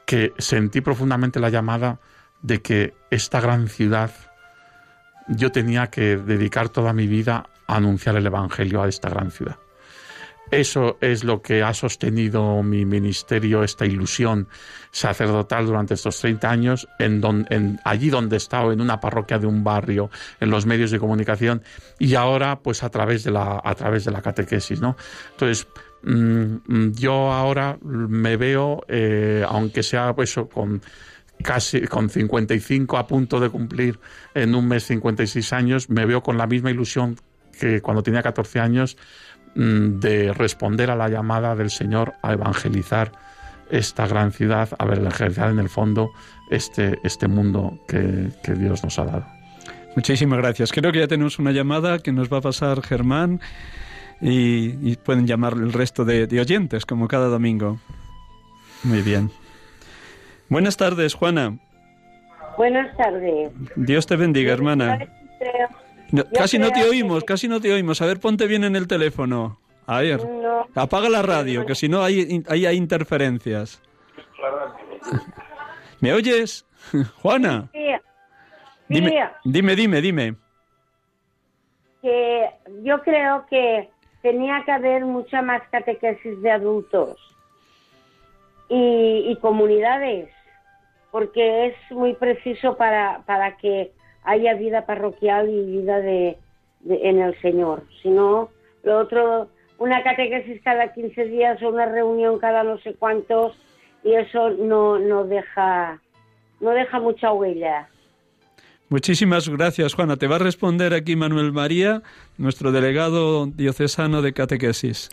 que 0.09 0.33
sentí 0.39 0.81
profundamente 0.81 1.39
la 1.39 1.51
llamada 1.51 2.01
de 2.41 2.63
que 2.63 2.95
esta 3.11 3.43
gran 3.43 3.69
ciudad 3.69 4.11
yo 5.29 5.53
tenía 5.53 5.89
que 5.89 6.17
dedicar 6.17 6.71
toda 6.71 6.95
mi 6.95 7.07
vida 7.07 7.51
a 7.67 7.77
anunciar 7.77 8.17
el 8.17 8.25
Evangelio 8.25 8.83
a 8.83 8.89
esta 8.89 9.11
gran 9.11 9.31
ciudad. 9.31 9.59
Eso 10.51 10.97
es 11.03 11.25
lo 11.25 11.43
que 11.43 11.63
ha 11.63 11.75
sostenido 11.75 12.63
mi 12.63 12.87
ministerio, 12.87 13.63
esta 13.63 13.85
ilusión 13.85 14.49
sacerdotal 14.93 15.67
durante 15.67 15.93
estos 15.93 16.19
30 16.21 16.51
años, 16.51 16.89
en, 16.99 17.79
allí 17.85 18.09
donde 18.09 18.37
he 18.37 18.39
estado, 18.39 18.73
en 18.73 18.81
una 18.81 19.01
parroquia 19.01 19.39
de 19.39 19.47
un 19.47 19.63
barrio, 19.63 20.09
en 20.41 20.49
los 20.49 20.65
medios 20.65 20.91
de 20.91 20.99
comunicación 20.99 21.63
y 21.99 22.15
ahora 22.15 22.61
pues 22.61 22.83
a 22.83 22.89
través 22.89 23.25
de 23.25 23.31
la, 23.33 23.61
a 23.63 23.75
través 23.75 24.07
de 24.07 24.11
la 24.11 24.23
catequesis. 24.23 24.81
¿no? 24.81 24.97
Entonces, 25.33 25.69
yo 26.03 27.33
ahora 27.33 27.79
me 27.83 28.37
veo, 28.37 28.85
eh, 28.89 29.45
aunque 29.49 29.83
sea 29.83 30.15
pues, 30.15 30.35
con 30.53 30.81
casi 31.43 31.83
con 31.83 32.11
55 32.11 32.97
a 32.97 33.07
punto 33.07 33.41
de 33.41 33.49
cumplir 33.49 33.99
en 34.35 34.55
un 34.55 34.69
mes 34.69 34.85
56 34.85 35.53
años, 35.53 35.91
me 35.91 36.07
veo 36.07 36.23
con 36.23 36.37
la 36.37 36.47
misma 36.47 36.71
ilusión 36.71 37.17
que 37.59 37.81
cuando 37.81 38.03
tenía 38.03 38.23
14 38.23 38.61
años 38.61 38.97
mm, 39.55 39.99
de 39.99 40.33
responder 40.33 40.91
a 40.91 40.97
la 40.97 41.09
llamada 41.09 41.55
del 41.55 41.71
Señor 41.71 42.15
a 42.23 42.33
evangelizar 42.33 43.13
esta 43.71 44.07
gran 44.07 44.33
ciudad, 44.33 44.71
a 44.79 44.85
evangelizar 44.85 45.51
en 45.51 45.59
el 45.59 45.69
fondo 45.69 46.13
este, 46.51 46.99
este 47.05 47.29
mundo 47.29 47.79
que, 47.87 48.31
Dios 48.55 48.83
nos 48.83 48.99
ha 48.99 49.05
dado. 49.05 49.27
Muchísimas 49.95 50.39
gracias. 50.39 50.73
Creo 50.73 50.93
que 50.93 51.01
ya 51.01 51.09
tenemos 51.09 51.39
una 51.39 51.53
llamada 51.53 51.99
que 51.99 52.13
nos 52.13 52.33
va 52.33 52.39
a 52.39 52.41
pasar 52.41 52.83
Germán 52.83 53.41
y, 54.21 54.97
pueden 54.97 55.27
llamar 55.27 55.55
el 55.55 55.73
resto 55.73 56.05
de, 56.05 56.27
de 56.27 56.41
oyentes, 56.41 56.85
como 56.85 57.09
cada 57.09 57.29
domingo. 57.29 57.79
Muy 58.85 59.03
bien. 59.03 59.31
Buenas 60.49 60.77
tardes, 60.77 61.15
Juana. 61.15 61.59
Buenas 62.57 62.97
tardes. 62.97 63.53
Dios 63.77 64.07
te 64.07 64.17
bendiga, 64.17 64.53
hermana. 64.53 64.99
casi 66.35 66.59
no 66.59 66.71
te 66.73 66.83
oímos, 66.83 67.23
casi 67.23 67.47
no 67.47 67.61
te 67.61 67.73
oímos. 67.73 68.03
A 68.03 68.07
ver, 68.07 68.19
ponte 68.19 68.47
bien 68.47 68.65
en 68.65 68.75
el 68.75 68.89
teléfono. 68.89 69.61
A 69.87 70.01
ver, 70.01 70.21
apaga 70.75 71.09
la 71.09 71.23
radio, 71.23 71.65
que 71.65 71.75
si 71.75 71.89
no 71.89 72.03
hay, 72.03 72.45
hay, 72.49 72.77
interferencias. 72.77 73.81
¿Me 76.01 76.13
oyes? 76.13 76.67
Juana. 77.23 77.71
Dime, 78.89 79.31
dime, 79.45 79.77
dime, 79.77 80.01
dime. 80.01 80.35
Que 82.03 82.51
yo 82.83 83.01
creo 83.03 83.47
que 83.49 83.89
tenía 84.23 84.63
que 84.65 84.73
haber 84.73 85.05
mucha 85.05 85.43
más 85.43 85.63
catequesis 85.71 86.41
de 86.43 86.51
adultos 86.51 87.17
y 88.71 89.37
comunidades 89.41 90.29
porque 91.11 91.67
es 91.67 91.75
muy 91.91 92.15
preciso 92.15 92.77
para, 92.77 93.23
para 93.27 93.57
que 93.57 93.93
haya 94.25 94.55
vida 94.55 94.85
parroquial 94.85 95.49
y 95.49 95.79
vida 95.79 96.01
de, 96.01 96.39
en 96.87 97.21
el 97.21 97.39
Señor. 97.41 97.83
Si 98.03 98.11
no, 98.11 98.51
lo 98.83 98.99
otro, 98.99 99.49
una 99.79 100.03
catequesis 100.03 100.61
cada 100.63 100.93
15 100.93 101.25
días 101.25 101.63
o 101.63 101.69
una 101.69 101.87
reunión 101.87 102.39
cada 102.39 102.63
no 102.63 102.79
sé 102.79 102.95
cuántos, 102.95 103.59
y 104.05 104.15
eso 104.15 104.51
no, 104.51 104.99
no, 104.99 105.25
deja, 105.25 106.01
no 106.61 106.71
deja 106.71 107.01
mucha 107.01 107.33
huella. 107.33 107.89
Muchísimas 108.91 109.49
gracias, 109.49 109.93
Juana. 109.93 110.17
Te 110.17 110.27
va 110.27 110.37
a 110.37 110.39
responder 110.39 110.95
aquí 110.95 111.15
Manuel 111.15 111.53
María, 111.53 112.03
nuestro 112.39 112.73
delegado 112.73 113.47
diocesano 113.47 114.23
de 114.23 114.33
catequesis. 114.33 115.11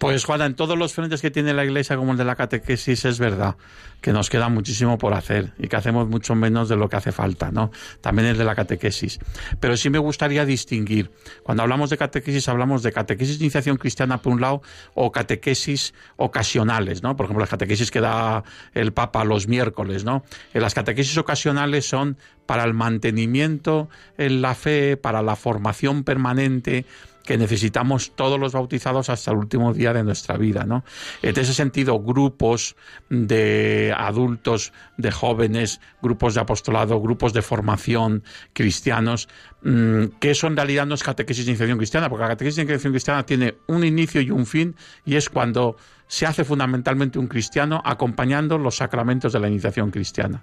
Pues 0.00 0.24
Juana, 0.24 0.46
en 0.46 0.54
todos 0.54 0.78
los 0.78 0.94
frentes 0.94 1.20
que 1.20 1.30
tiene 1.30 1.52
la 1.52 1.62
Iglesia 1.62 1.94
como 1.94 2.12
el 2.12 2.16
de 2.16 2.24
la 2.24 2.34
catequesis 2.34 3.04
es 3.04 3.18
verdad 3.18 3.56
que 4.00 4.14
nos 4.14 4.30
queda 4.30 4.48
muchísimo 4.48 4.96
por 4.96 5.12
hacer 5.12 5.52
y 5.58 5.68
que 5.68 5.76
hacemos 5.76 6.08
mucho 6.08 6.34
menos 6.34 6.70
de 6.70 6.76
lo 6.76 6.88
que 6.88 6.96
hace 6.96 7.12
falta, 7.12 7.50
¿no? 7.50 7.70
También 8.00 8.28
el 8.28 8.38
de 8.38 8.44
la 8.44 8.54
catequesis. 8.54 9.18
Pero 9.60 9.76
sí 9.76 9.90
me 9.90 9.98
gustaría 9.98 10.46
distinguir. 10.46 11.10
Cuando 11.42 11.64
hablamos 11.64 11.90
de 11.90 11.98
catequesis 11.98 12.48
hablamos 12.48 12.82
de 12.82 12.92
catequesis 12.92 13.38
de 13.38 13.44
iniciación 13.44 13.76
cristiana 13.76 14.22
por 14.22 14.32
un 14.32 14.40
lado 14.40 14.62
o 14.94 15.12
catequesis 15.12 15.92
ocasionales, 16.16 17.02
¿no? 17.02 17.14
Por 17.14 17.26
ejemplo, 17.26 17.42
las 17.42 17.50
catequesis 17.50 17.90
que 17.90 18.00
da 18.00 18.42
el 18.72 18.94
Papa 18.94 19.22
los 19.24 19.48
miércoles, 19.48 20.04
¿no? 20.04 20.24
Las 20.54 20.72
catequesis 20.72 21.18
ocasionales 21.18 21.86
son 21.86 22.16
para 22.46 22.64
el 22.64 22.72
mantenimiento 22.72 23.90
en 24.16 24.40
la 24.40 24.54
fe, 24.54 24.96
para 24.96 25.20
la 25.20 25.36
formación 25.36 26.04
permanente, 26.04 26.86
que 27.30 27.38
necesitamos 27.38 28.10
todos 28.16 28.40
los 28.40 28.54
bautizados 28.54 29.08
hasta 29.08 29.30
el 29.30 29.36
último 29.36 29.72
día 29.72 29.92
de 29.92 30.02
nuestra 30.02 30.36
vida, 30.36 30.64
¿no? 30.64 30.82
En 31.22 31.38
ese 31.38 31.54
sentido, 31.54 32.00
grupos 32.00 32.74
de 33.08 33.94
adultos, 33.96 34.72
de 34.96 35.12
jóvenes, 35.12 35.80
grupos 36.02 36.34
de 36.34 36.40
apostolado, 36.40 37.00
grupos 37.00 37.32
de 37.32 37.42
formación 37.42 38.24
cristianos, 38.52 39.28
mm, 39.62 40.06
que 40.18 40.32
eso 40.32 40.48
en 40.48 40.56
realidad 40.56 40.86
no 40.86 40.96
es 40.96 41.04
catequesis 41.04 41.46
de 41.46 41.52
iniciación 41.52 41.78
cristiana, 41.78 42.08
porque 42.08 42.22
la 42.22 42.30
catequesis 42.30 42.56
de 42.56 42.62
iniciación 42.62 42.94
cristiana 42.94 43.24
tiene 43.24 43.54
un 43.68 43.84
inicio 43.84 44.20
y 44.20 44.32
un 44.32 44.44
fin, 44.44 44.74
y 45.06 45.14
es 45.14 45.30
cuando 45.30 45.76
se 46.08 46.26
hace 46.26 46.42
fundamentalmente 46.42 47.20
un 47.20 47.28
cristiano 47.28 47.80
acompañando 47.84 48.58
los 48.58 48.78
sacramentos 48.78 49.32
de 49.32 49.38
la 49.38 49.46
iniciación 49.46 49.92
cristiana. 49.92 50.42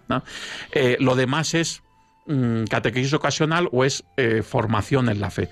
Eh, 0.71 0.95
lo 1.01 1.17
demás 1.17 1.53
es 1.53 1.83
mm, 2.27 2.63
catequesis 2.63 3.11
ocasional 3.11 3.67
o 3.73 3.83
es 3.83 4.05
eh, 4.15 4.41
formación 4.41 5.09
en 5.09 5.19
la 5.19 5.29
fe 5.29 5.49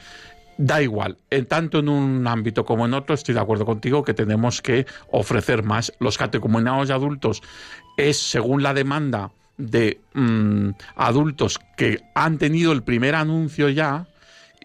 da 0.57 0.81
igual, 0.81 1.17
en 1.29 1.45
tanto 1.45 1.79
en 1.79 1.89
un 1.89 2.27
ámbito 2.27 2.65
como 2.65 2.85
en 2.85 2.93
otro, 2.93 3.15
estoy 3.15 3.33
de 3.33 3.41
acuerdo 3.41 3.65
contigo 3.65 4.03
que 4.03 4.13
tenemos 4.13 4.61
que 4.61 4.85
ofrecer 5.11 5.63
más. 5.63 5.91
Los 5.99 6.17
catecumenados 6.17 6.87
de 6.87 6.93
adultos 6.93 7.41
es 7.97 8.17
según 8.17 8.63
la 8.63 8.73
demanda 8.73 9.31
de 9.57 9.99
mm, 10.13 10.69
adultos 10.95 11.59
que 11.77 12.01
han 12.13 12.37
tenido 12.37 12.71
el 12.71 12.83
primer 12.83 13.15
anuncio 13.15 13.69
ya, 13.69 14.07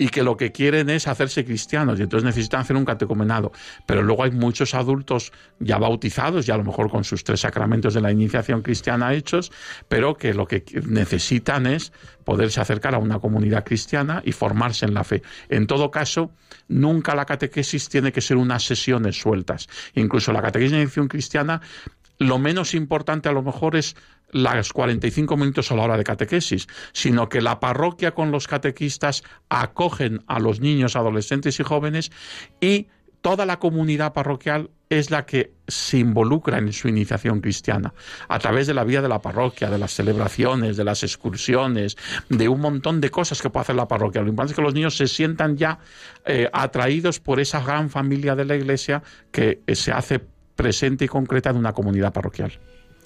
y 0.01 0.09
que 0.09 0.23
lo 0.23 0.35
que 0.35 0.51
quieren 0.51 0.89
es 0.89 1.07
hacerse 1.07 1.45
cristianos 1.45 2.01
y 2.01 2.05
entonces 2.05 2.25
necesitan 2.25 2.63
hacer 2.63 2.75
un 2.75 2.87
catecumenado. 2.87 3.53
Pero 3.85 4.03
luego 4.03 4.25
hay 4.25 4.31
muchos 4.31 4.73
adultos 4.73 5.31
ya 5.59 5.77
bautizados, 5.77 6.47
ya 6.47 6.55
a 6.55 6.57
lo 6.57 6.65
mejor 6.65 6.91
con 6.91 7.05
sus 7.05 7.23
tres 7.23 7.41
sacramentos 7.41 7.93
de 7.93 8.01
la 8.01 8.11
iniciación 8.11 8.63
cristiana 8.63 9.13
hechos, 9.13 9.53
pero 9.89 10.17
que 10.17 10.33
lo 10.33 10.47
que 10.47 10.65
necesitan 10.87 11.67
es 11.67 11.93
poderse 12.25 12.63
acercar 12.63 12.95
a 12.95 12.99
una 12.99 13.19
comunidad 13.19 13.63
cristiana 13.63 14.23
y 14.25 14.33
formarse 14.33 14.87
en 14.87 14.95
la 14.95 15.05
fe. 15.05 15.23
En 15.51 15.67
todo 15.67 15.91
caso, 15.91 16.31
nunca 16.69 17.15
la 17.15 17.27
catequesis 17.27 17.91
tiene 17.91 18.11
que 18.11 18.23
ser 18.23 18.39
unas 18.39 18.63
sesiones 18.63 19.21
sueltas. 19.21 19.69
Incluso 19.97 20.33
la 20.33 20.41
catequesis 20.41 20.73
de 20.73 20.79
iniciación 20.79 21.09
cristiana 21.09 21.61
lo 22.21 22.39
menos 22.39 22.75
importante 22.75 23.29
a 23.29 23.33
lo 23.33 23.43
mejor 23.43 23.77
es 23.77 23.97
las 24.31 24.73
45 24.73 25.37
minutos 25.37 25.73
a 25.73 25.75
la 25.75 25.83
hora 25.83 25.97
de 25.97 26.05
catequesis, 26.05 26.68
sino 26.93 27.29
que 27.29 27.41
la 27.41 27.59
parroquia 27.59 28.12
con 28.12 28.31
los 28.31 28.47
catequistas 28.47 29.25
acogen 29.49 30.23
a 30.27 30.39
los 30.39 30.61
niños, 30.61 30.97
adolescentes 30.97 31.59
y 31.59 31.64
jóvenes 31.64 32.12
y 32.61 32.89
toda 33.23 33.47
la 33.47 33.59
comunidad 33.59 34.12
parroquial 34.12 34.71
es 34.91 35.11
la 35.11 35.25
que 35.25 35.55
se 35.66 35.99
involucra 35.99 36.59
en 36.59 36.73
su 36.75 36.89
iniciación 36.89 37.41
cristiana, 37.41 37.95
a 38.29 38.39
través 38.39 38.66
de 38.66 38.75
la 38.75 38.85
vida 38.85 39.01
de 39.01 39.09
la 39.09 39.23
parroquia, 39.23 39.71
de 39.71 39.79
las 39.79 39.93
celebraciones, 39.93 40.77
de 40.77 40.85
las 40.85 41.03
excursiones, 41.03 41.97
de 42.29 42.49
un 42.49 42.61
montón 42.61 43.01
de 43.01 43.11
cosas 43.11 43.41
que 43.41 43.49
puede 43.49 43.62
hacer 43.62 43.77
la 43.77 43.89
parroquia. 43.89 44.21
Lo 44.21 44.29
importante 44.29 44.53
es 44.53 44.57
que 44.57 44.62
los 44.62 44.75
niños 44.75 44.97
se 44.97 45.07
sientan 45.07 45.57
ya 45.57 45.79
eh, 46.27 46.51
atraídos 46.53 47.18
por 47.21 47.41
esa 47.41 47.62
gran 47.62 47.89
familia 47.89 48.35
de 48.35 48.45
la 48.45 48.57
Iglesia 48.57 49.03
que 49.31 49.62
eh, 49.66 49.75
se 49.75 49.93
hace 49.93 50.21
presente 50.57 51.05
y 51.05 51.09
concreta 51.09 51.51
en 51.51 51.57
una 51.57 51.73
comunidad 51.73 52.13
parroquial. 52.13 52.53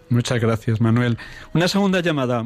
Muchas 0.09 0.41
gracias, 0.41 0.81
Manuel. 0.81 1.19
Una 1.55 1.69
segunda 1.69 2.01
llamada. 2.01 2.45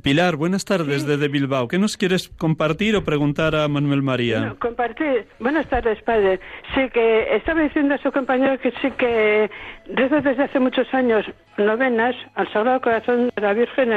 Pilar, 0.00 0.36
buenas 0.36 0.64
tardes 0.64 1.06
desde 1.06 1.28
Bilbao. 1.28 1.68
¿Qué 1.68 1.78
nos 1.78 1.98
quieres 1.98 2.30
compartir 2.30 2.96
o 2.96 3.04
preguntar 3.04 3.54
a 3.54 3.68
Manuel 3.68 4.00
María? 4.00 4.56
compartir. 4.58 5.26
Buenas 5.38 5.66
tardes, 5.68 6.00
padre. 6.02 6.40
Sí, 6.74 6.88
que 6.94 7.36
estaba 7.36 7.60
diciendo 7.60 7.94
a 7.94 7.98
su 7.98 8.10
compañero 8.10 8.58
que 8.58 8.72
sí 8.80 8.90
que 8.92 9.50
rezo 9.92 10.22
desde 10.22 10.44
hace 10.44 10.58
muchos 10.60 10.92
años 10.94 11.26
novenas 11.58 12.16
al 12.36 12.50
Sagrado 12.54 12.80
Corazón 12.80 13.30
de 13.36 13.42
la 13.42 13.52
Virgen, 13.52 13.92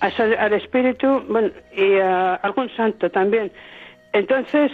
al, 0.00 0.52
Espíritu 0.52 1.24
bueno, 1.30 1.50
y 1.74 1.94
a 1.94 2.34
algún 2.34 2.68
santo 2.76 3.10
también. 3.10 3.50
Entonces, 4.12 4.70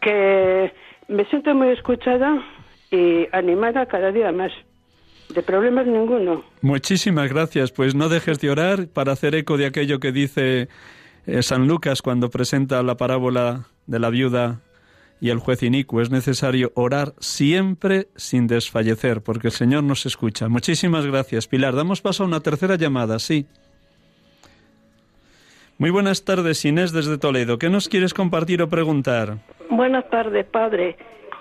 que 0.00 0.72
me 1.08 1.24
siento 1.24 1.52
muy 1.56 1.70
escuchada 1.70 2.40
y 2.90 3.26
animada 3.32 3.86
cada 3.86 4.12
día 4.12 4.32
más. 4.32 4.52
De 5.34 5.42
problemas 5.42 5.86
ninguno. 5.86 6.42
Muchísimas 6.62 7.30
gracias. 7.30 7.70
Pues 7.70 7.94
no 7.94 8.08
dejes 8.08 8.40
de 8.40 8.50
orar 8.50 8.88
para 8.88 9.12
hacer 9.12 9.34
eco 9.34 9.58
de 9.58 9.66
aquello 9.66 10.00
que 10.00 10.10
dice 10.10 10.68
eh, 11.26 11.42
San 11.42 11.68
Lucas 11.68 12.00
cuando 12.00 12.30
presenta 12.30 12.82
la 12.82 12.96
parábola 12.96 13.66
de 13.86 13.98
la 13.98 14.08
viuda 14.08 14.60
y 15.20 15.30
el 15.30 15.38
juez 15.38 15.62
inicuo. 15.62 16.00
Es 16.00 16.10
necesario 16.10 16.72
orar 16.74 17.12
siempre 17.18 18.08
sin 18.16 18.46
desfallecer, 18.46 19.22
porque 19.22 19.48
el 19.48 19.52
Señor 19.52 19.84
nos 19.84 20.06
escucha. 20.06 20.48
Muchísimas 20.48 21.06
gracias, 21.06 21.46
Pilar. 21.46 21.74
Damos 21.74 22.00
paso 22.00 22.22
a 22.22 22.26
una 22.26 22.40
tercera 22.40 22.76
llamada, 22.76 23.18
sí. 23.18 23.46
Muy 25.76 25.90
buenas 25.90 26.24
tardes, 26.24 26.64
Inés, 26.64 26.92
desde 26.92 27.18
Toledo. 27.18 27.58
¿Qué 27.58 27.68
nos 27.68 27.88
quieres 27.88 28.12
compartir 28.12 28.62
o 28.62 28.68
preguntar? 28.68 29.38
Buenas 29.70 30.08
tardes, 30.10 30.44
padre. 30.46 30.96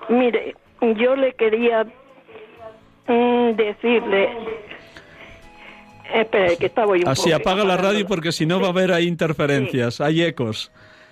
Mire, 0.10 0.56
yo 0.82 1.16
le 1.16 1.34
quería 1.34 1.86
mm, 3.08 3.52
decirle... 3.56 4.30
Espera, 6.14 6.56
que 6.56 6.68
estaba 6.68 6.94
un 6.94 7.08
Así, 7.08 7.34
apaga 7.34 7.66
la 7.66 7.76
radio 7.76 8.08
porque 8.08 8.32
si 8.32 8.46
no 8.46 8.62
va 8.62 8.68
a 8.68 8.70
haber 8.70 8.94
ahí 8.94 9.08
interferencias, 9.08 10.00
hay 10.00 10.24
ecos. 10.24 10.72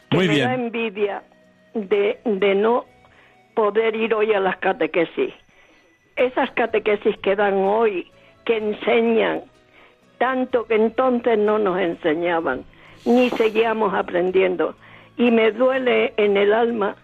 Muy 0.10 0.28
me 0.28 0.36
bien. 0.36 0.48
da 0.48 0.54
envidia 0.54 1.24
de, 1.74 2.18
de 2.24 2.56
no 2.56 2.86
poder 3.56 3.96
ir 3.96 4.14
hoy 4.14 4.34
a 4.34 4.40
las 4.40 4.58
catequesis. 4.58 5.34
Esas 6.16 6.50
catequesis 6.52 7.18
que 7.18 7.36
dan 7.36 7.56
hoy, 7.56 8.10
que 8.46 8.58
enseñan, 8.58 9.42
tanto 10.18 10.66
que 10.66 10.76
entonces 10.76 11.38
no 11.38 11.60
nos 11.60 11.80
enseñaban, 11.80 12.64
ni 13.06 13.30
seguíamos 13.32 13.94
aprendiendo. 13.94 14.76
Y 15.18 15.32
me 15.32 15.52
duele 15.52 16.14
en 16.18 16.38
el 16.38 16.54
alma 16.54 16.96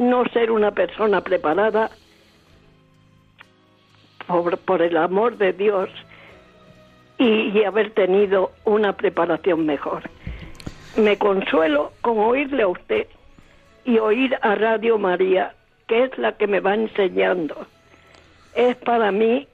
no 0.00 0.24
ser 0.32 0.50
una 0.50 0.70
persona 0.70 1.20
preparada 1.20 1.90
por, 4.26 4.56
por 4.58 4.80
el 4.80 4.96
amor 4.96 5.36
de 5.36 5.52
Dios 5.52 5.90
y, 7.18 7.50
y 7.50 7.64
haber 7.64 7.90
tenido 7.90 8.50
una 8.64 8.94
preparación 8.94 9.66
mejor. 9.66 10.02
Me 10.96 11.18
consuelo 11.18 11.92
con 12.00 12.18
oírle 12.18 12.62
a 12.62 12.68
usted 12.68 13.08
y 13.84 13.98
oír 13.98 14.38
a 14.40 14.54
Radio 14.54 14.98
María, 14.98 15.54
que 15.86 16.04
es 16.04 16.16
la 16.16 16.32
que 16.32 16.46
me 16.46 16.60
va 16.60 16.74
enseñando. 16.74 17.66
Es 18.54 18.76
para 18.76 19.12
mí 19.12 19.46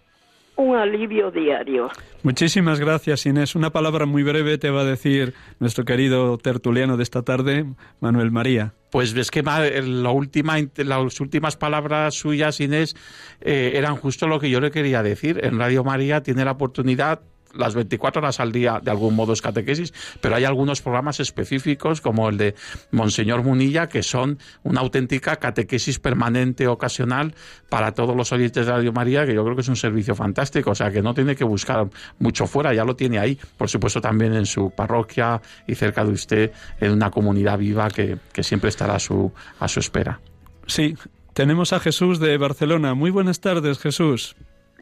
un 0.57 0.75
alivio 0.77 1.31
diario. 1.31 1.89
Muchísimas 2.23 2.81
gracias, 2.81 3.27
Inés. 3.27 3.55
Una 3.55 3.71
palabra 3.71 4.07
muy 4.07 4.23
breve 4.23 4.59
te 4.59 4.71
va 4.71 4.81
a 4.81 4.85
decir 4.85 5.35
nuestro 5.61 5.85
querido 5.85 6.39
tertuliano 6.39 6.97
de 6.97 7.03
esta 7.03 7.23
tarde, 7.23 7.67
Manuel 8.01 8.31
María. 8.31 8.73
Pues 8.91 9.13
ves 9.15 9.31
que 9.31 9.43
ma- 9.43 9.61
la 9.61 10.11
última, 10.11 10.57
las 10.77 11.21
últimas 11.21 11.57
palabras 11.57 12.15
suyas, 12.15 12.61
Inés, 12.61 12.97
eh, 13.41 13.73
eran 13.75 13.97
justo 13.97 14.27
lo 14.27 14.41
que 14.41 14.49
yo 14.51 14.61
le 14.61 14.71
quería 14.71 15.03
decir. 15.03 15.41
En 15.45 15.59
Radio 15.59 15.85
María 15.85 16.23
tiene 16.23 16.45
la 16.45 16.53
oportunidad 16.53 17.21
las 17.55 17.75
24 17.75 18.21
horas 18.21 18.41
al 18.41 18.53
día, 18.53 18.81
de 18.83 18.91
algún 18.91 19.15
modo 19.15 19.33
es 19.33 19.43
catequesis, 19.43 19.93
pero 20.21 20.37
hay 20.37 20.45
algunos 20.45 20.83
programas 20.83 21.21
específicos, 21.21 22.01
como 22.01 22.29
el 22.29 22.37
de 22.37 22.55
Monseñor 22.91 23.43
Munilla, 23.43 23.89
que 23.89 24.03
son 24.03 24.39
una 24.63 24.81
auténtica 24.81 25.37
catequesis 25.37 25.99
permanente, 25.99 26.67
ocasional, 26.69 27.35
para 27.69 27.93
todos 27.93 28.17
los 28.17 28.33
oyentes 28.33 28.67
de 28.67 28.73
Radio 28.73 28.93
María, 28.93 29.27
que 29.27 29.35
yo 29.35 29.43
creo 29.45 29.57
que 29.57 29.63
es 29.63 29.69
un 29.69 29.77
servicio 29.77 30.15
fantástico, 30.15 30.71
o 30.71 30.75
sea, 30.75 30.91
que 30.91 31.03
no 31.03 31.15
tiene 31.15 31.35
que 31.35 31.45
buscar 31.45 31.89
mucho 32.19 32.47
fuera, 32.47 32.75
ya 32.75 32.85
lo 32.85 32.97
tiene 32.97 33.19
ahí, 33.19 33.39
por 33.57 33.69
supuesto 33.69 34.01
también 34.01 34.35
en 34.35 34.47
su 34.47 34.71
parroquia 34.71 35.41
y 35.67 35.75
cerca 35.75 36.05
de 36.05 36.11
usted, 36.11 36.53
en 36.81 36.93
una 36.93 37.11
comunidad 37.11 37.59
viva 37.59 37.89
que, 37.91 38.19
que 38.33 38.43
siempre 38.43 38.71
estará 38.71 38.97
a 38.97 38.99
su, 38.99 39.33
a 39.59 39.69
su 39.69 39.81
espera. 39.81 40.21
Sí, 40.67 40.97
tenemos 41.33 41.73
a 41.73 41.81
Jesús 41.81 42.19
de 42.19 42.37
Barcelona. 42.39 42.95
Muy 42.95 43.11
buenas 43.11 43.41
tardes, 43.41 43.79
Jesús. 43.79 44.37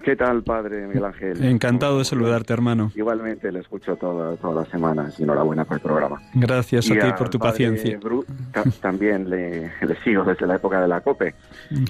¿Qué 0.04 0.16
tal, 0.16 0.42
padre 0.42 0.86
Miguel 0.86 1.04
Ángel? 1.06 1.42
Encantado 1.42 1.98
de 1.98 2.04
saludarte, 2.04 2.52
hermano. 2.52 2.92
Igualmente, 2.94 3.50
le 3.50 3.60
escucho 3.60 3.96
toda- 3.96 4.36
todas 4.36 4.56
las 4.56 4.68
semanas 4.68 5.18
y 5.18 5.22
enhorabuena 5.22 5.64
por 5.64 5.78
el 5.78 5.82
programa. 5.82 6.20
Gracias 6.34 6.90
a 6.90 6.94
Y 6.94 6.98
ti 6.98 7.06
al 7.06 7.14
por 7.14 7.30
tu 7.30 7.38
paciencia. 7.38 7.98
Bru- 7.98 8.26
ta- 8.52 8.64
también 8.82 9.30
le, 9.30 9.72
le 9.80 9.96
sigo 10.04 10.22
desde 10.24 10.46
la 10.46 10.56
época 10.56 10.82
de 10.82 10.88
la 10.88 11.00
COPE. 11.00 11.34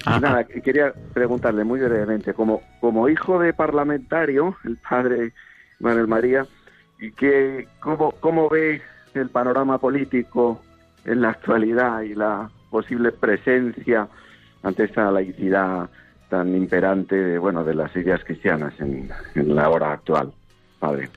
Ah, 0.05 0.19
nada, 0.21 0.45
quería 0.45 0.93
preguntarle 1.13 1.65
muy 1.65 1.81
brevemente, 1.81 2.33
como, 2.33 2.61
como 2.79 3.09
hijo 3.09 3.37
de 3.37 3.51
parlamentario, 3.51 4.55
el 4.63 4.77
padre 4.77 5.33
Manuel 5.81 6.07
María, 6.07 6.45
¿y 6.99 7.11
qué, 7.11 7.67
cómo, 7.81 8.11
¿cómo 8.21 8.47
ve 8.47 8.81
el 9.13 9.29
panorama 9.29 9.77
político 9.77 10.61
en 11.03 11.21
la 11.21 11.31
actualidad 11.31 12.01
y 12.03 12.15
la 12.15 12.49
posible 12.69 13.11
presencia 13.11 14.07
ante 14.63 14.85
esta 14.85 15.11
laicidad 15.11 15.89
tan 16.29 16.55
imperante 16.55 17.15
de, 17.15 17.37
bueno, 17.37 17.63
de 17.63 17.75
las 17.75 17.95
ideas 17.95 18.21
cristianas 18.23 18.73
en, 18.79 19.09
en 19.35 19.55
la 19.55 19.69
hora 19.69 19.91
actual, 19.93 20.31
padre? 20.79 21.09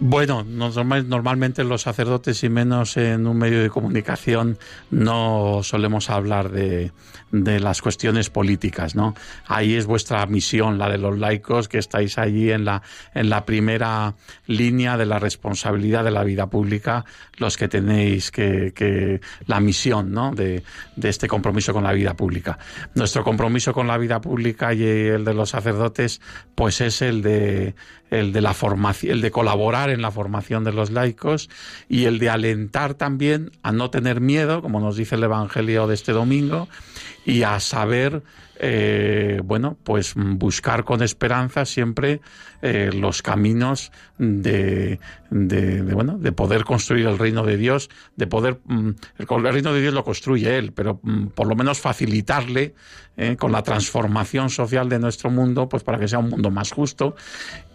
Bueno, 0.00 0.44
normal- 0.44 1.08
normalmente 1.08 1.64
los 1.64 1.82
sacerdotes 1.82 2.44
y 2.44 2.48
menos 2.48 2.96
en 2.96 3.26
un 3.26 3.36
medio 3.36 3.60
de 3.60 3.68
comunicación 3.68 4.56
no 4.92 5.60
solemos 5.64 6.08
hablar 6.08 6.50
de, 6.50 6.92
de 7.30 7.60
las 7.60 7.82
cuestiones 7.82 8.30
políticas, 8.30 8.94
¿no? 8.94 9.14
Ahí 9.46 9.74
es 9.74 9.86
vuestra 9.86 10.24
misión, 10.26 10.78
la 10.78 10.88
de 10.88 10.98
los 10.98 11.18
laicos, 11.18 11.68
que 11.68 11.78
estáis 11.78 12.18
allí 12.18 12.50
en 12.50 12.64
la, 12.64 12.82
en 13.14 13.28
la 13.30 13.44
primera 13.44 14.14
línea 14.46 14.96
de 14.96 15.06
la 15.06 15.18
responsabilidad 15.18 16.04
de 16.04 16.10
la 16.10 16.24
vida 16.24 16.48
pública, 16.48 17.04
los 17.36 17.56
que 17.56 17.68
tenéis 17.68 18.30
que, 18.30 18.72
que 18.74 19.20
la 19.46 19.60
misión, 19.60 20.12
¿no? 20.12 20.34
De, 20.34 20.62
de 20.96 21.08
este 21.08 21.28
compromiso 21.28 21.72
con 21.72 21.84
la 21.84 21.92
vida 21.92 22.14
pública. 22.14 22.58
Nuestro 22.94 23.24
compromiso 23.24 23.72
con 23.72 23.86
la 23.86 23.98
vida 23.98 24.20
pública 24.20 24.72
y 24.72 24.82
el 24.82 25.24
de 25.24 25.34
los 25.34 25.50
sacerdotes, 25.50 26.20
pues 26.54 26.80
es 26.80 27.02
el 27.02 27.22
de, 27.22 27.74
el 28.10 28.32
de 28.32 28.40
la 28.40 28.54
formación, 28.54 29.12
el 29.12 29.20
de 29.20 29.30
colaborar 29.30 29.90
en 29.90 30.02
la 30.02 30.10
formación 30.10 30.64
de 30.64 30.72
los 30.72 30.90
laicos 30.90 31.50
y 31.88 32.04
el 32.04 32.18
de 32.18 32.30
alentar 32.30 32.94
también 32.94 33.50
a 33.62 33.72
no 33.72 33.90
tener 33.90 34.20
miedo, 34.20 34.62
como 34.62 34.80
nos 34.80 34.96
dice 34.96 35.16
el 35.16 35.24
Evangelio 35.24 35.86
de 35.86 35.94
este 35.94 36.12
domingo, 36.12 36.68
y 37.28 37.42
a 37.42 37.60
saber, 37.60 38.22
eh, 38.58 39.42
bueno, 39.44 39.76
pues 39.84 40.14
buscar 40.16 40.84
con 40.84 41.02
esperanza 41.02 41.66
siempre 41.66 42.22
eh, 42.62 42.90
los 42.90 43.20
caminos 43.20 43.92
de, 44.16 44.98
de, 45.28 45.82
bueno, 45.82 46.16
de 46.16 46.32
poder 46.32 46.64
construir 46.64 47.06
el 47.06 47.18
reino 47.18 47.44
de 47.44 47.58
Dios, 47.58 47.90
de 48.16 48.26
poder, 48.26 48.60
mm, 48.64 48.88
el, 49.18 49.26
el 49.28 49.52
reino 49.52 49.74
de 49.74 49.82
Dios 49.82 49.92
lo 49.92 50.04
construye 50.04 50.56
Él, 50.56 50.72
pero 50.72 51.00
mm, 51.02 51.26
por 51.26 51.48
lo 51.48 51.54
menos 51.54 51.80
facilitarle 51.80 52.74
eh, 53.18 53.36
con 53.36 53.52
la 53.52 53.62
transformación 53.62 54.48
social 54.48 54.88
de 54.88 54.98
nuestro 54.98 55.28
mundo, 55.28 55.68
pues 55.68 55.84
para 55.84 55.98
que 55.98 56.08
sea 56.08 56.20
un 56.20 56.30
mundo 56.30 56.50
más 56.50 56.72
justo 56.72 57.14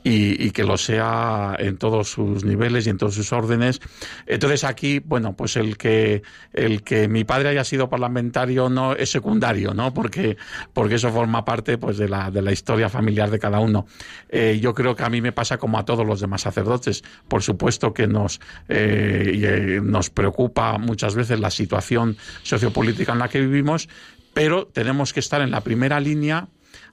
y, 0.03 0.51
que 0.51 0.63
lo 0.63 0.77
sea 0.77 1.55
en 1.57 1.77
todos 1.77 2.09
sus 2.09 2.43
niveles 2.43 2.85
y 2.85 2.89
en 2.89 2.97
todos 2.97 3.15
sus 3.15 3.31
órdenes. 3.31 3.79
Entonces 4.25 4.63
aquí, 4.63 4.99
bueno, 4.99 5.33
pues 5.33 5.55
el 5.55 5.77
que 5.77 6.23
el 6.51 6.83
que 6.83 7.07
mi 7.07 7.23
padre 7.23 7.49
haya 7.49 7.63
sido 7.63 7.89
parlamentario 7.89 8.69
no 8.69 8.93
es 8.93 9.09
secundario, 9.09 9.73
¿no? 9.73 9.93
Porque 9.93 10.37
porque 10.73 10.95
eso 10.95 11.11
forma 11.11 11.45
parte 11.45 11.77
pues 11.77 11.97
de 11.97 12.09
la 12.09 12.31
de 12.31 12.41
la 12.41 12.51
historia 12.51 12.89
familiar 12.89 13.31
de 13.31 13.39
cada 13.39 13.59
uno. 13.59 13.85
Eh, 14.29 14.59
yo 14.61 14.73
creo 14.73 14.95
que 14.95 15.03
a 15.03 15.09
mí 15.09 15.21
me 15.21 15.31
pasa 15.31 15.57
como 15.57 15.77
a 15.77 15.85
todos 15.85 16.05
los 16.05 16.19
demás 16.19 16.41
sacerdotes. 16.41 17.03
Por 17.27 17.41
supuesto 17.41 17.93
que 17.93 18.07
nos 18.07 18.41
eh, 18.67 19.31
eh, 19.41 19.81
nos 19.81 20.09
preocupa 20.09 20.77
muchas 20.77 21.15
veces 21.15 21.39
la 21.39 21.49
situación 21.49 22.17
sociopolítica 22.43 23.13
en 23.13 23.19
la 23.19 23.29
que 23.29 23.39
vivimos, 23.39 23.87
pero 24.33 24.67
tenemos 24.67 25.13
que 25.13 25.21
estar 25.21 25.41
en 25.41 25.51
la 25.51 25.61
primera 25.61 25.99
línea 25.99 26.47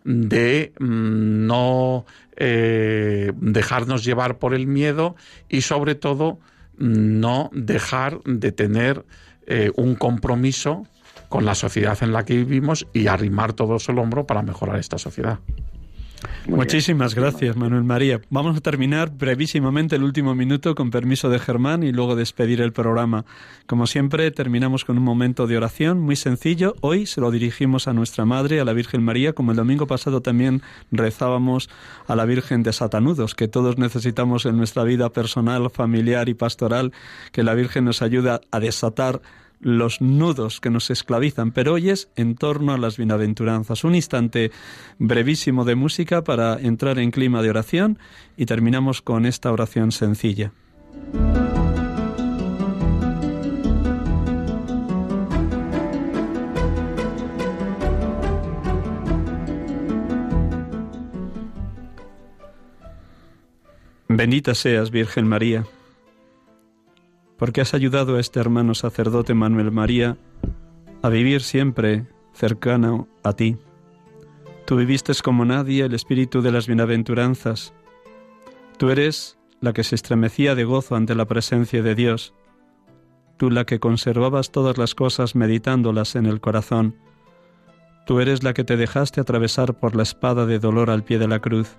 de 0.04 0.72
mm, 0.78 1.46
no 1.46 2.04
eh, 2.36 3.32
dejarnos 3.36 4.04
llevar 4.04 4.38
por 4.38 4.54
el 4.54 4.66
miedo 4.66 5.16
y 5.48 5.62
sobre 5.62 5.94
todo 5.94 6.38
no 6.76 7.50
dejar 7.52 8.22
de 8.24 8.52
tener 8.52 9.04
eh, 9.46 9.70
un 9.76 9.94
compromiso 9.94 10.86
con 11.28 11.44
la 11.44 11.54
sociedad 11.54 11.98
en 12.02 12.12
la 12.12 12.24
que 12.24 12.36
vivimos 12.36 12.86
y 12.92 13.06
arrimar 13.06 13.52
todos 13.52 13.88
el 13.88 13.98
hombro 13.98 14.26
para 14.26 14.42
mejorar 14.42 14.78
esta 14.78 14.98
sociedad. 14.98 15.38
Muy 16.46 16.58
Muchísimas 16.58 17.14
bien. 17.14 17.24
gracias, 17.24 17.56
Manuel 17.56 17.84
María. 17.84 18.20
Vamos 18.30 18.56
a 18.56 18.60
terminar 18.60 19.10
brevísimamente 19.10 19.96
el 19.96 20.02
último 20.02 20.34
minuto 20.34 20.74
con 20.74 20.90
permiso 20.90 21.28
de 21.28 21.38
Germán 21.38 21.82
y 21.82 21.92
luego 21.92 22.16
despedir 22.16 22.60
el 22.60 22.72
programa. 22.72 23.24
Como 23.66 23.86
siempre, 23.86 24.30
terminamos 24.30 24.84
con 24.84 24.98
un 24.98 25.04
momento 25.04 25.46
de 25.46 25.56
oración 25.56 26.00
muy 26.00 26.16
sencillo. 26.16 26.74
Hoy 26.80 27.06
se 27.06 27.20
lo 27.20 27.30
dirigimos 27.30 27.88
a 27.88 27.92
nuestra 27.92 28.24
Madre, 28.24 28.60
a 28.60 28.64
la 28.64 28.72
Virgen 28.72 29.02
María, 29.02 29.32
como 29.32 29.52
el 29.52 29.56
domingo 29.56 29.86
pasado 29.86 30.22
también 30.22 30.62
rezábamos 30.90 31.68
a 32.06 32.16
la 32.16 32.24
Virgen 32.24 32.62
de 32.62 32.72
Satanudos, 32.72 33.34
que 33.34 33.48
todos 33.48 33.78
necesitamos 33.78 34.46
en 34.46 34.56
nuestra 34.56 34.84
vida 34.84 35.10
personal, 35.10 35.70
familiar 35.70 36.28
y 36.28 36.34
pastoral, 36.34 36.92
que 37.32 37.42
la 37.42 37.54
Virgen 37.54 37.84
nos 37.84 38.02
ayude 38.02 38.40
a 38.50 38.60
desatar 38.60 39.20
los 39.60 40.00
nudos 40.00 40.60
que 40.60 40.70
nos 40.70 40.90
esclavizan, 40.90 41.52
pero 41.52 41.74
hoy 41.74 41.90
es 41.90 42.10
en 42.16 42.34
torno 42.34 42.72
a 42.72 42.78
las 42.78 42.96
bienaventuranzas. 42.96 43.84
Un 43.84 43.94
instante 43.94 44.50
brevísimo 44.98 45.64
de 45.64 45.74
música 45.74 46.24
para 46.24 46.58
entrar 46.58 46.98
en 46.98 47.10
clima 47.10 47.42
de 47.42 47.50
oración 47.50 47.98
y 48.36 48.46
terminamos 48.46 49.02
con 49.02 49.26
esta 49.26 49.52
oración 49.52 49.92
sencilla. 49.92 50.52
Bendita 64.08 64.54
seas, 64.54 64.90
Virgen 64.90 65.26
María 65.26 65.64
porque 67.40 67.62
has 67.62 67.72
ayudado 67.72 68.16
a 68.16 68.20
este 68.20 68.38
hermano 68.38 68.74
sacerdote 68.74 69.32
Manuel 69.32 69.72
María 69.72 70.18
a 71.00 71.08
vivir 71.08 71.40
siempre 71.40 72.06
cercano 72.34 73.08
a 73.24 73.32
ti. 73.32 73.56
Tú 74.66 74.76
viviste 74.76 75.14
como 75.24 75.46
nadie 75.46 75.86
el 75.86 75.94
espíritu 75.94 76.42
de 76.42 76.52
las 76.52 76.66
bienaventuranzas. 76.66 77.72
Tú 78.76 78.90
eres 78.90 79.38
la 79.62 79.72
que 79.72 79.84
se 79.84 79.94
estremecía 79.94 80.54
de 80.54 80.64
gozo 80.64 80.96
ante 80.96 81.14
la 81.14 81.24
presencia 81.24 81.82
de 81.82 81.94
Dios, 81.94 82.34
tú 83.38 83.50
la 83.50 83.64
que 83.64 83.80
conservabas 83.80 84.50
todas 84.52 84.76
las 84.76 84.94
cosas 84.94 85.34
meditándolas 85.34 86.16
en 86.16 86.26
el 86.26 86.42
corazón, 86.42 86.94
tú 88.06 88.20
eres 88.20 88.42
la 88.42 88.52
que 88.52 88.64
te 88.64 88.76
dejaste 88.76 89.18
atravesar 89.18 89.80
por 89.80 89.96
la 89.96 90.02
espada 90.02 90.44
de 90.44 90.58
dolor 90.58 90.90
al 90.90 91.04
pie 91.04 91.18
de 91.18 91.28
la 91.28 91.38
cruz, 91.38 91.78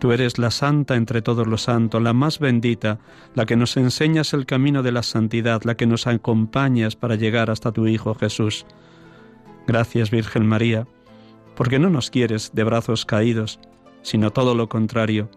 tú 0.00 0.12
eres 0.12 0.38
la 0.38 0.50
santa 0.50 0.96
entre 0.96 1.22
todos 1.22 1.46
los 1.46 1.62
santos, 1.62 2.02
la 2.02 2.12
más 2.12 2.40
bendita, 2.40 2.98
la 3.34 3.46
que 3.46 3.54
nos 3.54 3.76
enseñas 3.76 4.32
el 4.32 4.46
camino 4.46 4.82
de 4.82 4.90
la 4.90 5.04
santidad, 5.04 5.62
la 5.62 5.76
que 5.76 5.86
nos 5.86 6.06
acompañas 6.06 6.96
para 6.96 7.14
llegar 7.14 7.50
hasta 7.50 7.70
tu 7.70 7.86
Hijo 7.86 8.14
Jesús. 8.14 8.66
Gracias 9.66 10.10
Virgen 10.10 10.46
María, 10.46 10.88
porque 11.54 11.78
no 11.78 11.90
nos 11.90 12.10
quieres 12.10 12.50
de 12.54 12.64
brazos 12.64 13.04
caídos, 13.04 13.60
sino 14.02 14.30
todo 14.30 14.54
lo 14.54 14.68
contrario, 14.68 15.30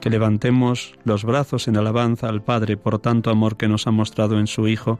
que 0.00 0.10
levantemos 0.10 0.98
los 1.04 1.24
brazos 1.24 1.68
en 1.68 1.76
alabanza 1.76 2.28
al 2.28 2.42
Padre 2.42 2.76
por 2.76 2.98
tanto 2.98 3.30
amor 3.30 3.56
que 3.56 3.68
nos 3.68 3.86
ha 3.86 3.92
mostrado 3.92 4.40
en 4.40 4.48
su 4.48 4.66
Hijo. 4.66 4.98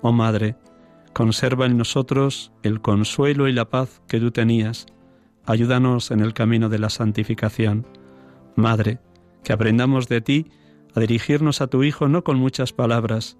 Oh 0.00 0.12
Madre, 0.12 0.54
conserva 1.12 1.66
en 1.66 1.76
nosotros 1.76 2.52
el 2.62 2.80
consuelo 2.80 3.48
y 3.48 3.52
la 3.52 3.68
paz 3.68 4.00
que 4.06 4.20
tú 4.20 4.30
tenías. 4.30 4.86
Ayúdanos 5.44 6.12
en 6.12 6.20
el 6.20 6.34
camino 6.34 6.68
de 6.68 6.78
la 6.78 6.90
santificación. 6.90 7.84
Madre, 8.58 8.98
que 9.44 9.52
aprendamos 9.52 10.08
de 10.08 10.20
ti 10.20 10.50
a 10.92 10.98
dirigirnos 10.98 11.60
a 11.60 11.68
tu 11.68 11.84
Hijo 11.84 12.08
no 12.08 12.24
con 12.24 12.38
muchas 12.38 12.72
palabras, 12.72 13.38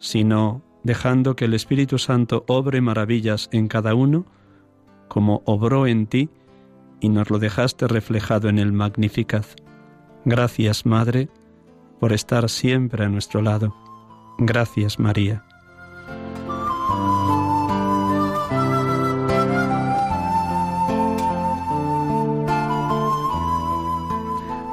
sino 0.00 0.64
dejando 0.82 1.36
que 1.36 1.44
el 1.44 1.54
Espíritu 1.54 1.96
Santo 1.98 2.44
obre 2.48 2.80
maravillas 2.80 3.48
en 3.52 3.68
cada 3.68 3.94
uno, 3.94 4.26
como 5.06 5.42
obró 5.46 5.86
en 5.86 6.08
ti 6.08 6.28
y 7.00 7.08
nos 7.08 7.30
lo 7.30 7.38
dejaste 7.38 7.86
reflejado 7.86 8.48
en 8.48 8.58
el 8.58 8.72
Magnificat. 8.72 9.46
Gracias, 10.24 10.86
Madre, 10.86 11.28
por 12.00 12.12
estar 12.12 12.48
siempre 12.50 13.04
a 13.04 13.08
nuestro 13.08 13.42
lado. 13.42 13.76
Gracias, 14.38 14.98
María. 14.98 15.44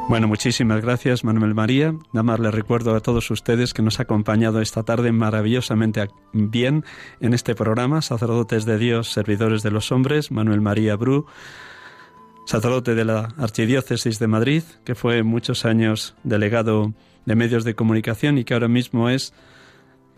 Bueno, 0.10 0.28
muchísimas 0.28 0.82
gracias 0.82 1.24
Manuel 1.24 1.54
María. 1.54 1.94
Nada 2.14 2.24
más 2.24 2.40
le 2.40 2.50
recuerdo 2.50 2.96
a 2.96 3.00
todos 3.00 3.30
ustedes 3.30 3.76
que 3.76 3.84
nos 3.84 4.00
ha 4.00 4.04
acompañado 4.04 4.60
esta 4.60 4.82
tarde 4.82 5.12
maravillosamente 5.12 6.08
bien 6.34 6.84
en 7.20 7.36
este 7.36 7.54
programa, 7.54 8.02
Sacerdotes 8.02 8.66
de 8.66 8.80
Dios, 8.80 9.12
Servidores 9.12 9.62
de 9.62 9.70
los 9.70 9.92
Hombres, 9.92 10.32
Manuel 10.32 10.62
María 10.62 10.96
Bru, 10.96 11.28
sacerdote 12.48 12.96
de 12.96 13.06
la 13.06 13.36
Archidiócesis 13.38 14.18
de 14.18 14.26
Madrid, 14.26 14.64
que 14.84 14.96
fue 14.96 15.22
muchos 15.22 15.64
años 15.64 16.16
delegado 16.24 16.92
de 17.28 17.36
medios 17.36 17.64
de 17.64 17.76
comunicación 17.76 18.40
y 18.40 18.46
que 18.46 18.56
ahora 18.56 18.68
mismo 18.68 19.12
es 19.12 19.32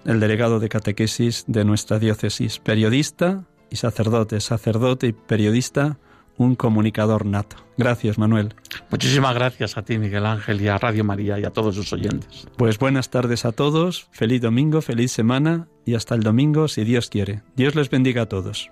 el 0.06 0.22
delegado 0.22 0.62
de 0.62 0.70
catequesis 0.70 1.44
de 1.48 1.66
nuestra 1.66 2.00
diócesis, 2.00 2.60
periodista 2.60 3.44
y 3.70 3.76
sacerdote, 3.76 4.40
sacerdote 4.40 5.08
y 5.08 5.12
periodista 5.12 6.00
un 6.42 6.56
comunicador 6.56 7.26
nato. 7.26 7.58
Gracias, 7.78 8.18
Manuel. 8.18 8.54
Muchísimas 8.90 9.34
gracias 9.36 9.78
a 9.78 9.84
ti, 9.84 9.98
Miguel 9.98 10.26
Ángel, 10.26 10.62
y 10.62 10.68
a 10.68 10.78
Radio 10.78 11.04
María 11.04 11.40
y 11.40 11.46
a 11.46 11.52
todos 11.52 11.76
sus 11.76 11.94
oyentes. 11.94 12.48
Pues 12.58 12.80
buenas 12.80 13.10
tardes 13.10 13.46
a 13.46 13.52
todos, 13.52 14.08
feliz 14.12 14.42
domingo, 14.42 14.82
feliz 14.82 15.12
semana 15.12 15.68
y 15.86 15.96
hasta 15.96 16.16
el 16.16 16.22
domingo, 16.22 16.68
si 16.68 16.84
Dios 16.84 17.10
quiere. 17.10 17.42
Dios 17.56 17.76
les 17.76 17.90
bendiga 17.90 18.24
a 18.24 18.30
todos. 18.30 18.72